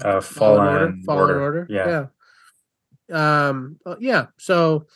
[0.04, 1.02] Uh, Fallen Fallen, Order.
[1.06, 1.06] Order.
[1.06, 1.66] Fallen Order.
[1.70, 2.06] Yeah.
[3.08, 3.48] Yeah.
[3.48, 3.78] Um.
[3.86, 4.26] uh, yeah.
[4.38, 4.86] So.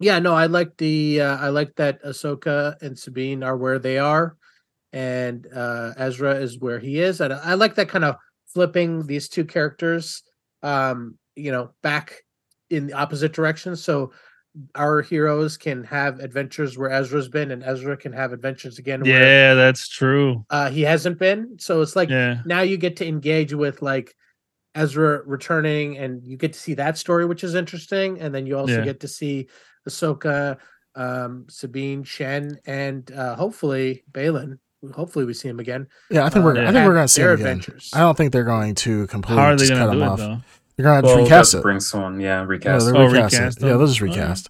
[0.00, 0.18] Yeah.
[0.18, 0.34] No.
[0.34, 1.20] I like the.
[1.20, 4.34] Uh, I like that Ahsoka and Sabine are where they are,
[4.92, 8.16] and uh, Ezra is where he is, and I like that kind of
[8.54, 10.22] flipping these two characters.
[10.62, 11.18] Um.
[11.36, 12.24] You know, back
[12.70, 13.76] in the opposite direction.
[13.76, 14.12] So
[14.74, 19.10] our heroes can have adventures where Ezra's been, and Ezra can have adventures again where
[19.10, 20.44] Yeah, that's true.
[20.50, 21.56] uh, he hasn't been.
[21.58, 22.38] So it's like Yeah.
[22.44, 24.14] now you get to engage with like
[24.74, 28.20] Ezra returning, and you get to see that story, which is interesting.
[28.20, 28.84] And then you also Yeah.
[28.84, 29.48] get to see
[29.88, 30.58] Ahsoka,
[30.94, 34.58] um, Sabine, Shin, and uh, hopefully Baylan.
[34.92, 35.88] Hopefully we see him again.
[36.10, 37.48] Yeah, I think Uh, we're I think we're gonna see their him again.
[37.58, 37.90] adventures.
[37.94, 40.04] I don't think they're going to completely How are they just cut gonna him do
[40.04, 40.18] it off.
[40.18, 40.40] though?
[40.78, 41.62] They're gonna Well, recast just it.
[41.62, 42.86] bring someone, yeah, Yeah, recast.
[42.86, 43.60] they'll Oh, recast, recast.
[43.60, 43.78] Yeah, them?
[43.78, 44.48] they'll just Oh, recast.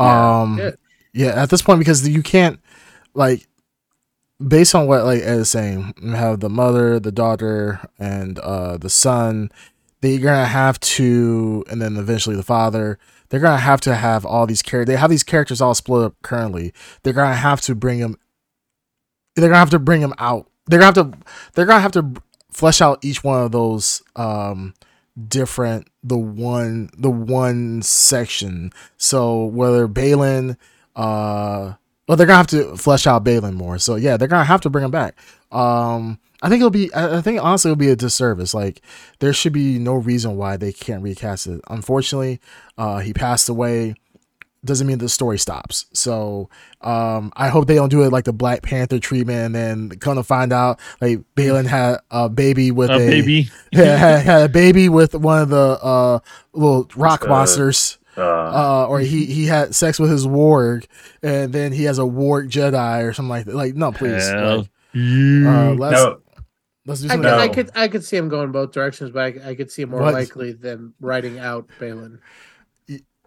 [0.00, 0.40] Yeah.
[0.40, 0.70] Um, Yeah.
[1.12, 2.58] yeah, at this point because you can't
[3.14, 3.46] like
[4.44, 8.76] based on what like Ed is saying, you have the mother, the daughter, and uh
[8.76, 9.50] the son.
[10.00, 12.98] They're gonna have to, and then eventually the father.
[13.28, 14.92] They're gonna have to have all these characters.
[14.92, 16.72] They have these characters all split up currently.
[17.04, 18.16] They're gonna have to bring them.
[19.36, 20.48] They're gonna have to bring them out.
[20.66, 21.18] They're gonna have to.
[21.54, 22.14] They're gonna have to
[22.50, 24.74] flesh out each one of those um
[25.26, 28.72] different the one the one section.
[28.96, 30.56] So whether baylan
[30.96, 31.74] uh
[32.06, 33.78] well they're gonna have to flesh out baylan more.
[33.78, 35.16] So yeah they're gonna have to bring him back.
[35.50, 38.54] Um i think it'll be i think honestly it'll be a disservice.
[38.54, 38.80] Like
[39.18, 41.60] there should be no reason why they can't recast it.
[41.68, 42.40] Unfortunately
[42.76, 43.94] uh he passed away
[44.64, 46.48] doesn't mean the story stops so
[46.80, 50.16] um i hope they don't do it like the black panther treatment and then come
[50.16, 53.50] to find out like baylan had a baby with A a baby.
[53.72, 56.18] yeah, had, had a baby with one of the uh
[56.52, 57.98] little rock Uh, monsters.
[58.16, 60.86] Uh, Uh, or he he had sex with his warg,
[61.22, 63.54] and then he has a warg Jedi or something like that.
[63.54, 64.56] Like, no, please, Hell.
[64.56, 64.66] like,
[65.46, 66.20] uh, let's no,
[66.84, 67.22] let's do I something.
[67.22, 69.82] could, I could, I could see him going both directions, but I, I could see
[69.82, 70.14] him more What?
[70.14, 72.18] likely than writing out Baylan.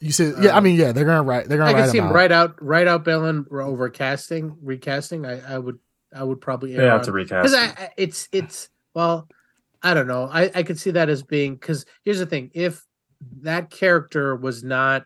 [0.01, 1.91] You said, yeah, I um, mean, yeah, they're gonna write, they're gonna I write could
[1.91, 2.15] see him him out.
[2.15, 5.25] write out, write out Baylan over casting, recasting.
[5.27, 5.77] I, I would,
[6.13, 7.53] I would probably Yeah, err have to recast.
[7.53, 7.53] because.
[7.55, 9.29] I, I- it's it's well
[9.83, 12.83] i don't know i i could see that as being because here's the thing if
[13.41, 15.05] that character was not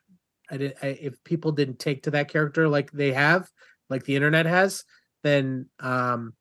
[0.49, 3.47] i did I, if people didn't take to that character like they have
[3.89, 4.83] like the internet has
[5.23, 6.33] then um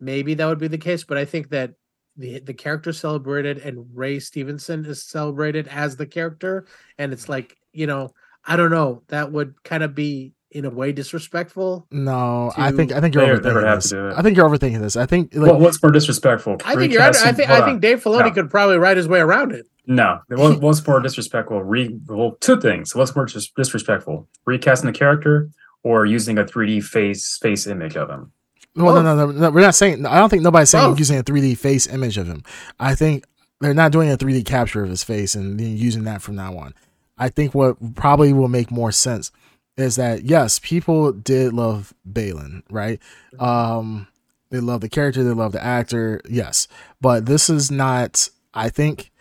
[0.00, 1.72] maybe that would be the case but i think that
[2.16, 6.66] the the character celebrated and ray stevenson is celebrated as the character
[6.98, 8.12] and it's like you know
[8.44, 12.92] i don't know that would kind of be in a way disrespectful No, I think
[12.92, 13.88] I think you're They- they would overthinking have this.
[13.90, 14.18] to do it.
[14.18, 14.96] I think you're overthinking this.
[14.96, 16.58] I think like well, what's more disrespectful?
[16.66, 18.30] i think you're under, i think i think dave filoni No.
[18.32, 21.62] could probably write his way around it No, what's more disrespectful?
[21.62, 22.94] Re well, two things.
[22.94, 24.28] What's more dis- disrespectful?
[24.46, 25.48] Recasting the character
[25.82, 28.30] or using a 3D face face image of him?
[28.76, 30.06] Well, no, no, no, no, we're not saying.
[30.06, 30.98] I don't think nobody's saying Both.
[31.00, 32.42] using a 3D face image of him.
[32.78, 33.24] I think
[33.60, 36.56] they're not doing a 3D capture of his face and then using that from now
[36.58, 36.74] on.
[37.22, 39.30] I think what probably will make more sense
[39.76, 43.00] is that yes, people did love Baylan, right?
[43.38, 44.08] Um,
[44.50, 46.66] they love the character, they love the actor, yes,
[47.00, 48.28] but this is not.
[48.52, 49.12] I think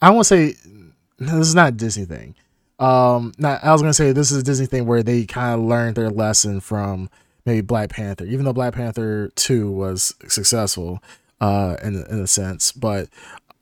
[0.00, 0.54] I won't say
[1.18, 2.36] this is not a Disney thing.
[2.78, 5.66] Um, not, I was gonna say this is a Disney thing where they kind of
[5.66, 7.10] learned their lesson from
[7.44, 11.02] maybe Black Panther, even though Black Panther two was successful,
[11.40, 13.08] uh, in in a sense, but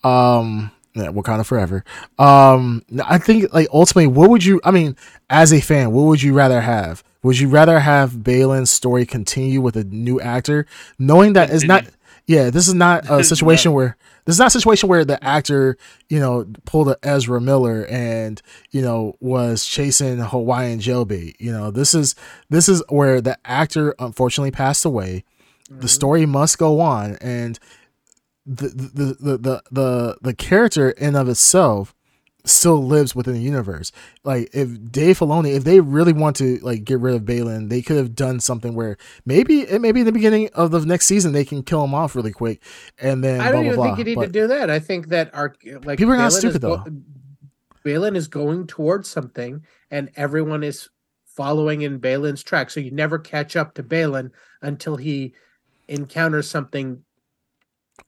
[0.05, 1.84] um, yeah, Wakanda forever.
[2.18, 4.60] Um, I think like ultimately, what would you?
[4.64, 4.96] I mean,
[5.28, 7.02] as a fan, what would you rather have?
[7.22, 10.66] Would you rather have Baylan's story continue with a new actor,
[10.98, 11.84] knowing that it's not?
[12.26, 15.76] Yeah, this is not a situation where this is not a situation where the actor,
[16.08, 18.40] you know, pulled a Ezra Miller and
[18.70, 21.34] you know was chasing Hawaiian jailbait.
[21.40, 22.14] You know, this is
[22.50, 25.24] this is where the actor unfortunately passed away.
[25.70, 27.58] The story must go on, and
[28.46, 31.94] the the the the the, the character in of itself
[32.46, 33.90] still lives within the universe.
[34.22, 37.80] Like if Dave Filoni, if they really want to like get rid of Baylan, they
[37.80, 41.32] could have done something where maybe it maybe in the beginning of the next season
[41.32, 42.62] they can kill him off really quick,
[42.98, 43.98] and then I blah don't even blah think blah.
[43.98, 44.68] you need But to do that.
[44.70, 45.54] I think that our
[45.84, 46.84] like People are not Baylan is stupid, go- though.
[47.84, 50.88] Baylan is going towards something, and everyone is
[51.26, 52.70] following in Baylan's track.
[52.70, 54.30] So you never catch up to Baylan
[54.62, 55.34] until he
[55.88, 57.03] encounters something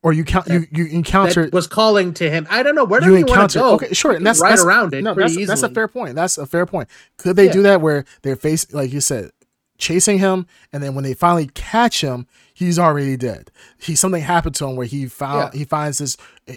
[0.03, 2.47] or you count you you encounter that was calling to him.
[2.51, 3.75] I don't know where do you you, want to go.
[3.75, 5.03] okay sure and that's right that's around it.
[5.03, 7.53] no that's that's a fair point that's a fair point could they Yeah.
[7.53, 9.31] do that where they're face like you said
[9.79, 14.55] chasing him and then when they finally catch him he's already dead he something happened
[14.55, 15.59] to him where he found Yeah.
[15.59, 16.17] he finds this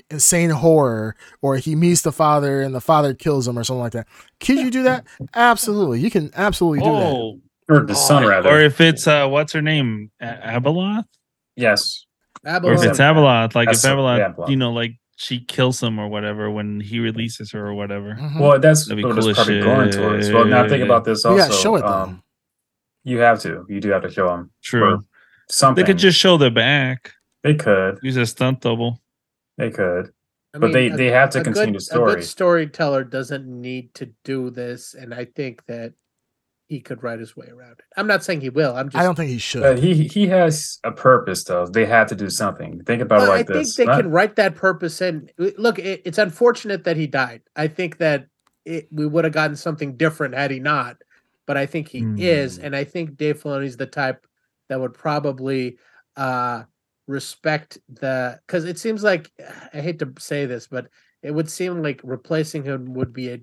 [0.10, 3.92] insane horror or he meets the father and the father kills him or something like
[3.92, 4.08] that
[4.40, 8.50] could you do that absolutely you can absolutely do that Oh, or the son rather.
[8.50, 11.04] or if it's uh, what's her name, A- Abeloth?
[11.56, 12.06] yes,
[12.46, 12.86] Or if Abeloth.
[12.90, 14.50] it's Abeloth, like That's if a- Abeloth, yeah, Abeloth.
[14.50, 18.16] you know, like she kills him or whatever when he releases her or whatever.
[18.16, 18.40] Mhm.
[18.40, 20.32] well, that's That'd be what cool it's as probably going towards.
[20.32, 21.38] Well, now think about this also.
[21.38, 22.24] yeah show it um,
[23.04, 23.66] you have to.
[23.68, 25.04] You do have to show them True.
[25.50, 25.84] something.
[25.84, 27.12] They could just show the back.
[27.44, 28.00] They could.
[28.02, 29.02] Use a stunt double.
[29.58, 30.12] They could.
[30.54, 32.12] I but they- a- they have to continue good, the story.
[32.12, 35.94] A good storyteller doesn't need to do this, and I think that
[36.70, 37.86] he could write his way around it.
[37.98, 38.76] I'm not saying he will.
[38.76, 38.96] I'm just.
[39.02, 41.66] i don't think he should But he he has a purpose though.
[41.66, 42.84] They have to do something.
[42.86, 43.58] Think about Well, it like I this.
[43.58, 45.30] I think they Not- can write that purpose in.
[45.38, 47.42] Look, it, it's unfortunate that he died.
[47.56, 48.28] I think that
[48.66, 50.98] it, we would have gotten something different had he not.
[51.48, 52.66] But I think he is, Hmm.
[52.66, 54.28] and I think Dave Filoni's the type
[54.70, 55.80] that would probably
[56.16, 56.64] uh
[57.08, 59.32] respect the because it seems like
[59.74, 60.88] I hate to say this, but
[61.24, 63.40] it would seem like replacing him would be a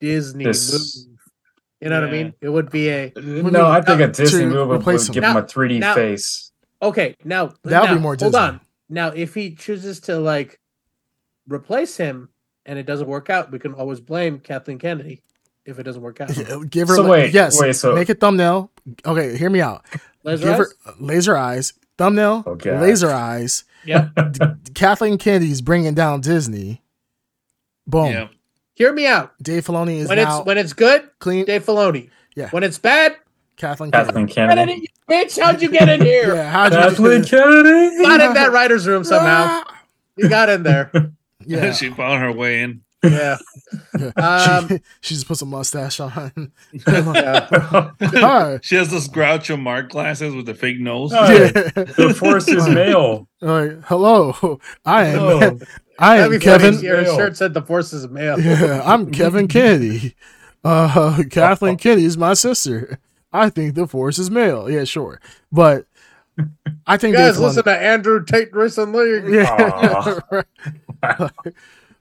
[0.00, 0.72] Disney This-
[1.08, 1.17] move.
[1.80, 2.34] You know what I mean?
[2.40, 5.14] It would be a no, I think uh, a Disney movie would, replace would him.
[5.14, 6.50] give Now- him a 3D now- face.
[6.82, 7.14] okay.
[7.24, 8.60] Now that would be more Hold on.
[8.88, 10.58] Now, if he chooses to like
[11.48, 12.30] replace him
[12.66, 15.22] and it doesn't work out, we can always blame Kathleen Kennedy
[15.64, 16.36] if it doesn't work out.
[16.36, 18.70] Yeah, give her So li- wait, yes wait, so- make a thumbnail
[19.06, 19.84] okay hear me out
[20.24, 20.94] Laser give her eyes?
[20.98, 22.80] laser eyes thumbnail Oh, God.
[22.80, 24.08] laser eyes Yeah.
[24.74, 26.82] Kathleen Kennedy's bringing down Disney.
[27.86, 28.06] Boom.
[28.12, 28.28] Yeah.
[28.78, 29.34] Hear me out.
[29.42, 31.44] Dave Filoni is When now it's when it's good, clean.
[31.46, 32.10] Dave Filoni.
[32.36, 32.48] Yeah.
[32.50, 33.16] When it's bad,
[33.56, 34.06] Kathleen Kennedy.
[34.06, 34.90] Kathleen get Kennedy.
[35.10, 35.42] bitch.
[35.42, 36.32] How'd you get in here?
[36.36, 37.98] Yeah, how'd you Kathleen Kennedy.
[38.04, 39.64] Got in that writer's room somehow.
[40.16, 40.90] You got in there.
[41.44, 41.72] Yeah.
[41.74, 42.82] she found her way in.
[43.04, 43.36] Yeah.
[44.16, 46.52] Um, she, she just puts a mustache on.
[46.86, 47.90] yeah.
[48.00, 48.58] Hi.
[48.62, 51.12] She has those Groucho Marx glasses with the fake nose.
[51.12, 51.48] Oh, Yeah.
[51.50, 53.28] the force is male.
[53.40, 55.18] Like, hello, I am.
[55.20, 55.58] Oh,
[55.98, 56.80] I That'd am be funny Kevin.
[56.80, 58.38] Your shirt said the force is male.
[58.40, 60.14] Yeah, I'm Kevin Kennedy.
[60.64, 62.98] Uh, Kathleen Kennedy is my sister.
[63.32, 64.70] I think the force is male.
[64.70, 65.20] Yeah, sure,
[65.50, 65.86] but
[66.86, 69.34] I think You guys listen to Andrew Tate recently?
[69.34, 70.20] Yeah.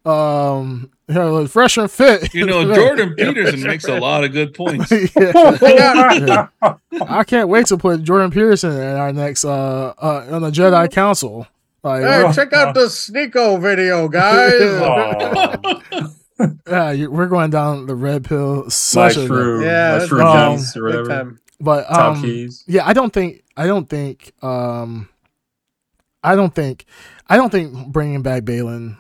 [0.08, 2.34] Um, yeah, like fresh and fit.
[2.34, 4.92] You know, Jordan Peterson makes a lot of good points.
[5.16, 6.48] Yeah.
[7.02, 10.92] I can't wait to put Jordan Peterson in our next uh, uh on the Jedi
[10.92, 11.48] Council.
[11.84, 14.54] Like, Hey, oh, check out the Sneako video, guys.
[16.68, 18.64] Yeah, you- we're going down the red pill.
[18.64, 20.60] My Such a true, Yeah, my that's true right.
[20.76, 21.40] or whatever.
[21.60, 25.10] but um, yeah, I don't think I don't think um
[26.24, 26.86] I don't think
[27.28, 28.98] I don't think bringing back Baylan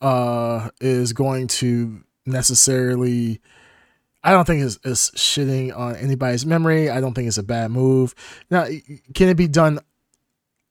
[0.00, 3.40] uh is going to necessarily
[4.26, 6.90] I don't think it's, it's shitting on anybody's memory.
[6.90, 8.12] I don't think it's a bad move.
[8.50, 8.66] Now,
[9.14, 9.78] can it be done?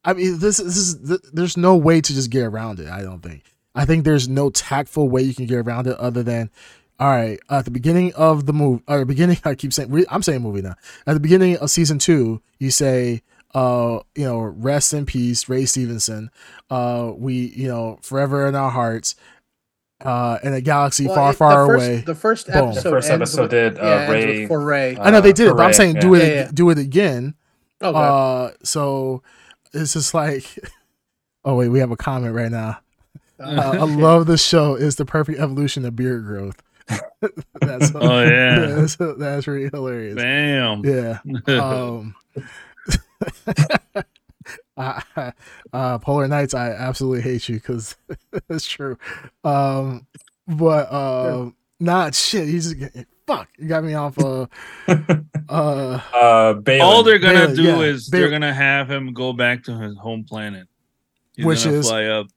[0.03, 2.89] I mean, this, this is th- there's no way to just get around it.
[2.89, 3.43] I don't think.
[3.73, 6.49] I think there's no tactful way you can get around it other than,
[6.99, 10.41] all right, at the beginning of the movie, or beginning, I keep saying, I'm saying
[10.41, 10.76] movie now.
[11.07, 13.22] At the beginning of season two, you say,
[13.56, 16.30] uh, you know, rest in peace, Ray Stevenson.
[16.69, 19.15] Uh, we, you know, forever in our hearts.
[20.02, 22.02] uh, in a galaxy Well, far, it- the far first- away.
[22.06, 22.56] The first Boom.
[22.56, 22.84] episode.
[22.84, 24.98] The first ends episode with- did, uh, yeah, ends with Ray- for Ray.
[24.99, 26.02] I know they did it, but I'm saying yeah.
[26.02, 26.49] do it, Yeah, yeah.
[26.53, 27.34] do it again.
[27.82, 27.98] okay.
[27.98, 29.23] Uh, so
[29.73, 30.60] it's just like,
[31.45, 32.80] oh wait, we have a comment right now.
[33.40, 34.76] Uh, I love the show.
[34.76, 36.61] It's the perfect evolution of beard growth.
[37.61, 38.65] that's Oh, yeah.
[38.76, 40.15] that's, that's really hilarious.
[40.15, 40.84] Bam.
[40.86, 41.19] Yeah.
[41.48, 42.15] Um,
[44.77, 45.31] I,
[45.73, 47.95] uh, Polar Nights, I absolutely hate you because
[48.49, 48.97] it's true.
[49.43, 50.06] Um,
[50.47, 52.47] but um, not shit.
[52.47, 53.47] He's just fuck.
[53.57, 54.18] You got me off.
[54.19, 54.45] Uh,
[54.88, 54.91] uh,
[55.49, 56.81] Uh, Baylan.
[56.81, 58.11] All they're gonna Baylan, do yeah, is Baylan.
[58.11, 60.68] they're gonna have him go back to his home planet.
[61.35, 62.27] He's Which is- fly up.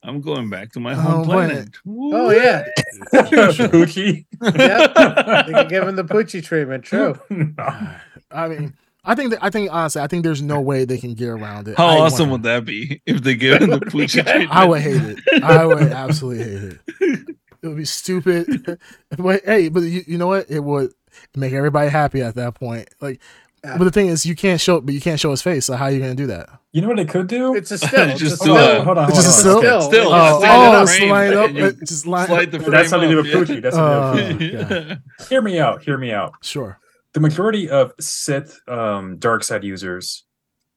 [0.00, 1.70] I'm going back to my Home home planet.
[1.88, 2.64] oh yeah,
[3.12, 4.26] Poochie.
[4.40, 4.94] Yep.
[4.94, 6.84] they can give him the Poochie treatment.
[6.84, 7.18] True.
[8.30, 8.76] I mean,
[9.08, 11.66] I think that I think honestly, I think there's no way they can get around
[11.68, 11.76] it.
[11.78, 14.22] How I awesome want- would that be if they give him the would be Poochie
[14.24, 14.50] treatment?
[14.50, 15.42] I would hate it.
[15.42, 17.36] I would absolutely hate it.
[17.62, 18.78] It would be stupid.
[19.18, 20.50] but hey, but you, you know what?
[20.50, 20.92] It would
[21.34, 22.88] make everybody happy at that point.
[23.00, 23.20] Like,
[23.62, 25.66] but the thing is, you can't show, but you can't show his face.
[25.66, 26.48] So how are you going to do that?
[26.72, 27.56] You know what they could do?
[27.56, 28.06] It's a still.
[28.16, 28.76] Just It's do hold it.
[28.78, 29.56] on, hold on, It's hold just on.
[29.56, 29.80] a still.
[29.82, 30.88] Still, Yeah, Oh, slide oh, slide the oh, up.
[30.88, 32.62] frame, slide up, you just line slide the up.
[32.62, 33.54] frame That's how they do up, with yeah.
[33.56, 33.62] Poochie.
[33.62, 35.28] That's how they do with Poochie.
[35.28, 35.82] Hear me out.
[35.82, 36.34] Hear me out.
[36.42, 36.78] Sure.
[37.18, 40.24] The majority of Sith um, dark side users,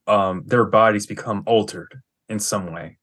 [0.08, 2.98] um, their bodies become altered in some way.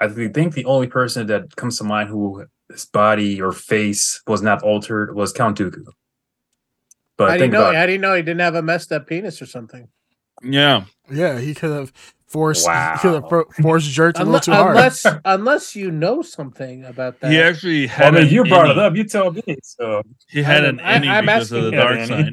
[0.00, 4.42] I think the only person that comes to mind who his body or face was
[4.42, 5.84] not altered was Count Dooku.
[7.16, 7.60] But How do you think know?
[7.60, 9.86] about How do you know he didn't have a messed up penis or something?
[10.42, 10.86] yeah.
[11.08, 11.92] Yeah, he could have
[12.26, 12.66] forced.
[12.66, 12.94] Wow.
[12.94, 14.70] He could have fro- forced jerked a little Unless, too hard.
[14.76, 17.30] unless, unless you know something about that.
[17.30, 18.14] He actually Well, I had.
[18.14, 18.96] mean, an you brought it up.
[18.96, 19.44] You tell me.
[19.62, 22.32] So, He had I- an I- innie I'm because of the dark side.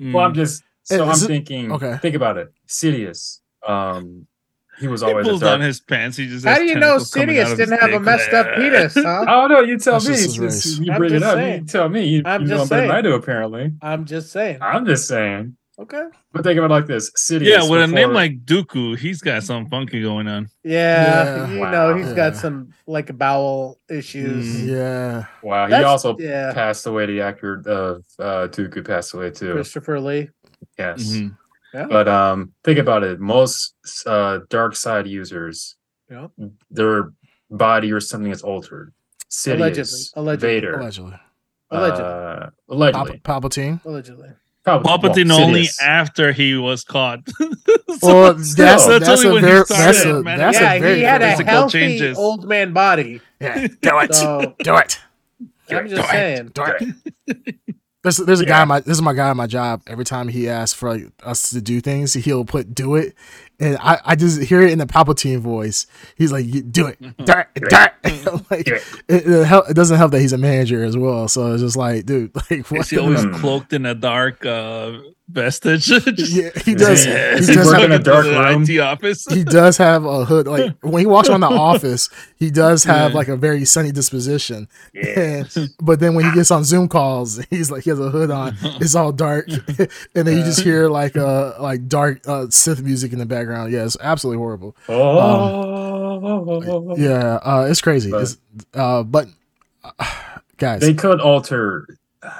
[0.00, 0.36] Well, I'm Mm.
[0.36, 1.72] just so Is I'm it- thinking.
[1.72, 1.98] okay.
[2.02, 2.52] Think about it.
[2.66, 3.40] Sidious.
[3.66, 4.26] Um,
[4.78, 5.58] he was he always a pulls dark.
[5.58, 6.16] down his pants.
[6.16, 7.90] He just How has do you know tentacles coming out Sidious of his didn't have
[7.90, 8.02] a dick.
[8.02, 9.24] messed up penis, huh?
[9.28, 10.12] Oh no, you tell That's me.
[10.14, 10.78] just his It's- race.
[10.78, 11.34] You I'm bring it just up.
[11.36, 11.60] saying.
[11.60, 12.06] You tell me.
[12.06, 13.04] You, I'm you know just better than I saying.
[13.04, 13.12] do.
[13.14, 14.58] Apparently, I'm just saying.
[14.62, 15.56] I'm just saying.
[15.80, 16.02] Okay.
[16.32, 17.46] But think about it like this: Sidious.
[17.46, 20.50] Yeah, with a name like Dooku, he's got something funky going on.
[20.62, 21.50] Yeah, Yeah.
[21.54, 21.70] you Wow.
[21.70, 24.46] know he's got some like bowel issues.
[24.62, 24.68] Mm.
[24.68, 25.24] yeah.
[25.42, 26.52] wow, he also yeah.
[26.52, 27.06] passed away.
[27.06, 29.54] The actor of uh, Dooku passed away too.
[29.54, 30.28] Christopher Lee.
[30.78, 31.36] Yes, Mhm.
[31.72, 31.86] Yeah.
[31.88, 33.18] but um, think about it.
[33.20, 33.74] Most
[34.06, 35.76] uh, dark side users,
[36.10, 36.26] Yeah.
[36.70, 37.12] their
[37.50, 38.92] body or something is altered.
[39.30, 40.00] Sidious, Allegedly.
[40.16, 40.48] Allegedly.
[40.48, 41.16] Vader, Allegedly.
[41.70, 42.04] Allegedly.
[42.04, 43.84] uh, Pal- allegedly, Palpatine.
[43.86, 44.28] Allegedly.
[44.78, 47.20] Probably- Palpatine well, only after he was caught.
[48.02, 48.64] Well, Still.
[48.64, 50.96] that's, That's that's, only a when he very started, that's a that's yeah, a very
[50.98, 52.16] he had a physical healthy changes.
[52.18, 53.20] old man body.
[53.40, 53.66] yeah.
[53.66, 54.14] Do it.
[54.14, 55.00] So Do it.
[55.70, 56.10] I'm Do just it.
[56.12, 56.50] saying.
[56.54, 56.64] Do
[57.26, 57.56] it.
[58.02, 58.62] There's, there's a guy Yeah.
[58.62, 59.82] in my this is my guy at my job.
[59.86, 63.14] Every time he asks for like, us to do things, he'll put "do it,"
[63.58, 65.86] and I, I just hear it in the Palpatine voice.
[66.16, 67.66] He's like, "Do it, do it, do
[68.04, 69.26] it." like, Do it, it.
[69.26, 71.28] it, help, it doesn't help that he's a manager as well.
[71.28, 72.80] So it's just like, dude, like what?
[72.80, 73.22] Is he always?
[73.22, 73.34] Hmm.
[73.34, 74.92] cloaked in a dark uh,
[75.32, 75.84] vestige?
[75.86, 77.06] Just- Yeah, he does.
[77.06, 78.62] Yeah, He he does working have in a dark room?
[78.64, 79.26] IT office.
[79.26, 80.46] he does have a hood.
[80.46, 83.16] Like when he walks around the office, he does have Yeah.
[83.16, 84.68] like a very sunny disposition.
[84.94, 85.44] Yeah.
[85.54, 88.30] And, but then when he gets on Zoom calls, he's like he has a hood
[88.30, 88.56] on.
[88.80, 93.12] It's all dark, and then you just hear like uh like dark uh, Sith music
[93.12, 93.72] in the background.
[93.72, 94.76] Yeah, it's absolutely horrible.
[94.88, 98.10] Oh, Yeah, uh, it's crazy.
[98.10, 98.36] But- It's,
[98.74, 99.28] uh, but
[99.84, 99.92] uh,
[100.56, 101.86] guys, They could alter,
[102.22, 102.30] uh,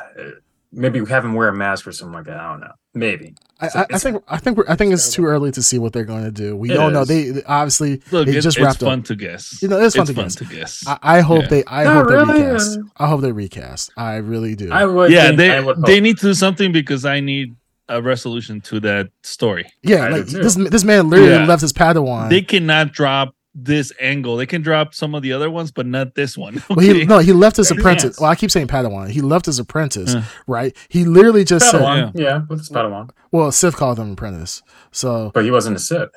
[0.72, 2.36] maybe have him wear a mask or something like that.
[2.36, 2.72] I don't know.
[2.94, 3.34] Maybe.
[3.60, 5.92] I, I, I think I think we're, I think it's too early to see what
[5.92, 6.56] they're going to do.
[6.56, 7.04] We It don't know.
[7.04, 9.04] They, they obviously Look, they it- just it's wrapped fun up.
[9.06, 9.62] to guess.
[9.62, 10.34] You know, it's fun it's to fun guess.
[10.36, 10.84] to guess.
[10.86, 11.48] I, I hope Yeah.
[11.48, 12.78] they I Not hope they recast.
[12.96, 13.92] I hope they recast.
[13.96, 14.72] I really do.
[14.72, 15.12] I would.
[15.12, 17.54] yeah, think- they I would they need to do something because I need
[17.88, 19.70] a resolution to that story.
[19.82, 21.44] yeah, I like this this man literally Yeah.
[21.46, 22.28] left his Padawan.
[22.30, 24.36] They cannot drop this angle.
[24.36, 26.62] They can drop some of the other ones, but not this one.
[26.70, 28.18] Well, he no, he left his apprentice.
[28.20, 29.10] Well, I keep saying Padawan.
[29.10, 30.22] He left his apprentice, Uh.
[30.46, 30.76] right?
[30.88, 32.12] He literally just said, Padawan.
[32.14, 33.10] Yeah, with his Padawan.
[33.32, 34.62] well, Sith called him apprentice,
[34.92, 36.10] so But he wasn't a Sith.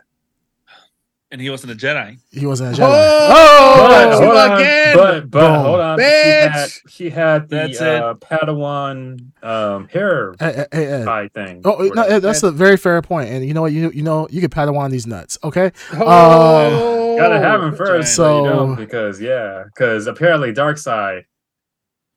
[1.31, 2.19] and he wasn't a Jedi.
[2.31, 2.85] he wasn't a Jedi.
[2.87, 4.95] Oh, but, you hold on, again.
[4.95, 5.99] but, but hold on.
[5.99, 6.89] He had, Bitch.
[6.91, 11.03] he had the That's uh, Padawan um, hair Hey, hey, hey, hey.
[11.03, 11.61] tie thing.
[11.65, 13.29] Oh no, that's a very fair point.
[13.29, 13.71] And you know what?
[13.71, 15.71] You you know you can Padawan these nuts, okay?
[15.93, 21.23] Oh, Gotta have him first, so you know, because yeah, because apparently Darksyd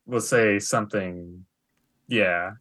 [0.07, 1.45] will say something.
[2.09, 2.53] Yeah.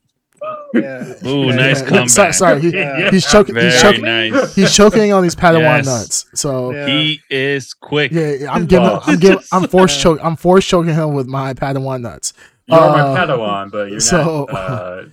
[0.43, 1.13] Oh yeah.
[1.25, 1.87] Ooh, Yeah, nice yeah.
[1.87, 2.09] comeback.
[2.09, 3.09] Sorry, sorry, he- Yeah.
[3.11, 3.55] he's choking.
[3.55, 4.01] Very He's choking.
[4.03, 4.55] nice.
[4.55, 5.85] He's choking on these Padawan Yes.
[5.85, 6.25] nuts.
[6.35, 6.93] So yeah, Yeah.
[6.99, 8.11] He is quick.
[8.11, 8.87] yeah, I'm giving.
[8.87, 8.99] Oh.
[9.05, 9.39] I'm giving.
[9.51, 10.19] I'm forced choke.
[10.23, 12.33] I'm forced choking him with my Padawan nuts.
[12.67, 15.03] You're Uh, my Padawan, but you're so- not uh,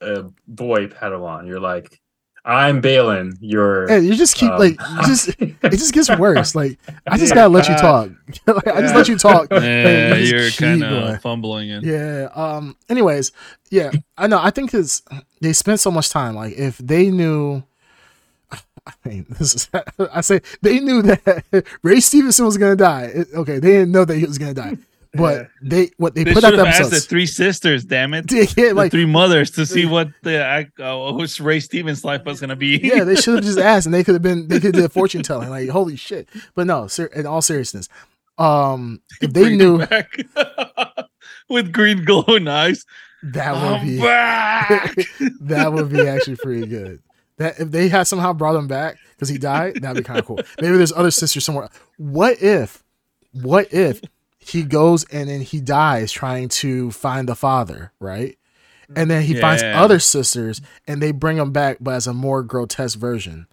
[0.00, 1.46] a boy Padawan.
[1.46, 2.00] You're like
[2.44, 3.86] I'm bailing your.
[3.88, 6.54] Hey, you just keep um, like just it just gets worse.
[6.54, 8.10] Like I just Yeah, gotta let you talk.
[8.46, 9.48] like, I just let you talk.
[9.52, 11.84] Yeah, you you're kind of fumbling it.
[11.84, 12.28] Yeah.
[12.34, 12.76] Um.
[12.88, 13.32] Anyways,
[13.70, 13.90] yeah.
[14.16, 14.38] I know.
[14.40, 15.02] I think it's
[15.40, 16.34] they spent so much time.
[16.34, 17.62] Like if they knew.
[18.86, 19.68] I mean, this is.
[20.12, 23.10] I say they knew that Ray Stevenson was gonna die.
[23.14, 24.78] It- okay, they didn't know that he was gonna die,
[25.14, 25.46] but Yeah.
[25.62, 27.84] they what they, They put should out the have asked the three sisters.
[27.84, 31.60] Damn it, Yeah, the like three mothers to see what the act, uh, who's Ray
[31.60, 32.78] Stevens' life was gonna be.
[32.82, 34.92] yeah, they should have just asked, and they could have been they could have did
[34.92, 35.50] fortune telling.
[35.50, 36.28] Like holy shit!
[36.54, 37.88] But no, ser- in all seriousness,
[38.38, 40.16] um, if they Bring knew back
[41.48, 42.84] with green glowing eyes.
[43.22, 43.96] that would I'm be
[45.40, 47.02] that would be actually pretty good.
[47.38, 50.26] That if they had somehow brought him back because he died, that'd be kind of
[50.26, 50.40] cool.
[50.60, 51.68] Maybe there's other sisters somewhere.
[51.96, 52.82] What if,
[53.32, 54.00] what if
[54.48, 58.36] he goes and then he dies trying to find the father, right?
[58.96, 59.82] And then he finds Yeah.
[59.82, 63.46] other sisters and they bring him back, but as a more grotesque version.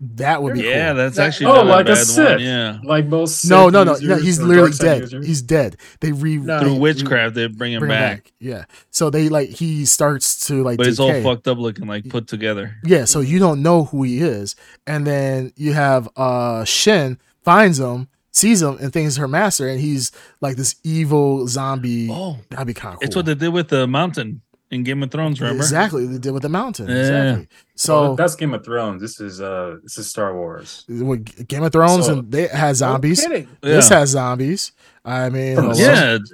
[0.00, 0.96] That would be yeah, cool.
[0.96, 2.30] that's actually Oh, not like a a Sith.
[2.32, 2.40] one.
[2.40, 3.44] Yeah, like most.
[3.44, 3.98] No, Sith no, no, no.
[3.98, 5.00] users He's literally dead.
[5.02, 5.26] users.
[5.26, 5.76] He's dead.
[6.00, 6.60] They re No.
[6.60, 8.32] through they- witchcraft they bring him bring him back, back.
[8.40, 8.64] Yeah.
[8.90, 12.26] So they like he starts to like but it's all fucked up looking, like put
[12.26, 12.74] together.
[12.84, 14.56] Yeah, so you don't know who he is,
[14.86, 19.80] and then you have uh Shin finds him, sees him, and thinks her master, and
[19.80, 20.12] he's
[20.42, 22.08] like this evil zombie.
[22.10, 23.06] Oh, That'd be kind of cool.
[23.06, 25.40] it's what they did with the mountain in Game of Thrones.
[25.40, 25.62] Remember?
[25.62, 26.88] exactly they did with the mountain.
[26.88, 26.96] Yeah.
[26.96, 27.48] Exactly.
[27.76, 29.00] So So that's Game of Thrones.
[29.00, 30.84] This is uh, this is Star Wars.
[30.88, 33.22] with Game of Thrones, So- and they had zombies.
[33.22, 33.48] No kidding.
[33.62, 33.70] Yeah.
[33.76, 34.72] This has zombies.
[35.04, 35.94] I mean, From the Yeah.
[36.18, 36.32] sisters.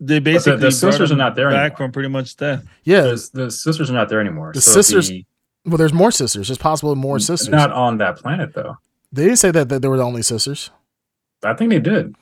[0.00, 1.76] They basically the brought sisters are not there back anymore.
[1.76, 2.62] from pretty much death.
[2.84, 3.00] yeah.
[3.02, 4.52] The, the sisters are not there anymore.
[4.54, 5.24] The so sisters- the-
[5.66, 6.46] Well, there's more sisters.
[6.48, 7.48] There's possible more sisters.
[7.48, 8.76] Not on that planet though.
[9.12, 10.70] they didn't say that, that they were the only sisters.
[11.44, 12.14] I think they did.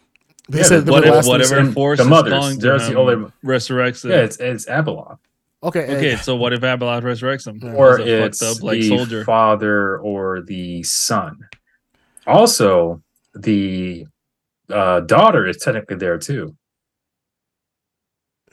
[0.49, 1.75] They Yeah, said the- What if, last whatever sisters.
[1.75, 4.11] force the is mothers, there's the only- resurrects it.
[4.11, 5.19] Yeah, it's it's Abeloth.
[5.63, 5.85] Okay.
[5.85, 7.75] and- okay, so what if Abeloth resurrects him?
[7.75, 9.25] Or it's up like the soldier.
[9.25, 11.49] father or the son.
[12.27, 13.03] Also,
[13.35, 14.07] the
[14.71, 16.55] uh, daughter is technically there too.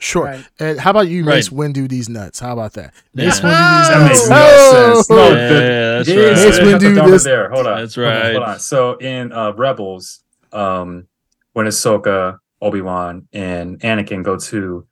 [0.00, 0.24] Sure.
[0.24, 0.44] Right.
[0.58, 1.36] And how about you Right.
[1.36, 2.40] Mace Windu these nuts?
[2.40, 2.92] How about that?
[3.14, 3.26] Yeah.
[3.26, 4.94] Mace Windu these That makes no Oh!
[4.94, 5.10] sense.
[5.10, 6.24] No, yeah, the- that's Yeah, right.
[6.32, 7.48] Mace they have the Windu daughter this- there.
[7.50, 7.80] Hold on.
[7.80, 8.32] That's Hold on, right.
[8.32, 8.58] Hold on.
[8.58, 10.20] So in uh, Rebels,
[10.54, 11.08] um,
[11.52, 14.86] when Ahsoka, Obi Wan, and Anakin go to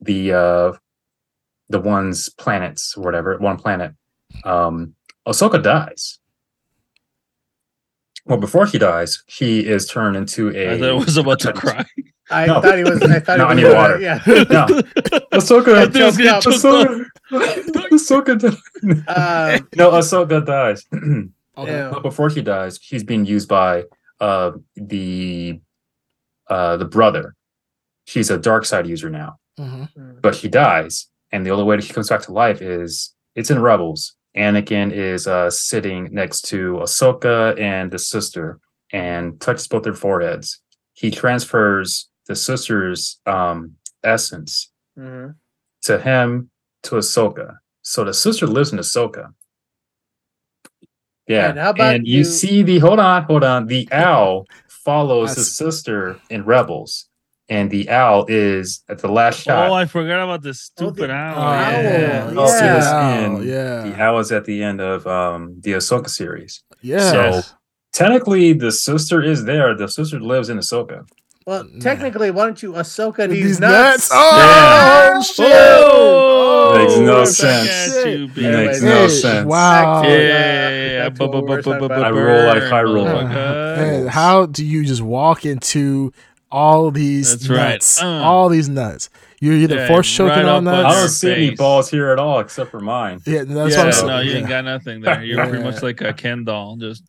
[0.00, 0.72] the uh,
[1.68, 3.92] the one's planets or whatever, one planet,
[4.44, 4.94] um,
[5.26, 6.18] Ahsoka dies.
[8.26, 10.74] Well, before he dies, he is turned into a.
[10.74, 11.84] I thought I was about to cry.
[12.30, 12.62] I No.
[12.62, 13.02] thought he was.
[13.02, 13.74] I thought No, I he need was.
[13.74, 14.00] water.
[14.00, 14.22] Yeah.
[14.26, 14.66] No,
[15.32, 15.74] Ahsoka.
[15.74, 19.58] I think I was getting Ahsoka, choked Ahsoka, Ahsoka dies.
[19.60, 20.86] Um, no, Ahsoka dies.
[21.56, 21.88] Okay.
[21.92, 23.84] But before he dies, he's being used by
[24.24, 25.60] uh, the
[26.54, 27.26] uh, the brother.
[28.12, 30.20] He's a dark side user now, Mhm.
[30.24, 30.94] but he dies,
[31.32, 34.02] and the only way that he comes back to life is it's in Rebels.
[34.36, 38.58] Anakin is uh, sitting next to Ahsoka and the sister,
[38.92, 40.46] and touches both their foreheads.
[41.00, 43.58] He transfers the sister's um,
[44.02, 44.52] essence
[44.98, 45.34] mhm.
[45.86, 46.50] to him
[46.84, 47.48] to Ahsoka.
[47.82, 49.24] So the sister lives in Ahsoka.
[51.26, 51.50] Yeah.
[51.50, 53.66] And how about you, you- see the hold on, hold on.
[53.66, 57.06] The owl follows I his sister in Rebels.
[57.50, 59.68] And the owl is at the last shot.
[59.70, 61.34] Oh, I forgot about the stupid the owl.
[61.36, 61.72] Oh, owl.
[61.72, 62.32] yeah.
[62.36, 63.26] Oh, see yeah.
[63.26, 63.82] in yeah.
[63.82, 66.62] the owl is at the end of um the Ahsoka series.
[66.80, 67.10] Yeah.
[67.10, 67.42] So
[67.92, 69.74] technically the sister is there.
[69.76, 71.06] The sister lives in Ahsoka.
[71.46, 74.10] Well, technically, why don't you Ahsoka these, These nuts?
[74.10, 74.10] nuts.
[74.14, 75.20] Oh, Yeah.
[75.20, 75.46] shit.
[75.52, 77.96] Oh, Makes no sense.
[78.06, 78.36] you, Shit.
[78.38, 79.46] Makes Hey, no sense.
[79.46, 80.02] Wow.
[80.04, 80.14] Yeah, to,
[81.04, 81.10] yeah, yeah, yeah.
[81.10, 82.04] back to what we were talking about.
[82.04, 83.06] I roll like I roll.
[83.08, 83.78] Oh, my God.
[83.78, 86.12] and how do you just walk into
[86.50, 87.72] all these That's right.
[87.72, 88.02] nuts?
[88.02, 88.06] Uh.
[88.22, 89.10] all these nuts.
[89.40, 90.86] You're either Yeah, force choking right on that.
[90.86, 93.20] I don't see any balls here at all except for mine.
[93.26, 94.06] Yeah, that's Yeah, what I'm saying.
[94.06, 94.36] no, you yeah.
[94.38, 95.22] ain't got nothing there.
[95.22, 97.02] You're pretty much like a Ken doll, just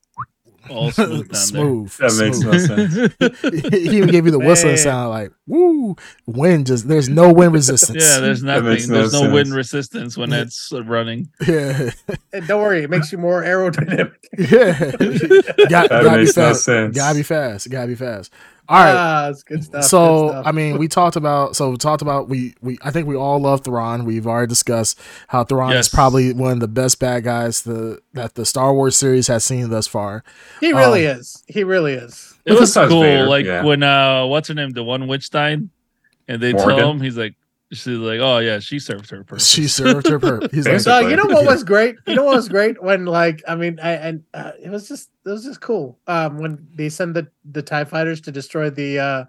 [0.70, 1.92] all smooth down smooth.
[1.98, 3.14] That makes smooth.
[3.20, 3.72] no sense.
[3.74, 8.04] he even gave you the whistling sound like woo wind just there's no wind resistance
[8.04, 8.66] Yeah, there's nothing.
[8.66, 11.30] makes no There's no wind resistance when it's running.
[11.48, 11.92] yeah
[12.34, 14.14] And don't worry, it makes you more aerodynamic.
[14.38, 14.92] yeah
[15.70, 16.96] Got, That gotta be makes no fast sense.
[16.96, 18.32] gotta be fast gotta be fast
[18.68, 19.84] all right Ah, it's good stuff.
[19.84, 20.48] so good stuff.
[20.48, 23.40] I mean, we talked about so we talked about we we I think we all
[23.40, 24.06] love Thrawn.
[24.06, 25.88] We've already discussed how Thrawn Yes.
[25.88, 29.44] is probably one of the best bad guys the that the Star Wars series has
[29.44, 30.24] seen thus far.
[30.60, 31.44] he really um, is.
[31.48, 32.34] He really is.
[32.46, 33.02] It was cool.
[33.02, 33.64] Vader, like yeah.
[33.64, 34.72] when uh, what's her name?
[34.72, 35.68] The one witch died,
[36.28, 36.78] and they Morgan?
[36.78, 37.36] tell him he's like,
[37.76, 39.48] she's like, oh yeah, she served her purpose.
[39.48, 40.52] She served her purpose.
[40.52, 41.02] He's like, Basically.
[41.04, 41.96] So you know what was great?
[42.08, 45.10] You know what was great when like I mean I and uh, it was just
[45.26, 46.00] it was just cool.
[46.08, 49.26] Um, when they send the the Tie fighters to destroy the uh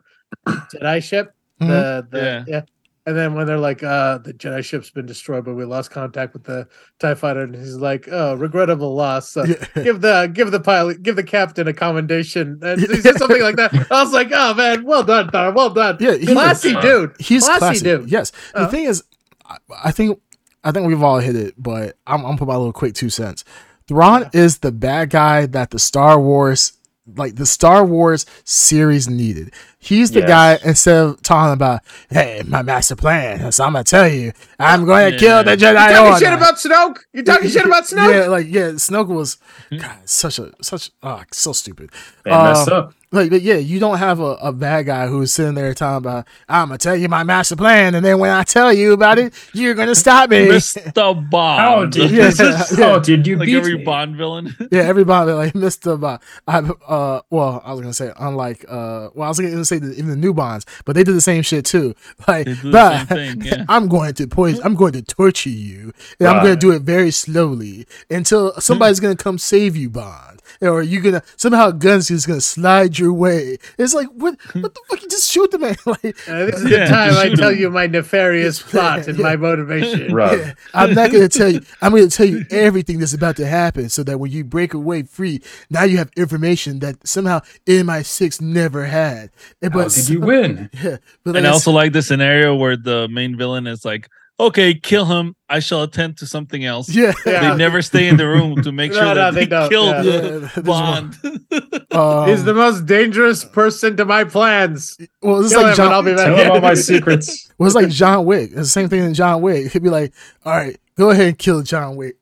[0.48, 1.34] Jedi ship.
[1.60, 1.68] Mhm.
[1.68, 2.44] The the Yeah.
[2.46, 2.62] yeah.
[3.06, 6.32] And then when they're like, uh, the Jedi ship's been destroyed, but we lost contact
[6.32, 6.66] with the
[6.98, 9.30] TIE fighter, and he's like, Oh, regrettable loss.
[9.30, 9.64] So Yeah.
[9.84, 12.58] give the give the pilot give the captain a commendation.
[12.62, 13.72] And he said something like that.
[13.92, 15.52] I was like, Oh man, well done, Thor.
[15.52, 15.98] Well done.
[16.00, 17.14] Yeah, he- Classy dude.
[17.20, 18.10] He's classy, classy, dude.
[18.10, 18.32] Yes.
[18.52, 18.68] The Uh.
[18.68, 19.04] thing is,
[19.44, 20.20] I, I think
[20.64, 23.44] I think we've all hit it, but I'm, I'm put my little quick two cents.
[23.86, 26.72] Thrawn is the bad guy that the Star Wars,
[27.14, 29.52] like the Star Wars series, needed.
[29.78, 30.28] He's the Yes.
[30.28, 31.80] guy instead of talking about,
[32.10, 35.68] "Hey, my master plan." So I'm gonna tell you, I'm going to kill the Jedi
[35.68, 36.18] You talking Order.
[36.24, 36.96] shit about Snoke?
[37.12, 38.12] You talking shit about Snoke?
[38.12, 39.38] Yeah, like yeah, Snoke was
[39.70, 41.90] God, such a such oh, so stupid.
[42.24, 42.94] They messed Uh, up.
[43.12, 46.26] Like, but yeah, you don't have a, a bad guy who's sitting there talking about,
[46.48, 49.32] I'm gonna tell you my master plan, and then when I tell you about it,
[49.54, 50.46] you're gonna stop me.
[50.48, 50.92] Mr.
[51.30, 51.60] Bond.
[51.60, 52.44] How did Yeah, you?
[52.78, 52.86] yeah.
[52.92, 53.84] How did you like beat every me?
[53.84, 54.54] Bond villain.
[54.72, 55.98] yeah, everybody like Mr.
[56.00, 56.20] Bond.
[56.48, 59.94] I uh, well, I was gonna say unlike uh, well, I was gonna say the,
[59.98, 61.94] in the new Bonds, but they did the same shit too.
[62.28, 63.64] Like, They do the but thing, yeah.
[63.68, 67.12] I'm going to poison, I'm going to torture you, and I'm gonna do it very
[67.12, 72.40] slowly until somebody's gonna come save you, Bond, or you're gonna somehow guns is gonna
[72.40, 73.58] slide your way.
[73.78, 74.36] It's like what?
[74.54, 75.02] What the fuck?
[75.02, 75.76] You just shoot the man?
[75.86, 77.58] Like, Uh, this is Yeah, the time I tell him.
[77.58, 79.22] you my nefarious plot and Yeah.
[79.22, 80.12] my motivation.
[80.14, 80.38] Right.
[80.38, 81.60] Yeah, I'm not going to tell you.
[81.82, 84.74] I'm going to tell you everything that's about to happen, so that when you break
[84.74, 89.30] away free, now you have information that somehow MI6 never had.
[89.62, 90.70] And, How did you win?
[90.82, 93.84] Yeah, but and like I I also like the scenario where the main villain is
[93.84, 94.08] like,
[94.38, 95.34] "Okay, kill him.
[95.48, 97.50] I shall attend to something else." yeah, Yeah.
[97.50, 99.68] They never stay in the room to make No, sure no, that they they, don't,
[99.70, 100.02] killed yeah.
[100.02, 101.14] Yeah, the there's one.
[101.22, 101.72] Bond.
[101.96, 104.98] Um, He's the most dangerous person to my plans.
[105.22, 106.04] well, it's Kill like him and I'll John.
[106.04, 106.46] be Tell back.
[106.46, 107.50] him all my secrets.
[107.56, 108.50] Well, it's like John Wick.
[108.50, 109.72] It's the same thing in John Wick.
[109.72, 110.12] He'd be like,
[110.44, 112.16] "All right, go ahead and kill John Wick."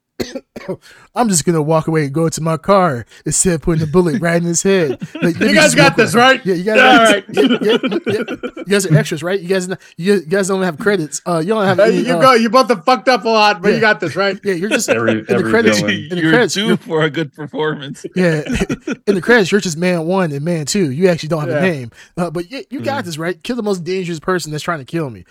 [1.15, 4.21] I'm just gonna walk away and go to my car instead of putting a bullet
[4.23, 5.01] right in his head.
[5.25, 6.45] Like, You guys got this, right?
[6.45, 6.79] Yeah, you guys.
[6.79, 7.25] All got right.
[7.29, 8.37] yeah, yeah, yeah.
[8.57, 9.41] You guys are extras, right?
[9.41, 11.21] You guys, you guys don't have credits.
[11.27, 11.81] Uh, you don't have.
[11.81, 12.33] Uh, Any, you uh, go.
[12.35, 13.75] You both have fucked up a lot, but yeah.
[13.77, 14.39] you got this, right?
[14.45, 15.81] Yeah, you're just Every- in the credits.
[15.81, 15.95] villain.
[15.95, 18.05] In the You're credits, due you're- for a good performance.
[18.17, 18.43] yeah,
[19.07, 20.91] in the credits, you're just man one and man two.
[20.91, 21.59] You actually don't have Yeah.
[21.59, 23.43] a name, uh, but yeah, you got this right.
[23.43, 25.25] Kill the most dangerous person that's trying to kill me.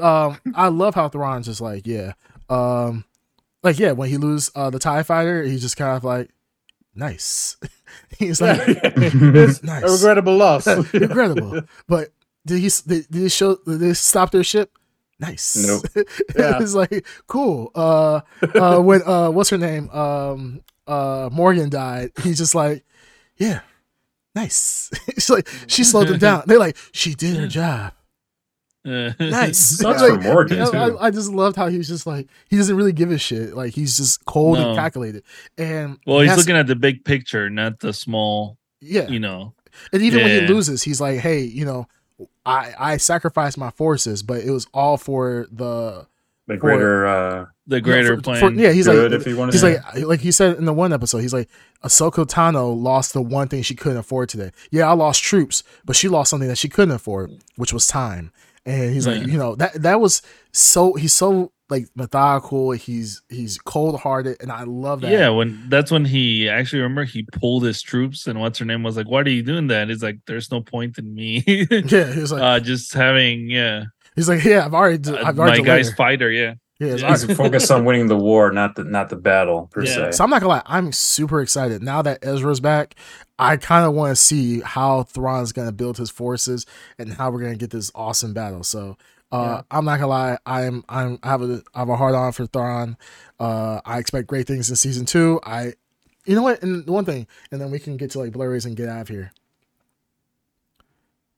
[0.00, 2.12] um, I love how Thrawn's just like, yeah,
[2.48, 3.04] um,
[3.66, 6.30] like yeah, when he lose uh, the Tie Fighter, he's just kind of like,
[6.94, 7.56] nice.
[8.18, 9.82] he's like, it's Nice.
[9.82, 10.66] a regrettable loss.
[10.94, 11.62] regrettable.
[11.88, 12.10] But
[12.46, 12.70] did he?
[12.86, 13.56] Did, did he show?
[13.66, 14.70] Did they stop their ship?
[15.18, 15.56] Nice.
[15.56, 16.06] Nope.
[16.36, 16.58] Yeah.
[16.62, 17.72] it's like cool.
[17.74, 18.20] Uh,
[18.54, 19.90] uh, when uh, what's her name?
[19.90, 22.12] Um, uh, Morgan died.
[22.22, 22.84] He's just like,
[23.36, 23.60] yeah,
[24.34, 24.90] nice.
[25.08, 26.44] it's like she slowed them down.
[26.46, 27.94] They're like, she did her job.
[28.86, 29.58] Uh, Nice.
[29.78, 30.76] Sucks Like, for Morgan I, too.
[30.76, 33.54] I, I just loved how he was just like he doesn't really give a shit.
[33.54, 35.24] Like he's just cold and calculated.
[35.58, 38.58] And well, he's that's- looking at the big picture, not the small.
[38.80, 39.08] yeah.
[39.08, 39.54] You know.
[39.92, 41.86] And even when he loses, he's like, "Hey, you know,
[42.46, 46.06] I I sacrificed my forces, but it was all for the
[46.46, 48.40] the greater uh, The greater for- plan.
[48.40, 50.64] for- yeah, he's good, like, if you want to he's like, like he said in
[50.64, 51.48] the one episode, he's like,
[51.84, 54.52] Ahsoka Tano lost the one thing she couldn't afford today.
[54.70, 58.30] Yeah, I lost troops, but she lost something that she couldn't afford, which was time.
[58.66, 59.26] And he's like, Yeah.
[59.26, 60.20] you know, that that was
[60.52, 62.72] so he's so like methodical.
[62.72, 65.10] He's he's cold hearted, and I love that.
[65.10, 68.82] Yeah, when that's when he actually remember he pulled his troops and what's her name
[68.82, 69.88] was like, Why are you doing that?
[69.88, 71.42] He's like, There's no point in me.
[71.46, 72.12] yeah.
[72.12, 73.84] He was like, uh just having yeah
[74.16, 76.54] he's like, yeah, I've already, uh, I've already my guy's fighter, yeah.
[76.78, 77.10] Yeah, it's Yeah.
[77.10, 79.94] He's focused on winning the war, not the not the battle per Yeah.
[79.94, 80.12] se.
[80.12, 82.94] So I'm not gonna lie, I'm super excited now that Ezra's back.
[83.38, 86.66] I kind of want to see how Thrawn's gonna build his forces
[86.98, 88.62] and how we're gonna get this awesome battle.
[88.64, 88.96] So
[89.32, 92.32] uh, I'm not gonna lie, I'm I'm I have a I have a hard on
[92.32, 92.96] for Thrawn.
[93.40, 95.40] Uh, I expect great things in season two.
[95.44, 95.72] I,
[96.24, 96.62] you know what?
[96.62, 99.08] And one thing, and then we can get to like blurries and get out of
[99.08, 99.32] here.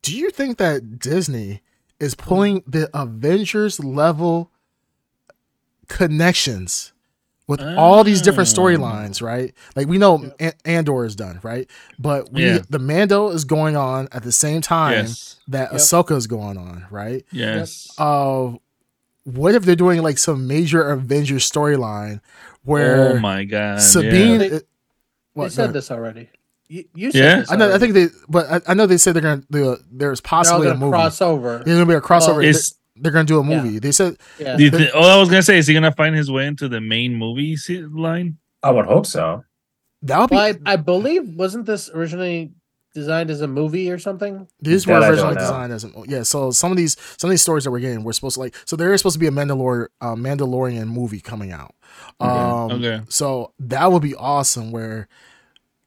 [0.02, 1.62] Do you think that Disney
[1.98, 4.50] is pulling the Avengers level
[5.88, 6.92] connections
[7.46, 9.54] with all these different storylines, right?
[9.74, 11.68] Like we know An- Andor is done, right?
[11.98, 12.58] But we Yeah.
[12.68, 15.36] the Mando is going on at the same time Yes.
[15.48, 15.80] that Yep.
[15.80, 17.24] Ahsoka is going on, right?
[17.32, 17.88] Yes.
[17.96, 18.52] Uh,
[19.24, 22.20] what if they're doing like some major Avengers storyline
[22.64, 23.80] where oh my god.
[23.80, 24.40] Sabine?
[24.42, 24.48] yeah.
[24.48, 24.60] They-
[25.32, 25.74] what, they said ahead.
[25.74, 26.28] this already.
[26.68, 27.36] You, you said Yeah?
[27.40, 27.74] this I know.
[27.74, 29.42] I think they, but I, I know they said they're gonna.
[29.48, 30.90] They, there's they're all possibly a gonna movie.
[30.92, 31.62] cross over.
[31.64, 32.26] There's gonna be a crossover.
[32.28, 33.62] Well, They- Is they're gonna do a Yeah.
[33.62, 33.78] movie.
[33.78, 34.56] They said Yeah.
[34.56, 36.68] do you thi- oh I was gonna say, is he gonna find his way into
[36.68, 37.56] the main movie
[37.92, 38.38] line?
[38.62, 39.44] I would hope so.
[40.02, 40.36] that would be.
[40.36, 42.52] I, I believe wasn't this originally
[42.94, 44.46] designed as a movie or something?
[44.60, 46.22] These That were I originally designed as yeah.
[46.22, 48.54] So some of these some of these stories that we're getting, we're supposed to like.
[48.64, 51.74] So there is supposed to be a Mandalor uh, Mandalorian movie coming out.
[52.20, 53.00] Um, Okay.
[53.08, 54.70] So that would be awesome.
[54.72, 55.08] Where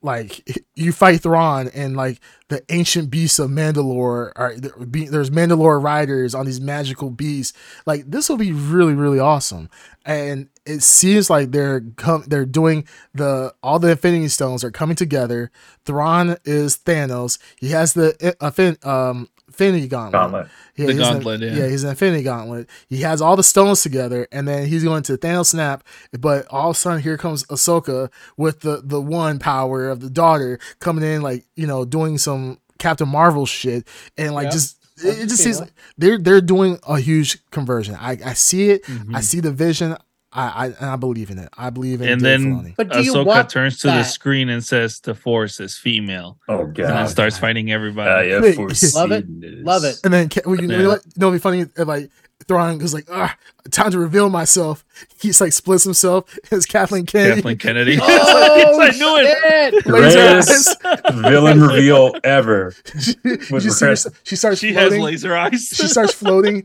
[0.02, 0.44] like
[0.76, 2.20] you fight Thrawn and like
[2.50, 7.58] the ancient beasts of Mandalore are there's Mandalore riders on these magical beasts.
[7.86, 9.70] Like this will be really really awesome.
[10.06, 14.96] And it seems like they're com- they're doing the all the Infinity Stones are coming
[14.96, 15.52] together.
[15.86, 17.38] Thrawn is Thanos.
[17.58, 20.12] He has the uh, um Infinity Gauntlet.
[20.14, 20.48] Gauntlet.
[20.78, 21.54] Yeah, The he's an- gauntlet, yeah.
[21.54, 22.70] yeah, he's an Infinity Gauntlet.
[22.88, 25.84] He has all the stones together, and then he's going to Thanos snap.
[26.18, 30.10] But all of a sudden, here comes Ahsoka with the the one power of the
[30.10, 33.88] daughter coming in, like you know, doing some Captain Marvel shit,
[34.18, 34.52] and like Yeah.
[34.52, 37.96] just it, it just seems like they're they're doing a huge conversion.
[38.00, 38.84] I I see it.
[38.86, 39.16] Mhm.
[39.16, 39.98] I see the vision.
[40.34, 41.50] I, I I believe in it.
[41.58, 42.76] I believe in and Dave then Filoni.
[42.78, 46.38] But do you Ahsoka want turns to the screen and says the force is female.
[46.48, 46.80] Oh god!
[46.86, 48.32] and then starts fighting everybody.
[48.32, 49.26] I have Wait, foreseen Love it.
[49.64, 50.00] Love it.
[50.04, 50.88] And then Ca- well, you, know Yeah.
[50.88, 51.06] what?
[51.06, 52.10] You know, what'd be funny if like
[52.48, 53.36] Thrawn goes like, ah,
[53.70, 54.84] time to reveal myself.
[55.20, 56.38] He's like splits himself.
[56.52, 57.36] It's Kathleen Kennedy.
[57.36, 57.98] Kathleen Kennedy.
[58.02, 59.74] Oh, I knew it.
[59.74, 59.86] shit.
[59.86, 60.82] Laser Greatest
[61.14, 62.74] villain reveal ever.
[63.00, 63.40] She, you
[63.70, 65.02] see she starts She has floating.
[65.02, 65.68] laser eyes.
[65.74, 66.64] she starts floating.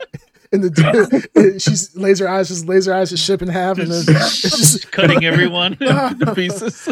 [0.53, 4.41] In the she's laser eyes, just laser eyes, just ship in half, and then it's
[4.41, 6.87] just cutting everyone to pieces.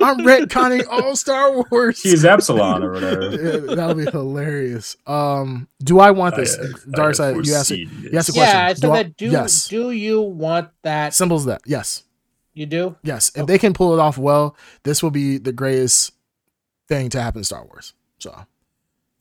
[0.00, 2.02] I'm retconning all Star Wars.
[2.02, 3.30] He's Epsilon or whatever.
[3.30, 4.96] Yeah, that'll be hilarious.
[5.06, 6.56] Um, do I want this?
[6.58, 8.36] I Darksyd, you asked, foreseen you asked a this.
[8.36, 8.56] question.
[8.58, 9.16] Yeah, I said Do I- that.
[9.16, 9.68] Do yes.
[9.68, 11.14] do you want that?
[11.14, 11.62] Symbols that.
[11.66, 12.02] Yes.
[12.54, 12.96] You do.
[13.02, 13.32] Yes.
[13.34, 16.12] If they can pull it off well, this will be the greatest
[16.88, 17.94] thing to happen in Star Wars.
[18.18, 18.46] So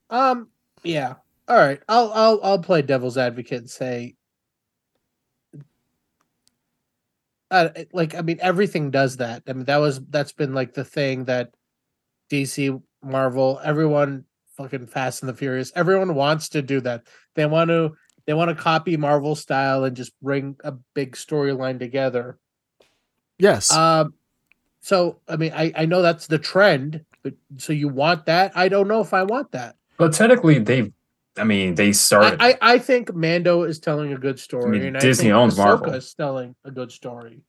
[0.10, 0.50] Um.
[0.84, 1.16] Yeah.
[1.48, 1.82] All right.
[1.90, 4.15] I'll I'll I'll play devil's advocate and say,
[7.52, 9.44] uh, like I mean, everything does that.
[9.48, 11.53] I mean, that was that's been like the thing that
[12.32, 14.26] DC, Marvel, everyone,
[14.57, 17.03] fucking Fast and the Furious, everyone wants to do that.
[17.36, 17.95] They want to
[18.26, 22.40] they want to copy Marvel style and just bring a big storyline together.
[23.38, 23.72] yes.
[23.72, 24.14] Um,
[24.80, 28.52] so I mean, I I know that's the trend, but so you want that?
[28.56, 29.76] I don't know if I want that.
[29.98, 30.91] But technically, they,
[31.38, 32.41] I mean, they started.
[32.41, 35.34] I, I, I think Mando is telling a good story, I mean, and Disney I
[35.34, 35.93] think owns Marvel.
[35.93, 37.41] Is telling a good story.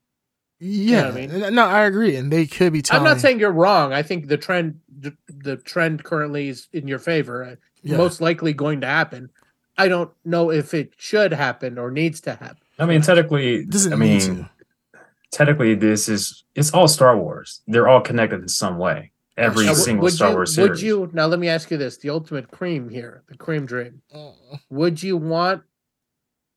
[0.59, 1.05] yeah.
[1.11, 1.53] what I mean?
[1.55, 3.05] No, I agree, and they could be telling.
[3.05, 3.93] I'm not saying you're wrong.
[3.93, 7.43] I think the trend, the, the trend currently is in your favor.
[7.43, 7.97] uh, Yeah.
[7.97, 9.29] Most likely going to happen.
[9.77, 12.57] I don't know if it should happen or needs to happen.
[12.79, 14.49] I mean, technically, doesn't I need mean, to.
[15.31, 17.61] technically, this is it's all Star Wars.
[17.67, 19.11] They're all connected in some way.
[19.37, 21.25] Every Now, Now, single would Star you, Wars Would you now?
[21.27, 24.01] Let me ask you this: the ultimate cream here, the cream dream.
[24.69, 25.63] Would you want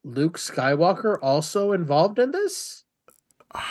[0.04, 2.84] Luke Skywalker also involved in this?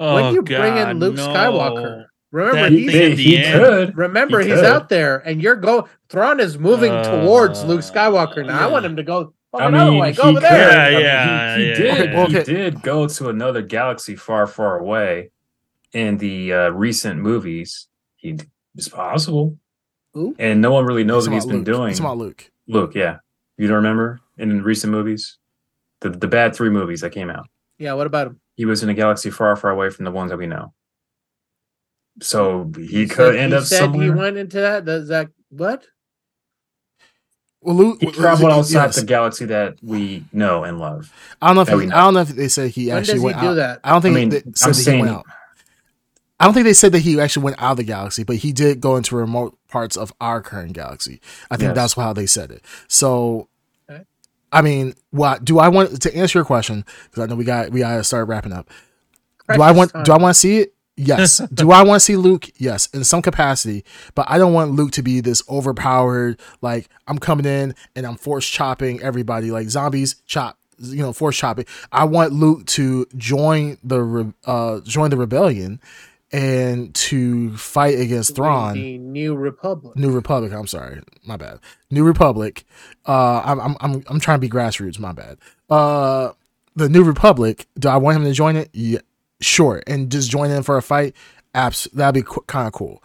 [0.00, 1.26] Oh, When you bring in Luke no.
[1.26, 3.98] Skywalker, remember That He, he's thing they- at the he could.
[3.98, 4.64] Remember, He he's could.
[4.64, 5.88] out there, and you're go.
[6.08, 8.46] Thrawn is moving towards Luke Skywalker.
[8.46, 9.34] Now I want him to go.
[9.52, 10.10] I mean, way.
[10.10, 10.42] he Go over could.
[10.44, 10.70] there.
[10.70, 11.74] Yeah, I mean, yeah, he, he yeah.
[11.96, 12.10] did.
[12.10, 12.38] Okay, okay.
[12.38, 15.32] He did go to another galaxy far, far away.
[15.94, 17.88] In the uh, recent movies,
[18.18, 18.38] he
[18.76, 19.58] it's possible,
[20.14, 20.36] Who?
[20.38, 21.64] and no one really knows It's what he's been Luke.
[21.64, 21.90] doing.
[21.90, 22.50] It's about Luke.
[22.68, 23.18] Luke, yeah,
[23.56, 25.38] you don't remember in recent movies,
[26.00, 27.48] the the bad three movies that came out.
[27.78, 27.94] Yeah.
[27.94, 28.40] What about him?
[28.56, 30.72] He was in a galaxy far, far away from the ones that we know.
[32.20, 34.04] So he said- could end he up said somewhere.
[34.04, 34.84] he went into that.
[34.84, 35.84] Does that what?
[37.60, 37.98] Well, Luke.
[38.00, 38.96] He well, traveled outside yes.
[38.96, 41.12] the galaxy that we know and love.
[41.42, 41.96] I don't know if he, know.
[41.96, 43.54] I don't know if they said he When actually does he went do out.
[43.54, 43.80] that?
[43.84, 45.26] I don't think I mean, they I'm said that he saying- went out.
[46.40, 48.52] I don't think they said that he actually went out of the galaxy, but he
[48.52, 51.20] did go into remote parts of our current galaxy.
[51.50, 51.74] I think Yes.
[51.76, 52.64] that's how they said it.
[52.86, 53.48] So,
[53.90, 54.04] Okay.
[54.52, 56.84] I mean, what do I want to answer your question?
[57.10, 58.68] Because I know we got we gotta start wrapping up.
[59.52, 60.04] do I want time.
[60.04, 60.74] do I want to see it?
[60.96, 61.38] Yes.
[61.54, 62.48] do I want to see Luke?
[62.56, 63.84] Yes, in some capacity.
[64.14, 66.38] But I don't want Luke to be this overpowered.
[66.60, 70.56] Like I'm coming in and I'm force chopping everybody like zombies chop.
[70.80, 71.64] You know, force chopping.
[71.90, 75.80] I want Luke to join the uh join the rebellion
[76.30, 78.74] and to fight against Thrawn.
[78.74, 79.96] The New Republic.
[79.96, 80.52] New Republic.
[80.52, 81.60] I'm sorry, my bad.
[81.90, 82.64] New Republic.
[83.06, 84.98] Uh, I'm I'm I'm I'm trying to be grassroots.
[84.98, 85.38] My bad.
[85.70, 86.32] Uh,
[86.76, 87.66] the New Republic.
[87.78, 88.70] Do I want him to join it?
[88.72, 89.00] Yeah,
[89.40, 89.82] sure.
[89.86, 91.14] And just join in for a fight.
[91.54, 91.88] Abs.
[91.92, 93.02] That'd be qu- kind of cool.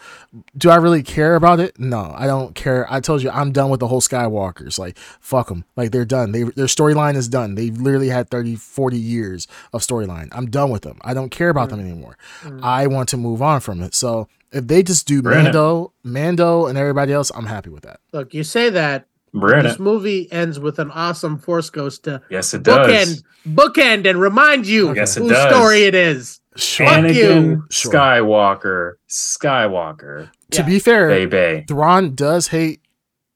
[0.58, 1.80] Do I really care about it?
[1.80, 2.86] No, I don't care.
[2.92, 4.78] I told you I'm done with the whole Skywalkers.
[4.78, 5.66] Like fuck them.
[5.76, 6.32] Like they're done.
[6.34, 7.56] They their storyline is done.
[7.56, 10.30] They've literally had 30, 40 years of storyline.
[10.34, 10.98] I'm done with them.
[11.02, 12.18] I don't care about them anymore.
[12.42, 12.62] Mm.
[12.62, 13.96] I want to move on from it.
[13.96, 15.46] So if they just do Brandon.
[15.46, 18.02] Mando, Mando, and everybody else, I'm happy with that.
[18.12, 19.08] Look, you say that.
[19.36, 19.64] Brandon.
[19.72, 23.24] This movie ends with an awesome Force Ghost to Yes, it does.
[23.48, 25.52] bookend, bookend, and remind you Yes, it whose does.
[25.56, 26.40] story it is.
[26.56, 26.86] Sure.
[26.88, 27.14] Anakin
[27.46, 27.64] you.
[27.72, 27.92] Sure.
[27.92, 28.94] Skywalker.
[29.10, 30.30] Skywalker.
[30.52, 30.66] To Yeah.
[30.68, 31.66] be fair, Baby.
[31.68, 32.82] Thrawn does hate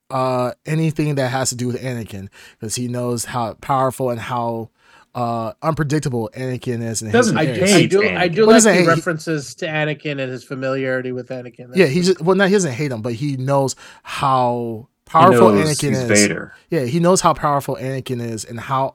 [0.09, 2.29] uh anything that has to do with Anakin
[2.59, 4.69] because he knows how powerful and how
[5.15, 7.73] uh unpredictable Anakin is in Doesn't his I do, heirs.
[7.73, 8.87] I do, I do like does it the hate?
[8.87, 11.71] references to Anakin and his familiarity with Anakin.
[11.75, 15.67] Yeah, he just well, not he doesn't hate him, but he knows how powerful knows
[15.77, 16.07] Anakin he's is.
[16.09, 16.53] Vader.
[16.69, 18.93] Yeah, he knows how powerful Anakin is and how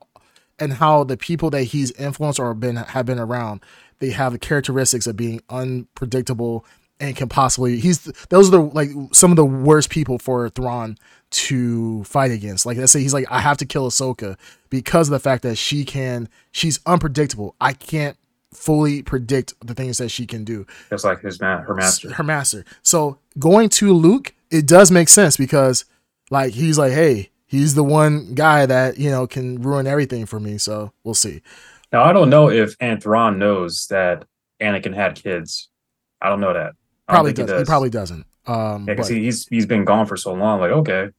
[0.58, 3.60] and how the people that he's influenced or been have been around,
[4.02, 6.66] they have the characteristics of being unpredictable
[6.98, 10.98] and can possibly he's those are the like some of the worst people for Thrawn
[11.30, 12.66] to fight against.
[12.66, 14.36] Like let's say he's like, I have to kill Ahsoka
[14.70, 17.54] because of the fact that she can she's unpredictable.
[17.60, 18.16] I can't
[18.52, 22.12] fully predict the things that she can do Just like his man, her master.
[22.12, 22.64] her master.
[22.82, 25.84] So going to Luke, it does make sense because
[26.30, 30.40] like he's like, hey, he's the one guy that you know can ruin everything for
[30.40, 30.58] me.
[30.58, 31.40] So we'll see.
[31.92, 34.24] Now I don't know if Thrawn knows that
[34.60, 35.68] Anakin had kids.
[36.20, 36.72] I don't know that.
[37.08, 37.60] I don't Probably does.
[37.60, 38.26] He, probably doesn't.
[38.46, 40.60] Um, Yeah, but, because he's he's been gone for so long.
[40.60, 41.10] Like, okay,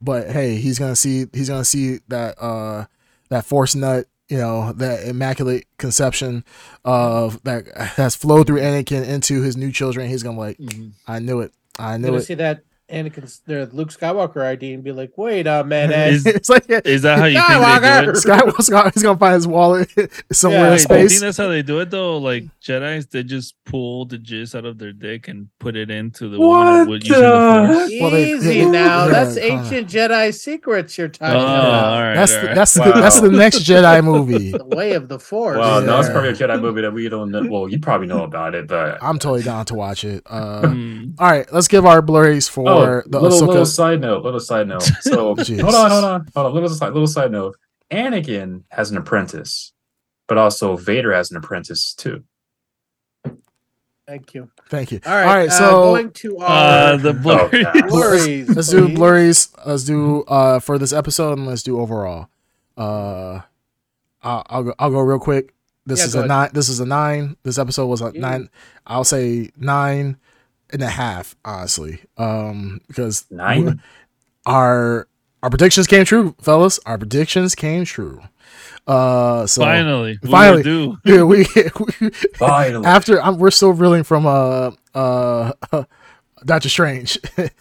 [0.00, 1.26] but hey, he's gonna see.
[1.32, 2.86] He's gonna see that uh
[3.28, 4.06] that force nut.
[4.28, 6.44] You know that immaculate conception
[6.84, 7.66] of that
[7.96, 10.08] has flowed through Anakin into his new children.
[10.08, 10.92] He's gonna be like, Mhm.
[11.08, 11.52] I knew it.
[11.78, 12.22] I knew it.
[12.22, 16.48] see that Anakin's there, Luke Skywalker ID, and be like, "Wait a minute." Is- it's
[16.48, 18.08] like yeah, Is that how you think they do Skywalker!
[18.12, 18.16] it?
[18.16, 19.90] Scott, Scott, he's gonna find his wallet
[20.32, 21.10] somewhere Yeah, in Wait, do you space.
[21.12, 22.18] think that's how they do it though?
[22.18, 26.28] Like Jedi's, they just pull the jizz out of their dick and put it into
[26.28, 27.92] the What with using the the- force.
[28.00, 29.06] Well, they- Easy yeah, now.
[29.08, 29.62] That's kinda.
[29.62, 32.00] ancient Jedi secrets you're Oh, talking all about.
[32.02, 32.14] right.
[32.14, 32.54] that's all the, right.
[32.54, 34.50] that's the, that's the next Jedi movie.
[34.52, 35.58] The way of the Force.
[35.58, 37.42] well, no, it's probably a Jedi movie that we don't know.
[37.48, 40.22] Well, you probably know about it, but I'm totally down to watch it.
[40.26, 41.10] Uh, Hmm.
[41.18, 43.46] all right, let's give our blurries for oh, the little Ahsoka.
[43.48, 44.82] little side note, little side note.
[45.02, 45.40] So hold
[45.74, 46.54] on, hold on, hold on.
[46.54, 47.56] Little side, little side note.
[47.90, 49.72] Anakin has an apprentice,
[50.28, 52.22] but also Vader has an apprentice too.
[54.06, 54.50] Thank you.
[54.68, 55.00] Thank you.
[55.06, 55.26] All right.
[55.26, 55.48] all right.
[55.48, 57.64] uh, So going to Uh, our the Oh, blurry.
[57.88, 58.56] Blurries.
[58.56, 58.96] let's do please.
[58.98, 59.48] blurries.
[59.66, 62.28] Let's do uh for this episode and let's do overall.
[62.76, 63.40] Uh,
[64.22, 64.74] I'll, I'll go.
[64.78, 65.54] I'll go real quick.
[65.86, 66.28] This Yeah, is a ahead.
[66.28, 66.50] nine.
[66.54, 67.36] This is a nine.
[67.44, 68.20] This episode was a Yeah.
[68.20, 68.50] nine.
[68.86, 70.16] I'll say nine
[70.72, 71.36] and a half.
[71.44, 73.82] Honestly, um, because Nine.
[74.46, 75.06] our
[75.42, 76.78] our predictions came true, fellas.
[76.86, 78.20] Our predictions came true.
[78.86, 80.56] Uh, so Finally, we Finally.
[80.58, 80.98] were due.
[81.04, 81.46] yeah, we,
[82.00, 82.86] we Finally.
[82.86, 85.52] after I'm, we're still reeling from uh uh
[86.44, 87.18] Doctor Strange.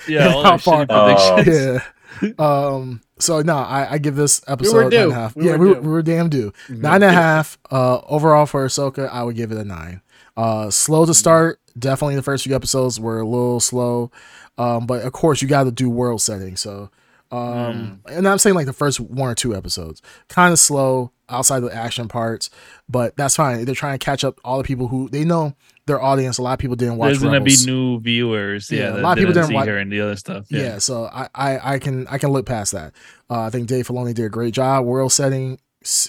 [0.08, 1.82] Yeah, How our far- shitty predictions.
[2.22, 2.32] yeah.
[2.40, 3.02] Um.
[3.20, 5.12] So no, I, I give this episode were nine due.
[5.12, 5.36] a half.
[5.36, 6.54] We yeah, were we, were, we were damn due.
[6.70, 6.80] Mhm.
[6.80, 7.58] Nine and a half.
[7.70, 10.02] Uh, overall for Ahsoka, I would give it a nine.
[10.38, 11.60] Uh, slow to start.
[11.80, 14.12] Definitely the first few episodes were a little slow.
[14.58, 16.58] Um, but of course you got to do world setting.
[16.58, 16.90] So,
[17.32, 21.60] um, and I'm saying like the first one or two episodes, kind of slow outside
[21.62, 22.50] the action parts,
[22.90, 23.64] but that's fine.
[23.66, 26.40] They're trying to catch up all the people who they know their audience.
[26.40, 27.10] A lot of people didn't watch.
[27.10, 28.70] There's gonna be new viewers.
[28.72, 30.48] Yeah, Yeah, a lot of people didn't didn't watch- her and the other stuff.
[30.50, 32.94] Yeah, Yeah, so I, I I can I can look past that.
[33.30, 35.60] Uh, I think Dave Filoni did a great job world setting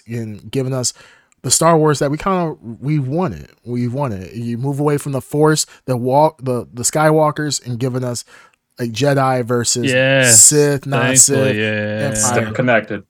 [0.09, 0.92] and giving us
[1.43, 3.51] the Star Wars that we kind of we wanted.
[3.65, 4.35] We wanted.
[4.37, 8.25] You move away from the Force, the walk, the the Skywalkers, and giving us
[8.79, 11.57] a Jedi versus Yes, Sith, not Sith.
[11.57, 12.09] yeah.
[12.09, 12.17] Empire.
[12.17, 13.05] Still connected.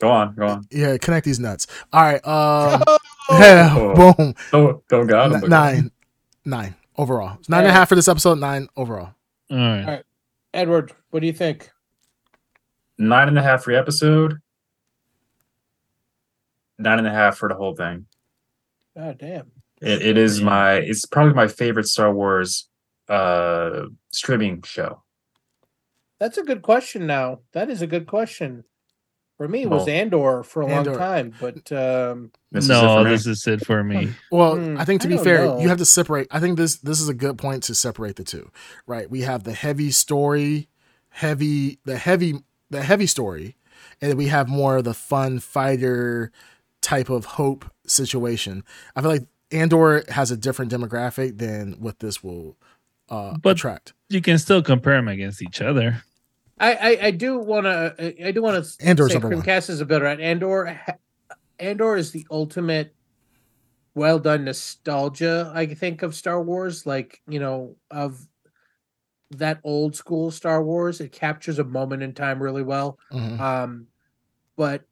[0.00, 0.66] Go on, go on.
[0.70, 1.66] Yeah, connect these nuts.
[1.92, 2.26] All right.
[2.26, 2.82] Um,
[3.28, 4.14] Oh, yeah, Oh.
[4.16, 4.34] boom.
[4.50, 5.44] Don't don't got him.
[5.44, 5.90] N- nine,
[6.44, 7.36] nine overall.
[7.38, 8.38] It's nine and a half for this episode.
[8.40, 9.14] Nine overall.
[9.50, 10.02] All right.
[10.52, 11.70] Edward, what do you think?
[12.98, 14.40] Nine and a half for the episode.
[16.82, 18.06] Nine and a half for the whole thing.
[18.96, 19.50] Oh, damn.
[19.80, 20.46] It, it is Yeah.
[20.46, 22.68] my it's probably my favorite Star Wars
[23.08, 25.02] uh streaming show.
[26.20, 27.06] That's a good question.
[27.06, 28.64] Now that is a good question.
[29.38, 32.74] For me, it was Well, Andor for a long time, but um, This is it
[32.74, 33.10] no, for me.
[33.10, 34.12] this is it for me.
[34.30, 35.58] Well, Hmm, I think to I be don't fair, know.
[35.60, 36.28] you have to separate.
[36.30, 38.50] I think this this is a good point to separate the two,
[38.86, 39.10] right?
[39.10, 40.68] We have the heavy story,
[41.08, 42.34] heavy the heavy
[42.70, 43.56] the heavy story,
[44.00, 46.30] and then we have more of the fun fighter
[46.82, 48.62] type of hope situation.
[48.94, 52.56] I feel like Andor has a different demographic than what this will
[53.08, 53.94] uh, But- attract.
[54.08, 56.02] You can still compare them against each other.
[56.58, 59.42] I, I, I do want to I do want to Andor's say number one.
[59.44, 60.78] Creamcast is a better at Andor.
[61.58, 62.94] Andor is the ultimate
[63.94, 65.50] well done nostalgia.
[65.54, 68.26] I think of Star Wars, like you know of
[69.30, 71.00] that old school Star Wars.
[71.00, 72.98] It captures a moment in time really well.
[73.12, 73.40] Mhm.
[73.40, 73.86] Um,
[74.56, 74.82] but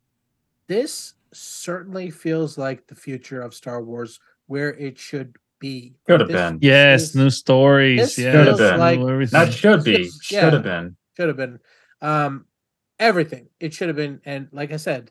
[0.67, 5.95] this certainly feels like the future of Star Wars, where it should be.
[6.07, 6.59] Could have been.
[6.63, 8.01] Yes, this new stories.
[8.01, 9.39] this Yeah, feels like- everything.
[9.39, 9.93] Not should be.
[10.03, 10.51] Yes, Should yeah.
[10.51, 10.97] have been.
[11.17, 11.59] should have been
[12.03, 12.47] um
[12.99, 15.11] everything it should have been and like i said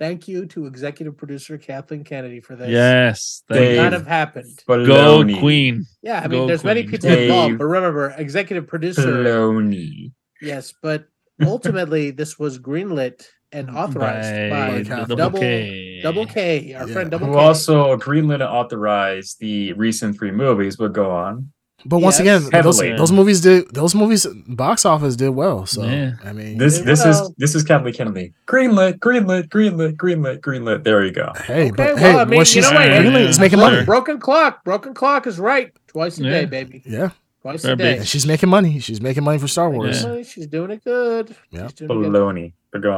[0.00, 3.76] thank you to executive producer kathleen kennedy for this yes, Could thank Dave.
[3.76, 3.82] you.
[3.82, 5.84] not have happened Go Queen.
[6.02, 6.90] yeah i mean Go there's many Queen.
[6.92, 10.12] people involved but remember executive producer Baloney.
[10.42, 11.06] yes but
[11.42, 16.00] ultimately this was greenlit and mm, authorized by by, double, Double- K.
[16.02, 16.92] Double K, our Yeah.
[16.92, 17.38] friend Double Who K.
[17.38, 21.50] also greenlit and authorized the recent three movies, but go on.
[21.86, 22.44] But once Yes.
[22.48, 25.64] again, those, those movies did those movies box office did well.
[25.64, 26.12] So Yeah.
[26.24, 27.34] I mean, This They this is will.
[27.38, 28.32] this is Kathleen Kennedy.
[28.48, 30.82] Greenlit, greenlit, greenlit, greenlit, greenlit.
[30.82, 31.30] There you go.
[31.46, 32.88] hey, Okay, but well, hey, I mean, what you she's know what?
[32.88, 33.84] really Yeah, is making money.
[33.84, 36.30] Broken clock, broken clock is right twice a Yeah.
[36.30, 36.82] day, baby.
[36.84, 37.10] Yeah,
[37.42, 37.96] Twice Fair a day.
[37.98, 38.80] and she's making money.
[38.80, 40.02] She's making money for Star Wars.
[40.04, 40.22] Yeah.
[40.24, 41.34] She's doing it good.
[41.52, 41.68] Yeah.
[41.68, 42.52] She's doing it good.
[42.72, 42.72] Baloney.
[42.72, 42.92] But go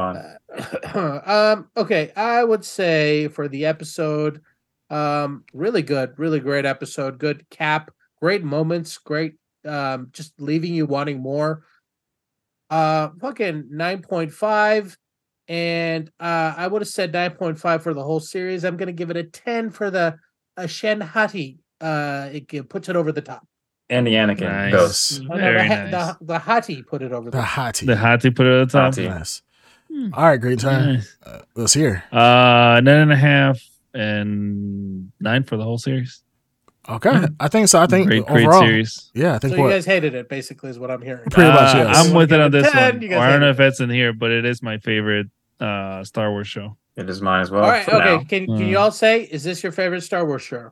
[0.95, 1.21] on.
[1.25, 4.41] um okay i would say for the episode
[4.89, 7.89] um really good really great episode good cap
[8.21, 9.35] great moments great
[9.65, 11.63] um just leaving you wanting more
[12.69, 14.97] uh fucking 9.5
[15.47, 19.17] and uh i would have said 9.5 for the whole series i'm gonna give it
[19.17, 20.17] a 10 for the
[20.57, 23.47] uh, Shin Hati uh it g- puts it over the top
[23.89, 24.71] And the Anakin Nice.
[24.73, 25.21] ghost.
[25.29, 25.91] Oh, no, Very the, nice.
[25.91, 27.85] the, the Hati put it over the, The top hottie.
[27.87, 28.93] The hot to put it over the top.
[28.93, 29.09] Hottie.
[29.09, 29.41] Nice.
[29.91, 30.13] Hmm.
[30.13, 30.95] All right, great time.
[30.95, 31.17] Nice.
[31.25, 32.03] Uh, let's hear.
[32.11, 33.59] Uh, nine and a half
[33.93, 36.23] and nine for the whole series.
[36.89, 37.79] Okay, I think so.
[37.79, 39.11] I think great, great overall, series.
[39.13, 41.29] yeah, I think so think you what guys hated it basically is what i'm hearing
[41.29, 42.07] Pretty much, Uh, yes.
[42.07, 43.01] I'm with it on this 10, one.
[43.03, 44.79] you Or guys I don't know hate if that's in here, but it is my
[44.79, 45.27] favorite
[45.59, 46.75] uh Star Wars show.
[46.95, 47.63] It is mine as well.
[47.63, 47.97] All right, okay.
[47.99, 48.17] now.
[48.23, 50.71] Can can you Uh, all say is this your favorite Star Wars show?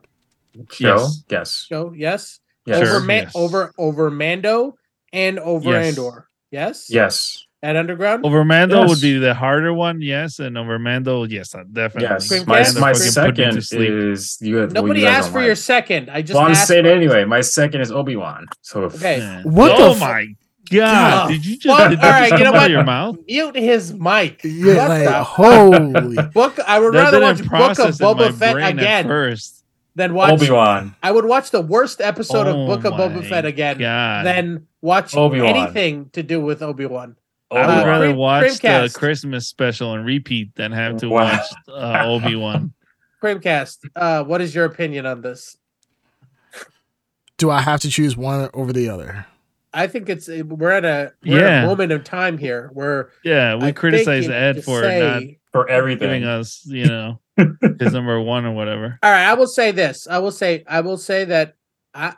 [0.72, 0.96] Show?
[0.96, 1.24] Yes.
[1.30, 1.66] Yes.
[1.68, 2.40] Show, yes.
[2.66, 2.76] Yes.
[2.78, 3.00] Over Sure.
[3.00, 3.32] Ma- Yes.
[3.36, 4.76] over over Mando
[5.12, 5.96] and over Yes.
[5.96, 6.28] Andor.
[6.50, 6.86] Yes.
[6.90, 7.46] Yes.
[7.62, 8.24] EdUnderground.
[8.24, 8.88] Over Mando Yes.
[8.88, 12.08] would be the harder one, yes, and over Mando, yes, uh, definitely.
[12.08, 12.28] Yes.
[12.32, 12.46] Creamcast?
[12.80, 13.90] My, my fucking put me to second sleep.
[13.90, 14.56] is you.
[14.56, 15.46] well, Nobody you asked for like.
[15.46, 16.08] your second.
[16.10, 17.24] I just Well, I'm asked saying anyway.
[17.24, 18.46] My second is Obi Wan.
[18.62, 19.18] So Okay.
[19.18, 19.42] Yeah.
[19.42, 20.80] What oh fu- my god!
[20.80, 21.28] God.
[21.28, 22.64] Did you just Fuck, did that all right, just you know out what?
[22.66, 23.16] of your mouth?
[23.26, 24.40] Mute his mic.
[24.42, 26.16] Yeah, What like the holy.
[26.32, 26.58] Book.
[26.66, 29.64] I would That rather watch Book of process in my Boba Fett again first.
[29.96, 30.30] than watch.
[30.32, 30.94] Obi Wan.
[31.02, 34.24] I would watch the worst episode Oh of Book of Boba Fett again God.
[34.24, 35.54] than watch Obi-Wan.
[35.56, 37.16] anything to do with Obi Wan.
[37.52, 41.24] I would Uh, rather Cream- watch the Christmas special and repeat than have to Wow.
[41.24, 42.72] watch uh, Obi Wan.
[43.22, 43.78] Creamcast.
[43.96, 45.56] Uh, what is your opinion on this?
[47.36, 49.26] Do I have to choose one over the other?
[49.72, 53.54] I think it's we're at a we're at a moment of time here where Yeah,
[53.54, 55.22] we think criticize Ed for say- not
[55.52, 56.24] For giving everything.
[56.24, 57.20] us, you know,
[57.78, 58.98] his number one or whatever.
[59.02, 60.06] All right, I will say this.
[60.08, 61.54] I will say I will say that
[61.94, 62.14] I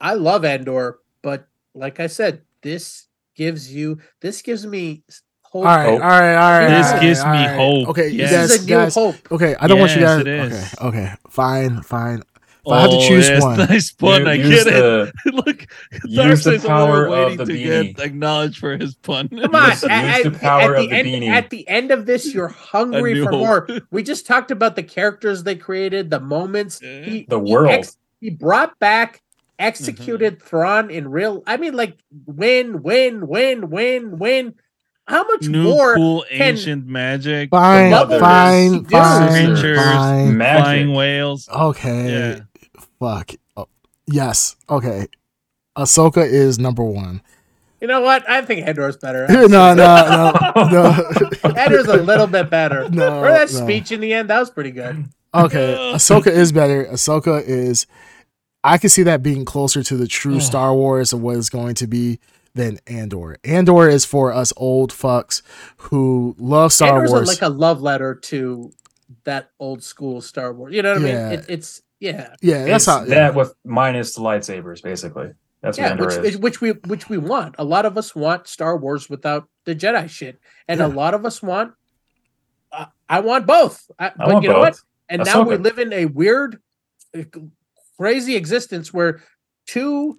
[0.00, 3.05] I love Andor, but like I said, this
[3.36, 5.02] gives you this gives me
[5.42, 5.64] hope.
[5.66, 6.00] All right, all Hope.
[6.02, 6.68] right, all right.
[6.78, 7.56] This all gives right, me all right.
[7.84, 7.88] hope.
[7.90, 8.30] Okay, you Yes.
[8.30, 8.94] This guys, is a new guys.
[8.94, 9.32] hope.
[9.32, 10.20] Okay, I don't want you guys.
[10.20, 10.74] it is.
[10.80, 12.22] Okay, okay, fine, fine.
[12.68, 14.22] If I have to Oh, choose yes, one, nice pun.
[14.22, 15.14] You- I use get it.
[15.32, 15.66] Look,
[16.04, 17.96] use the Darksyd's over oh, power there of waiting to beanie.
[17.96, 19.28] get acknowledged for his pun.
[19.28, 21.28] Come on, Use- at, use the at- power at of the the end, beanie.
[21.28, 23.38] at the end of this, you're hungry for hope.
[23.68, 23.68] more.
[23.92, 26.80] We just talked about the characters they created, the moments.
[26.82, 27.02] Yeah.
[27.04, 27.70] He, The he world.
[27.70, 29.22] ex- he brought back,
[29.58, 30.46] executed mm-hmm.
[30.46, 31.42] Thrawn in real.
[31.46, 34.54] I mean, like win, win, win, win, win.
[35.06, 35.94] How much New more?
[35.94, 37.50] cool can- ancient magic.
[37.50, 40.36] fine, fine, fine, sisters, fine.
[40.36, 40.64] Magic.
[40.64, 41.48] Flying whales.
[41.48, 42.40] Okay, Yeah.
[42.98, 43.30] fuck.
[43.56, 43.68] Oh,
[44.06, 45.06] yes, okay.
[45.78, 47.22] Ahsoka is number one.
[47.80, 48.28] You know what?
[48.28, 49.26] I think Andor's better.
[49.30, 50.32] no, no, no,
[50.70, 51.50] no.
[51.56, 52.88] Andor's a little bit better.
[52.88, 53.64] No, Or that no.
[53.64, 55.04] speech in the end, that was pretty good.
[55.34, 56.86] Okay, Ahsoka is better.
[56.86, 57.86] Ahsoka is.
[58.66, 61.74] I can see that being closer to the true Star Wars of what it's going
[61.76, 62.18] to be
[62.54, 63.36] than Andor.
[63.44, 65.42] Andor is for us old fucks
[65.76, 67.28] who love Star Andor's a- Wars.
[67.28, 68.72] like a love letter to
[69.24, 70.74] that old school Star Wars.
[70.74, 71.14] You know what I mean?
[71.14, 73.04] It, it's yeah, yeah, that's It's how.
[73.04, 75.30] that with minus the lightsabers, basically.
[75.62, 76.38] That's what yeah, Andor which is.
[76.38, 77.54] which we which we want.
[77.58, 80.38] A lot of us want Star Wars without the Jedi shit,
[80.68, 81.72] and a lot of us want.
[82.72, 83.90] Uh, I want both.
[83.98, 84.72] I, but want you know what?
[84.72, 84.84] both.
[85.08, 86.60] And now we live in a weird,
[87.98, 89.22] crazy existence where
[89.66, 90.18] two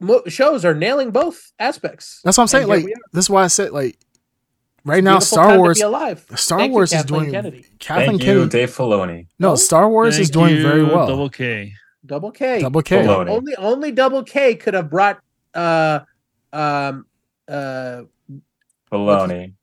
[0.00, 2.20] mo- shows are nailing both aspects.
[2.24, 2.66] That's what I'm saying.
[2.66, 3.00] here Like we are.
[3.12, 3.98] this is why I said like
[4.84, 6.24] right now Star Wars alive.
[6.34, 7.66] Star Thank you, Wars is Kathleen doing Kennedy.
[7.78, 8.48] Kathleen Thank you, Kennedy.
[8.50, 9.26] Dave Filoni.
[9.38, 11.06] No, Star Wars is Thank doing very well.
[11.06, 11.72] Double K.
[12.04, 12.60] Double K.
[12.60, 13.02] Double K.
[13.02, 13.28] Filoni.
[13.30, 15.20] Only only Double K could have brought
[15.54, 16.00] uh
[16.52, 17.06] um
[17.48, 18.02] uh
[18.92, 19.54] Filoni.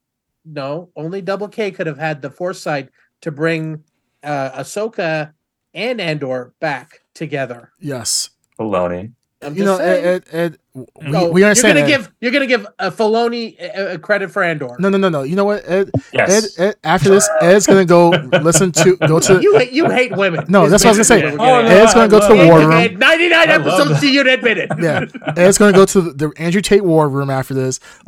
[0.45, 2.89] no, only Double K could have had the foresight
[3.21, 3.83] to bring
[4.23, 5.31] uh Ahsoka
[5.73, 7.71] and Andor back together.
[7.79, 8.29] Yes.
[8.59, 9.13] Filoni.
[9.45, 10.05] I'm You know, saying.
[10.05, 11.77] Ed, Ed, Ed, we, No, we you're understand.
[11.77, 11.87] gonna Ed.
[11.97, 14.75] give you're gonna give a Filoni uh, uh, credit for Andor.
[14.79, 15.21] no, no, no, no.
[15.23, 15.91] You know what, Ed?
[16.11, 16.57] Yes.
[16.59, 16.75] Ed, Ed?
[16.83, 18.09] After this, Ed's gonna go
[18.41, 19.39] listen to go to.
[19.41, 20.45] you hate you hate women.
[20.49, 21.21] No, that's what I was gonna say.
[21.21, 21.67] basically what we're Oh, no.
[21.83, 22.71] Ed's gonna go to the war room.
[22.71, 24.71] And 99 episodes to you to admit it.
[24.79, 25.05] Yeah,
[25.37, 27.79] Ed's gonna go to the, the Andrew Tate War Room after this.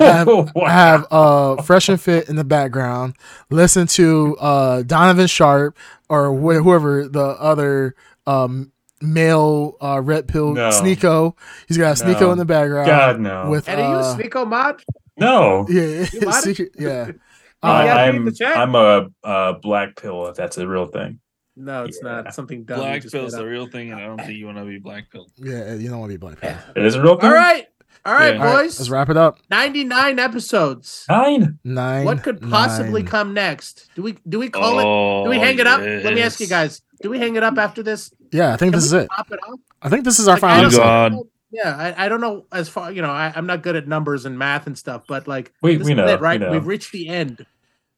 [0.00, 0.46] have, Wow.
[0.66, 3.14] have uh fresh and fit in the background.
[3.50, 5.76] Listen to uh Donovan Sharpe
[6.08, 7.94] or wh- whoever the other
[8.26, 8.72] um
[9.02, 10.70] male uh red pill No.
[10.70, 11.36] Sneako.
[11.68, 12.32] He's got Sneako No.
[12.32, 12.86] in the background.
[12.86, 13.50] God no.
[13.50, 14.82] With And are you a uh, Sneako mod?
[15.18, 16.42] No, Yeah, You bought it?
[16.42, 16.72] secret.
[16.78, 17.06] Yeah.
[17.08, 17.20] You
[17.62, 18.28] I, I'm.
[18.42, 21.20] I'm a, a black pill if that's a real thing.
[21.54, 22.22] No, it's Yeah.
[22.22, 22.78] not something dumb.
[22.80, 24.78] Black just pill's made a real thing, and I don't think you want to be
[24.78, 25.28] black pill.
[25.36, 26.40] Yeah, you don't want to be black.
[26.40, 26.56] Pill.
[26.74, 27.28] It is a real thing.
[27.28, 27.66] All right,
[28.06, 28.40] all right, Yeah.
[28.40, 28.80] All right, boys.
[28.80, 29.38] let's wrap it up.
[29.50, 31.04] Ninety-nine episodes.
[31.08, 31.58] Nine.
[31.62, 32.04] Nine.
[32.06, 33.10] what could possibly nine.
[33.10, 33.90] come next?
[33.94, 34.84] Do we do we call it?
[34.86, 35.80] oh, Do we hang it up?
[35.80, 36.80] Let me ask you guys.
[37.02, 38.12] Do we hang it up after this?
[38.32, 39.08] Yeah, I think Can this is it.
[39.08, 39.58] Pop it off?
[39.82, 40.78] I think this is our Like, final episode.
[40.82, 41.12] God.
[41.50, 43.10] Yeah, I, I don't know as far you know.
[43.10, 45.92] I, I'm not good at numbers and math and stuff, but like We- this we
[45.92, 46.40] is know, it, right?
[46.40, 46.52] we know.
[46.52, 47.44] We've reached the end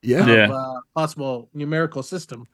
[0.02, 0.20] Yeah.
[0.22, 0.52] of Yeah.
[0.52, 2.47] uh, possible numerical system.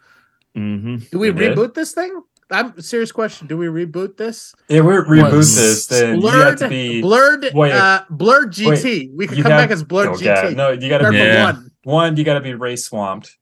[0.57, 1.09] Mhm.
[1.11, 1.57] Do we We did.
[1.57, 2.21] reboot this thing?
[2.51, 3.47] I'm serious question.
[3.47, 4.53] Do we reboot this?
[4.69, 7.73] Yeah, we reboot Was this, then you have Blurred, to be blurred, Wait.
[7.73, 9.11] uh, blurred GT.
[9.15, 10.25] we could come have- back as blurred Oh, GT.
[10.25, 10.57] God.
[10.57, 11.45] No, you gotta be Yeah.
[11.45, 11.71] one.
[11.85, 12.17] one.
[12.17, 13.37] You gotta be race swamped.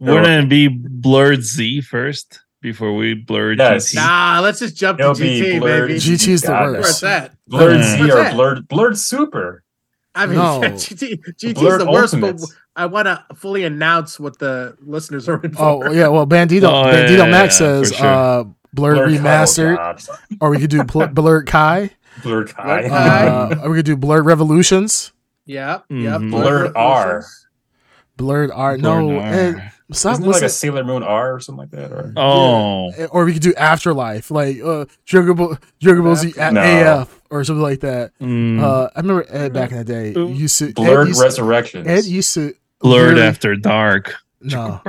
[0.00, 3.92] Wouldn't it be blurred Z first before we blurred Yes.
[3.92, 3.96] GT?
[3.96, 5.88] Nah, let's just jump It'll to GT, blurred.
[5.88, 6.00] baby.
[6.00, 7.00] GT is the God, Where's worst.
[7.02, 7.32] that?
[7.48, 7.96] Blurred Yeah.
[7.96, 9.64] Z or blurred blurred super.
[10.14, 10.60] I mean, No.
[10.62, 12.46] GT, GT is the worst, Ultimates.
[12.46, 15.62] but I want to fully announce what the listeners are in for.
[15.88, 18.06] Oh yeah, well Bandito Oh, yeah, Bandito yeah, Max yeah, says sure.
[18.06, 21.90] uh blurred Blurred remastered, Oh, or we could do bl- blurred Kai,
[22.22, 22.88] Blurred Blurred Kai.
[22.88, 23.26] Kai.
[23.26, 25.12] uh, or we could do blurred revolutions,
[25.46, 26.20] Yep, yep.
[26.20, 26.30] Mhm.
[26.30, 27.24] Blurred R.
[28.16, 28.76] Blurred R.
[28.76, 29.72] No, Blurred and R.
[29.92, 30.48] stop Isn't it like a.
[30.48, 31.92] Sailor Moon R or something like that?
[31.92, 36.34] Or Oh, Yeah, Or we could do afterlife, like uh, Dragon Ball, Dragon Ball Z
[36.36, 37.02] No.
[37.02, 38.12] AF or something like that.
[38.20, 38.60] Mm.
[38.60, 40.28] Uh, I remember Ed back in the day Ooh.
[40.28, 41.86] used to Ed Blurred used, Resurrections.
[41.86, 44.14] Ed used to blurred literally- after dark.
[44.40, 44.80] No,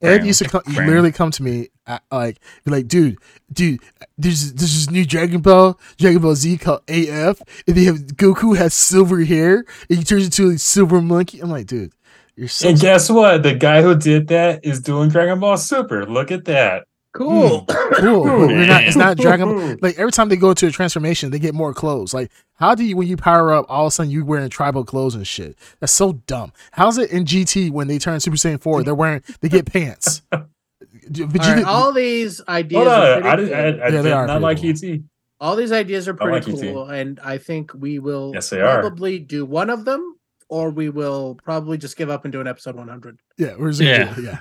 [0.00, 1.68] Ed used to come, chicka literally come to me
[2.10, 3.18] like be like, dude,
[3.52, 3.80] dude,
[4.16, 7.96] there's there's this is new Dragon Ball, Dragon Ball Z called AF, and they have
[8.16, 11.40] Goku has silver hair, and he turns into a silver monkey.
[11.40, 11.92] I'm like, dude,
[12.38, 13.42] you're so and guess what?
[13.42, 16.06] The guy who did that is doing Dragon Ball Super.
[16.06, 16.84] Look at that.
[17.14, 17.66] Cool.
[17.68, 17.94] Hmm.
[18.00, 18.24] cool.
[18.24, 19.58] but we're not, it's not Dragon Ball.
[19.70, 19.78] Ooh.
[19.82, 22.14] Like every time they go into a transformation, they get more clothes.
[22.14, 24.84] Like, how do you when you power up, all of a sudden you're wearing tribal
[24.84, 25.56] clothes and shit?
[25.80, 26.52] That's so dumb.
[26.72, 28.82] How's it in GT when they turn Super Saiyan four?
[28.82, 30.22] They're wearing they get pants.
[30.30, 30.46] But
[31.20, 33.56] all, right, all these ideas Hold are pretty I, did, cool.
[33.56, 35.00] I, I Yeah, they did are not like pretty ET.
[35.40, 36.72] all these ideas are I like pretty ET.
[36.72, 38.80] cool, and I think we will Yes, they are.
[38.80, 40.16] probably do one of them,
[40.48, 43.18] or we will probably just give up and do an episode 100.
[43.36, 44.14] Yeah, we're just Yeah.
[44.14, 44.38] do yeah.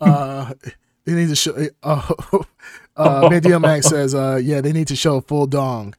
[0.00, 0.54] Uh,
[1.04, 1.56] they need to show.
[1.82, 2.02] Uh,
[2.96, 5.94] uh, Bandito Max says, uh, yeah, they need to show full dong.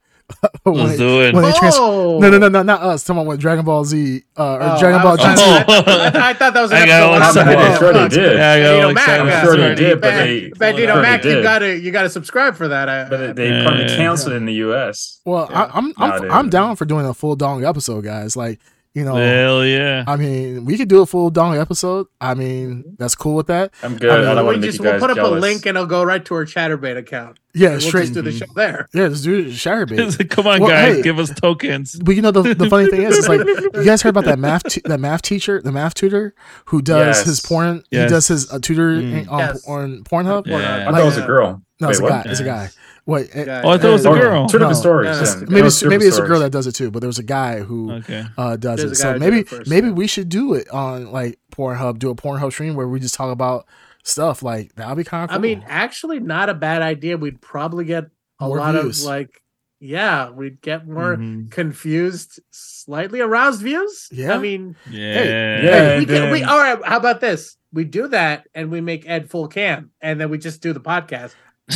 [0.64, 1.34] when Let's they, do it.
[1.34, 3.02] when they trans- oh, no, no, no, no, not us.
[3.02, 5.24] Talking about Dragon Ball Z uh, or Oh, Dragon Ball was GT.
[5.24, 7.58] trying I, thought- I thought that was an I got all episode 100.
[7.58, 7.72] excited.
[7.72, 8.36] I'm sure they did.
[8.38, 9.32] Yeah, I got all Mac, excited.
[9.32, 11.90] I'm sure they did, but Ban- they, Bandito I'm sure Mac, they you gotta you
[11.90, 12.88] gotta subscribe for that.
[12.90, 13.62] I, But they Yeah.
[13.64, 15.20] probably canceled it in the U.S.
[15.24, 15.62] Well, Yeah.
[15.62, 18.36] I, I'm I'm, Nah, I'm down for doing a full dong episode, guys.
[18.36, 18.60] Like,
[18.92, 20.02] you know, Hell yeah.
[20.06, 22.08] I mean, we could do a full dong episode.
[22.20, 23.72] I mean, that's cool with that.
[23.84, 24.10] I'm good.
[24.10, 25.38] I I, don't we want to make just you we'll guys put up jealous.
[25.38, 27.38] a link and it'll go right to our Chaturbate account.
[27.54, 28.00] Yeah, We'll straight.
[28.02, 28.88] just do the show there.
[28.92, 29.52] Yeah, let's do it.
[29.52, 29.86] Shower.
[29.86, 31.02] Come on, Well, guys, hey.
[31.02, 31.94] give us tokens.
[32.02, 34.38] But you know the, the funny thing is, it's like you guys heard about that
[34.38, 36.34] math t- that math teacher, the math tutor
[36.66, 37.24] who does Yes.
[37.26, 37.82] his porn.
[37.90, 39.30] He does his uh, tutor Mm.
[39.30, 39.68] on, Yes.
[39.68, 40.46] on Pornhub.
[40.46, 40.86] Yeah.
[40.88, 41.62] I thought it was a girl.
[41.80, 42.10] No, Wait, it's a what?
[42.24, 42.30] guy.
[42.30, 42.68] It's a guy.
[43.06, 43.30] Yes.
[43.34, 44.46] Wait, eh, Oh, I thought it was a eh, girl.
[44.48, 44.80] Two different No.
[44.80, 45.06] stories.
[45.06, 45.22] No, yeah.
[45.22, 47.18] it's- Maybe it's, different maybe it's a girl that does it too, but there was
[47.18, 48.24] a guy who Okay.
[48.38, 48.94] uh, does There's it.
[48.96, 49.92] So guy who did maybe it first, maybe yeah.
[49.94, 53.32] we should do it on like Pornhub, do a Pornhub stream where we just talk
[53.32, 53.66] about
[54.04, 55.38] stuff like that'll be kind of cool.
[55.38, 57.16] I mean, actually, not a bad idea.
[57.16, 58.04] We'd probably get
[58.40, 59.00] a More lot views.
[59.00, 59.42] of like,
[59.78, 61.50] yeah, we'd get more Mhm.
[61.50, 64.08] confused, slightly aroused views.
[64.12, 64.34] Yeah.
[64.34, 65.62] I mean, Yeah.
[65.62, 65.98] Yeah.
[65.98, 66.30] we can.
[66.30, 66.78] We all right.
[66.84, 67.56] How about this?
[67.72, 70.80] We do that, and we make Ed full cam, and then we just do the
[70.80, 71.32] podcast.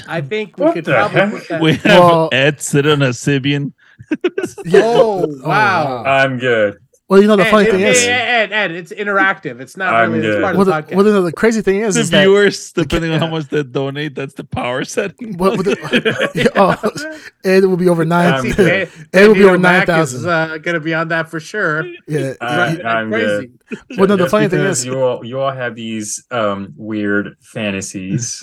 [0.09, 1.49] I think we What could the probably heck?
[1.49, 1.61] put.
[1.61, 3.73] We have Well- Ed sit on a Sybian.
[4.73, 6.05] Oh, wow.
[6.05, 6.79] I'm good.
[7.07, 9.61] Well, you know the Ed, funny Ed, thing Ed, is, Ed, Ed, it's interactive.
[9.61, 10.43] It's not I'm really it's good.
[10.43, 10.97] part well, of the the, podcast.
[10.97, 13.63] well, the, the crazy thing is, The is that viewers, depending on how much they
[13.63, 15.37] donate, that's the power setting.
[15.37, 18.33] what, what the, oh, it will be over nine.
[18.33, 18.89] I'm See, good.
[19.13, 20.19] Ed- It will be over 9,000.
[20.21, 21.85] is, Uh, gonna be on that for sure.
[22.09, 23.51] yeah, I- Right, I'm crazy.
[23.99, 28.43] Well, no, the funny thing is- you all you all have these um weird fantasies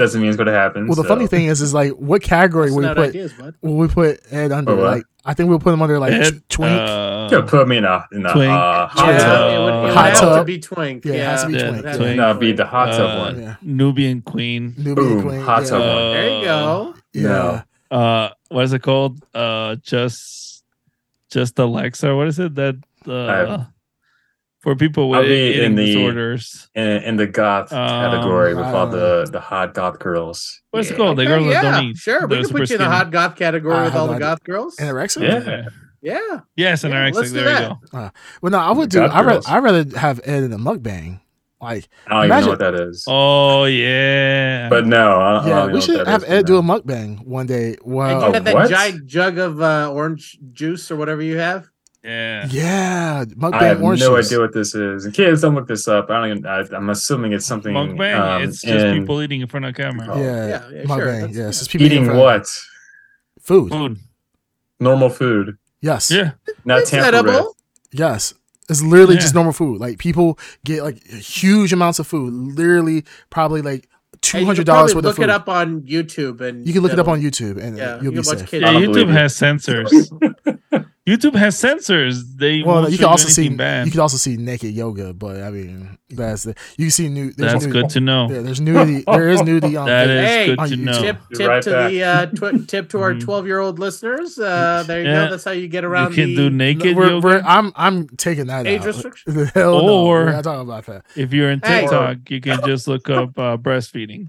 [0.00, 0.86] doesn't mean it's going to happen.
[0.88, 1.08] well, the so.
[1.08, 3.08] funny thing is, is like what category That's will we put?
[3.10, 3.54] ideas, bud.
[3.62, 4.74] Will we put Ed under?
[4.74, 6.80] Like, I think we'll put him under like Ed, tw- twink.
[6.80, 8.50] uh, you put me in a in a Twink.
[8.50, 9.52] uh, hot yeah, tub.
[9.52, 10.46] it would, it would Hot have to tub.
[10.46, 11.04] be twink.
[11.04, 11.82] Yeah, Yeah, it has to be yeah, twink.
[11.84, 12.16] That'd twink.
[12.16, 13.42] No, be the hot uh, tub one.
[13.42, 14.74] yeah, Nubian Queen.
[14.78, 15.40] Nubian Boom, queen.
[15.40, 15.68] hot yeah.
[15.68, 16.12] tub one.
[16.12, 16.94] There you go.
[17.12, 17.22] Yeah.
[17.90, 17.96] No.
[17.98, 19.22] Uh, what is it called?
[19.34, 20.64] Uh, just,
[21.30, 22.14] just Alexa.
[22.16, 23.64] What is it that uh,
[24.60, 26.68] for people I'll with be eating in the- disorders?
[26.74, 30.60] In, in the goth Um, category with all uh, the the hot goth girls.
[30.70, 31.16] What's it called?
[31.18, 31.96] The Okay, girls that yeah, don't eat.
[31.96, 34.18] Sure, we They're can put you in the hot goth category I with all the
[34.18, 34.76] goth girls.
[34.76, 35.22] Anorexia.
[35.46, 35.62] Yeah.
[36.02, 36.40] Yeah.
[36.56, 37.90] Yes, and Yeah, yeah, let's do there you that.
[37.92, 38.10] go.
[38.40, 39.02] Well, no, I would do.
[39.02, 39.46] I rather girls.
[39.46, 41.20] I rather have Ed in a mukbang.
[41.60, 43.04] Like, I don't Imagine- even know what that is.
[43.06, 44.68] Oh yeah.
[44.70, 46.72] But no, I, I yeah, don't we should have is, Ed do a no.
[46.80, 47.74] mukbang one day.
[47.74, 48.70] And Well, you Oh, have that what?
[48.70, 51.68] giant jug of uh, orange juice or whatever you have.
[52.02, 52.46] Yeah.
[52.50, 54.28] Yeah, mukbang I have orange no juice.
[54.28, 55.04] idea what this is.
[55.04, 56.08] And kids, don't look this up.
[56.10, 56.46] I don't even.
[56.46, 57.74] I, I'm assuming it's something.
[57.74, 58.18] Mukbang.
[58.18, 60.06] um, it's just in people eating in front of camera.
[60.10, 60.18] Oh.
[60.18, 61.20] Yeah, Yeah, yeah, sure, mukbang.
[61.20, 62.46] that's- Yeah, it's just people eating from- what?
[63.42, 63.70] Food.
[63.70, 63.98] Food.
[64.78, 66.10] Normal food, Yes.
[66.10, 66.32] Yeah.
[66.64, 67.02] not It's with.
[67.04, 67.54] edible.
[67.92, 68.32] Yes.
[68.70, 69.20] It's literally Yeah.
[69.20, 69.78] just normal food.
[69.80, 72.32] Like people get like huge amounts of food.
[72.32, 73.88] Literally, probably like
[74.22, 75.22] two And you hundred could dollars worth of food.
[75.22, 77.96] look it up on YouTube and You can look it up on YouTube and Yeah,
[78.00, 78.52] you'll you be safe.
[78.52, 80.10] Yeah, YouTube has censors.
[81.16, 82.24] YouTube has censors.
[82.36, 83.86] They Well, you can also see anything bad.
[83.86, 87.32] you can also see naked yoga, but I mean that's the you can see new.
[87.32, 88.28] That's new, good to know.
[88.30, 89.04] Yeah, there's nudity.
[89.06, 89.86] There is nudity on.
[89.86, 90.22] That video.
[90.22, 90.84] is Hey, good on to YouTube.
[90.84, 91.02] know.
[91.02, 91.90] Tip, tip right to back.
[91.90, 93.20] the uh, tw- tip to our Mhm.
[93.20, 94.38] twelve year old listeners.
[94.38, 95.24] Uh, there you Yeah.
[95.26, 95.30] go.
[95.30, 96.10] That's how you get around.
[96.16, 97.26] You can the do naked We're, yoga.
[97.26, 98.86] we're, I'm I'm taking that age out.
[98.86, 99.34] restriction.
[99.34, 100.04] The hell no.
[100.06, 101.04] Or- We're not talking about that.
[101.16, 101.82] if you're in Hey.
[101.82, 104.28] TikTok, you can just look up uh, breastfeeding.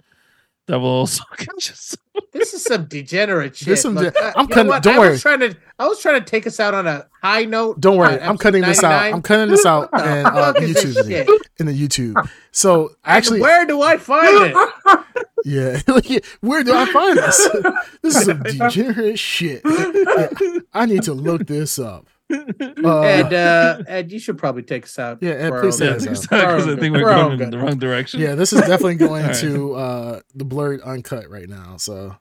[0.72, 3.68] That will also get you This is some degenerate shit.
[3.68, 4.08] This some de-
[4.38, 5.10] I'm you know cutting- don't I worry.
[5.10, 7.82] Was trying to, I was trying to take us out on a high note.
[7.82, 9.14] Don't worry, I'm cutting this out.
[9.14, 11.28] I'm cutting this out What the in uh, fuck this YouTube
[11.60, 12.30] in the YouTube.
[12.54, 15.00] So And actually, where do I find it?
[15.44, 17.50] yeah, like, where do I find this?
[18.02, 19.64] This is some degenerate shit.
[19.66, 20.30] Yeah,
[20.74, 22.08] I need to look this up.
[22.32, 25.20] Uh, and uh, Ed, you should probably take us out.
[25.22, 26.22] Yeah, Ed, please take us out.
[26.30, 28.20] Because I think we're For our going own in the wrong direction.
[28.20, 29.40] yeah, this is definitely going Alright.
[29.42, 31.78] to uh, the blurred uncut right now.
[31.78, 32.16] So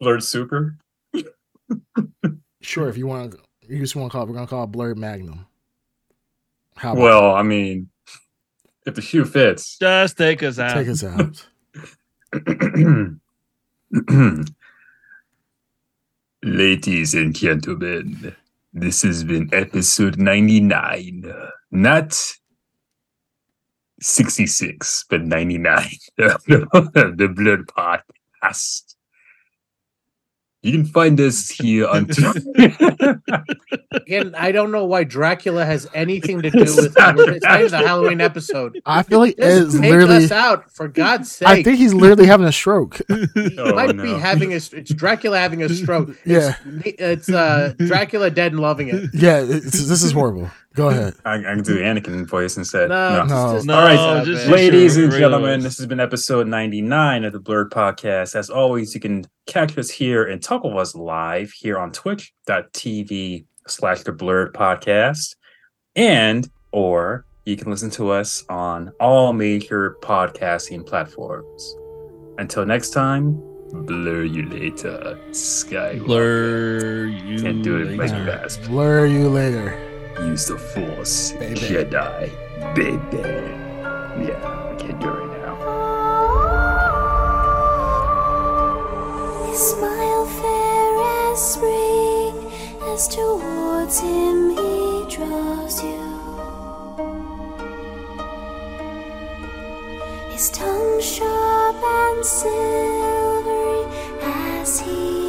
[0.00, 0.76] Blurred Super.
[2.60, 4.68] sure, if you want, to, you just want to call it, we're gonna call it
[4.72, 5.46] blurred magnum.
[6.76, 7.88] How about Well, I mean,
[8.86, 9.78] if the shoe fits.
[9.78, 10.74] Just take us out.
[10.74, 11.46] take us out?
[16.42, 18.34] Ladies and gentlemen,
[18.74, 21.32] this has been episode 99.
[21.70, 22.34] Not
[24.00, 25.88] 66, but 99
[26.18, 28.93] of the Blood Podcast.
[30.64, 32.08] You can find us here on
[33.92, 37.28] Again, I don't know why Dracula has anything to do with not it.
[37.28, 38.80] It's not even the Halloween episode.
[38.86, 40.24] I feel like Just it's take literally.
[40.24, 41.48] us out for God's sake.
[41.48, 43.00] I think he's literally having a stroke.
[43.56, 44.56] Oh, might be having a.
[44.56, 46.16] It's Dracula having a stroke.
[46.24, 46.56] Yeah.
[46.64, 49.10] it's, it's uh, Dracula dead and loving it.
[49.12, 50.50] Yeah, it's, this is horrible.
[50.74, 51.14] Go ahead.
[51.24, 52.88] I, I can do Anakin voice instead.
[52.88, 53.24] No, No.
[53.26, 53.52] No.
[53.54, 54.54] just- No, All right, just man.
[54.54, 55.62] Ladies and Regular gentlemen, voice.
[55.64, 58.34] this has been episode 99 of the Blurred Podcast.
[58.34, 63.46] As always, you can catch us here and talk with us live here on twitch.tv
[63.68, 65.36] slash the Blurred Podcast.
[65.96, 71.76] And, or you can listen to us on all major podcasting platforms.
[72.38, 73.40] Until next time,
[73.86, 76.00] blur you later, Sky.
[76.00, 77.40] Blur you.
[77.40, 78.24] Can't do it like later.
[78.24, 78.58] that.
[78.66, 79.92] Blur you later.
[80.20, 81.60] Use the Force, Baby.
[81.60, 82.30] Jedi,
[82.74, 83.18] baby.
[84.24, 85.54] Yeah, I can't do it right now.
[89.46, 92.34] His smile fair as spring,
[92.92, 96.02] as towards him he draws you.
[100.30, 103.86] His tongue sharp and silvery
[104.22, 105.23] as he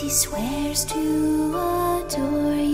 [0.00, 0.98] he swears to
[2.08, 2.69] adore you.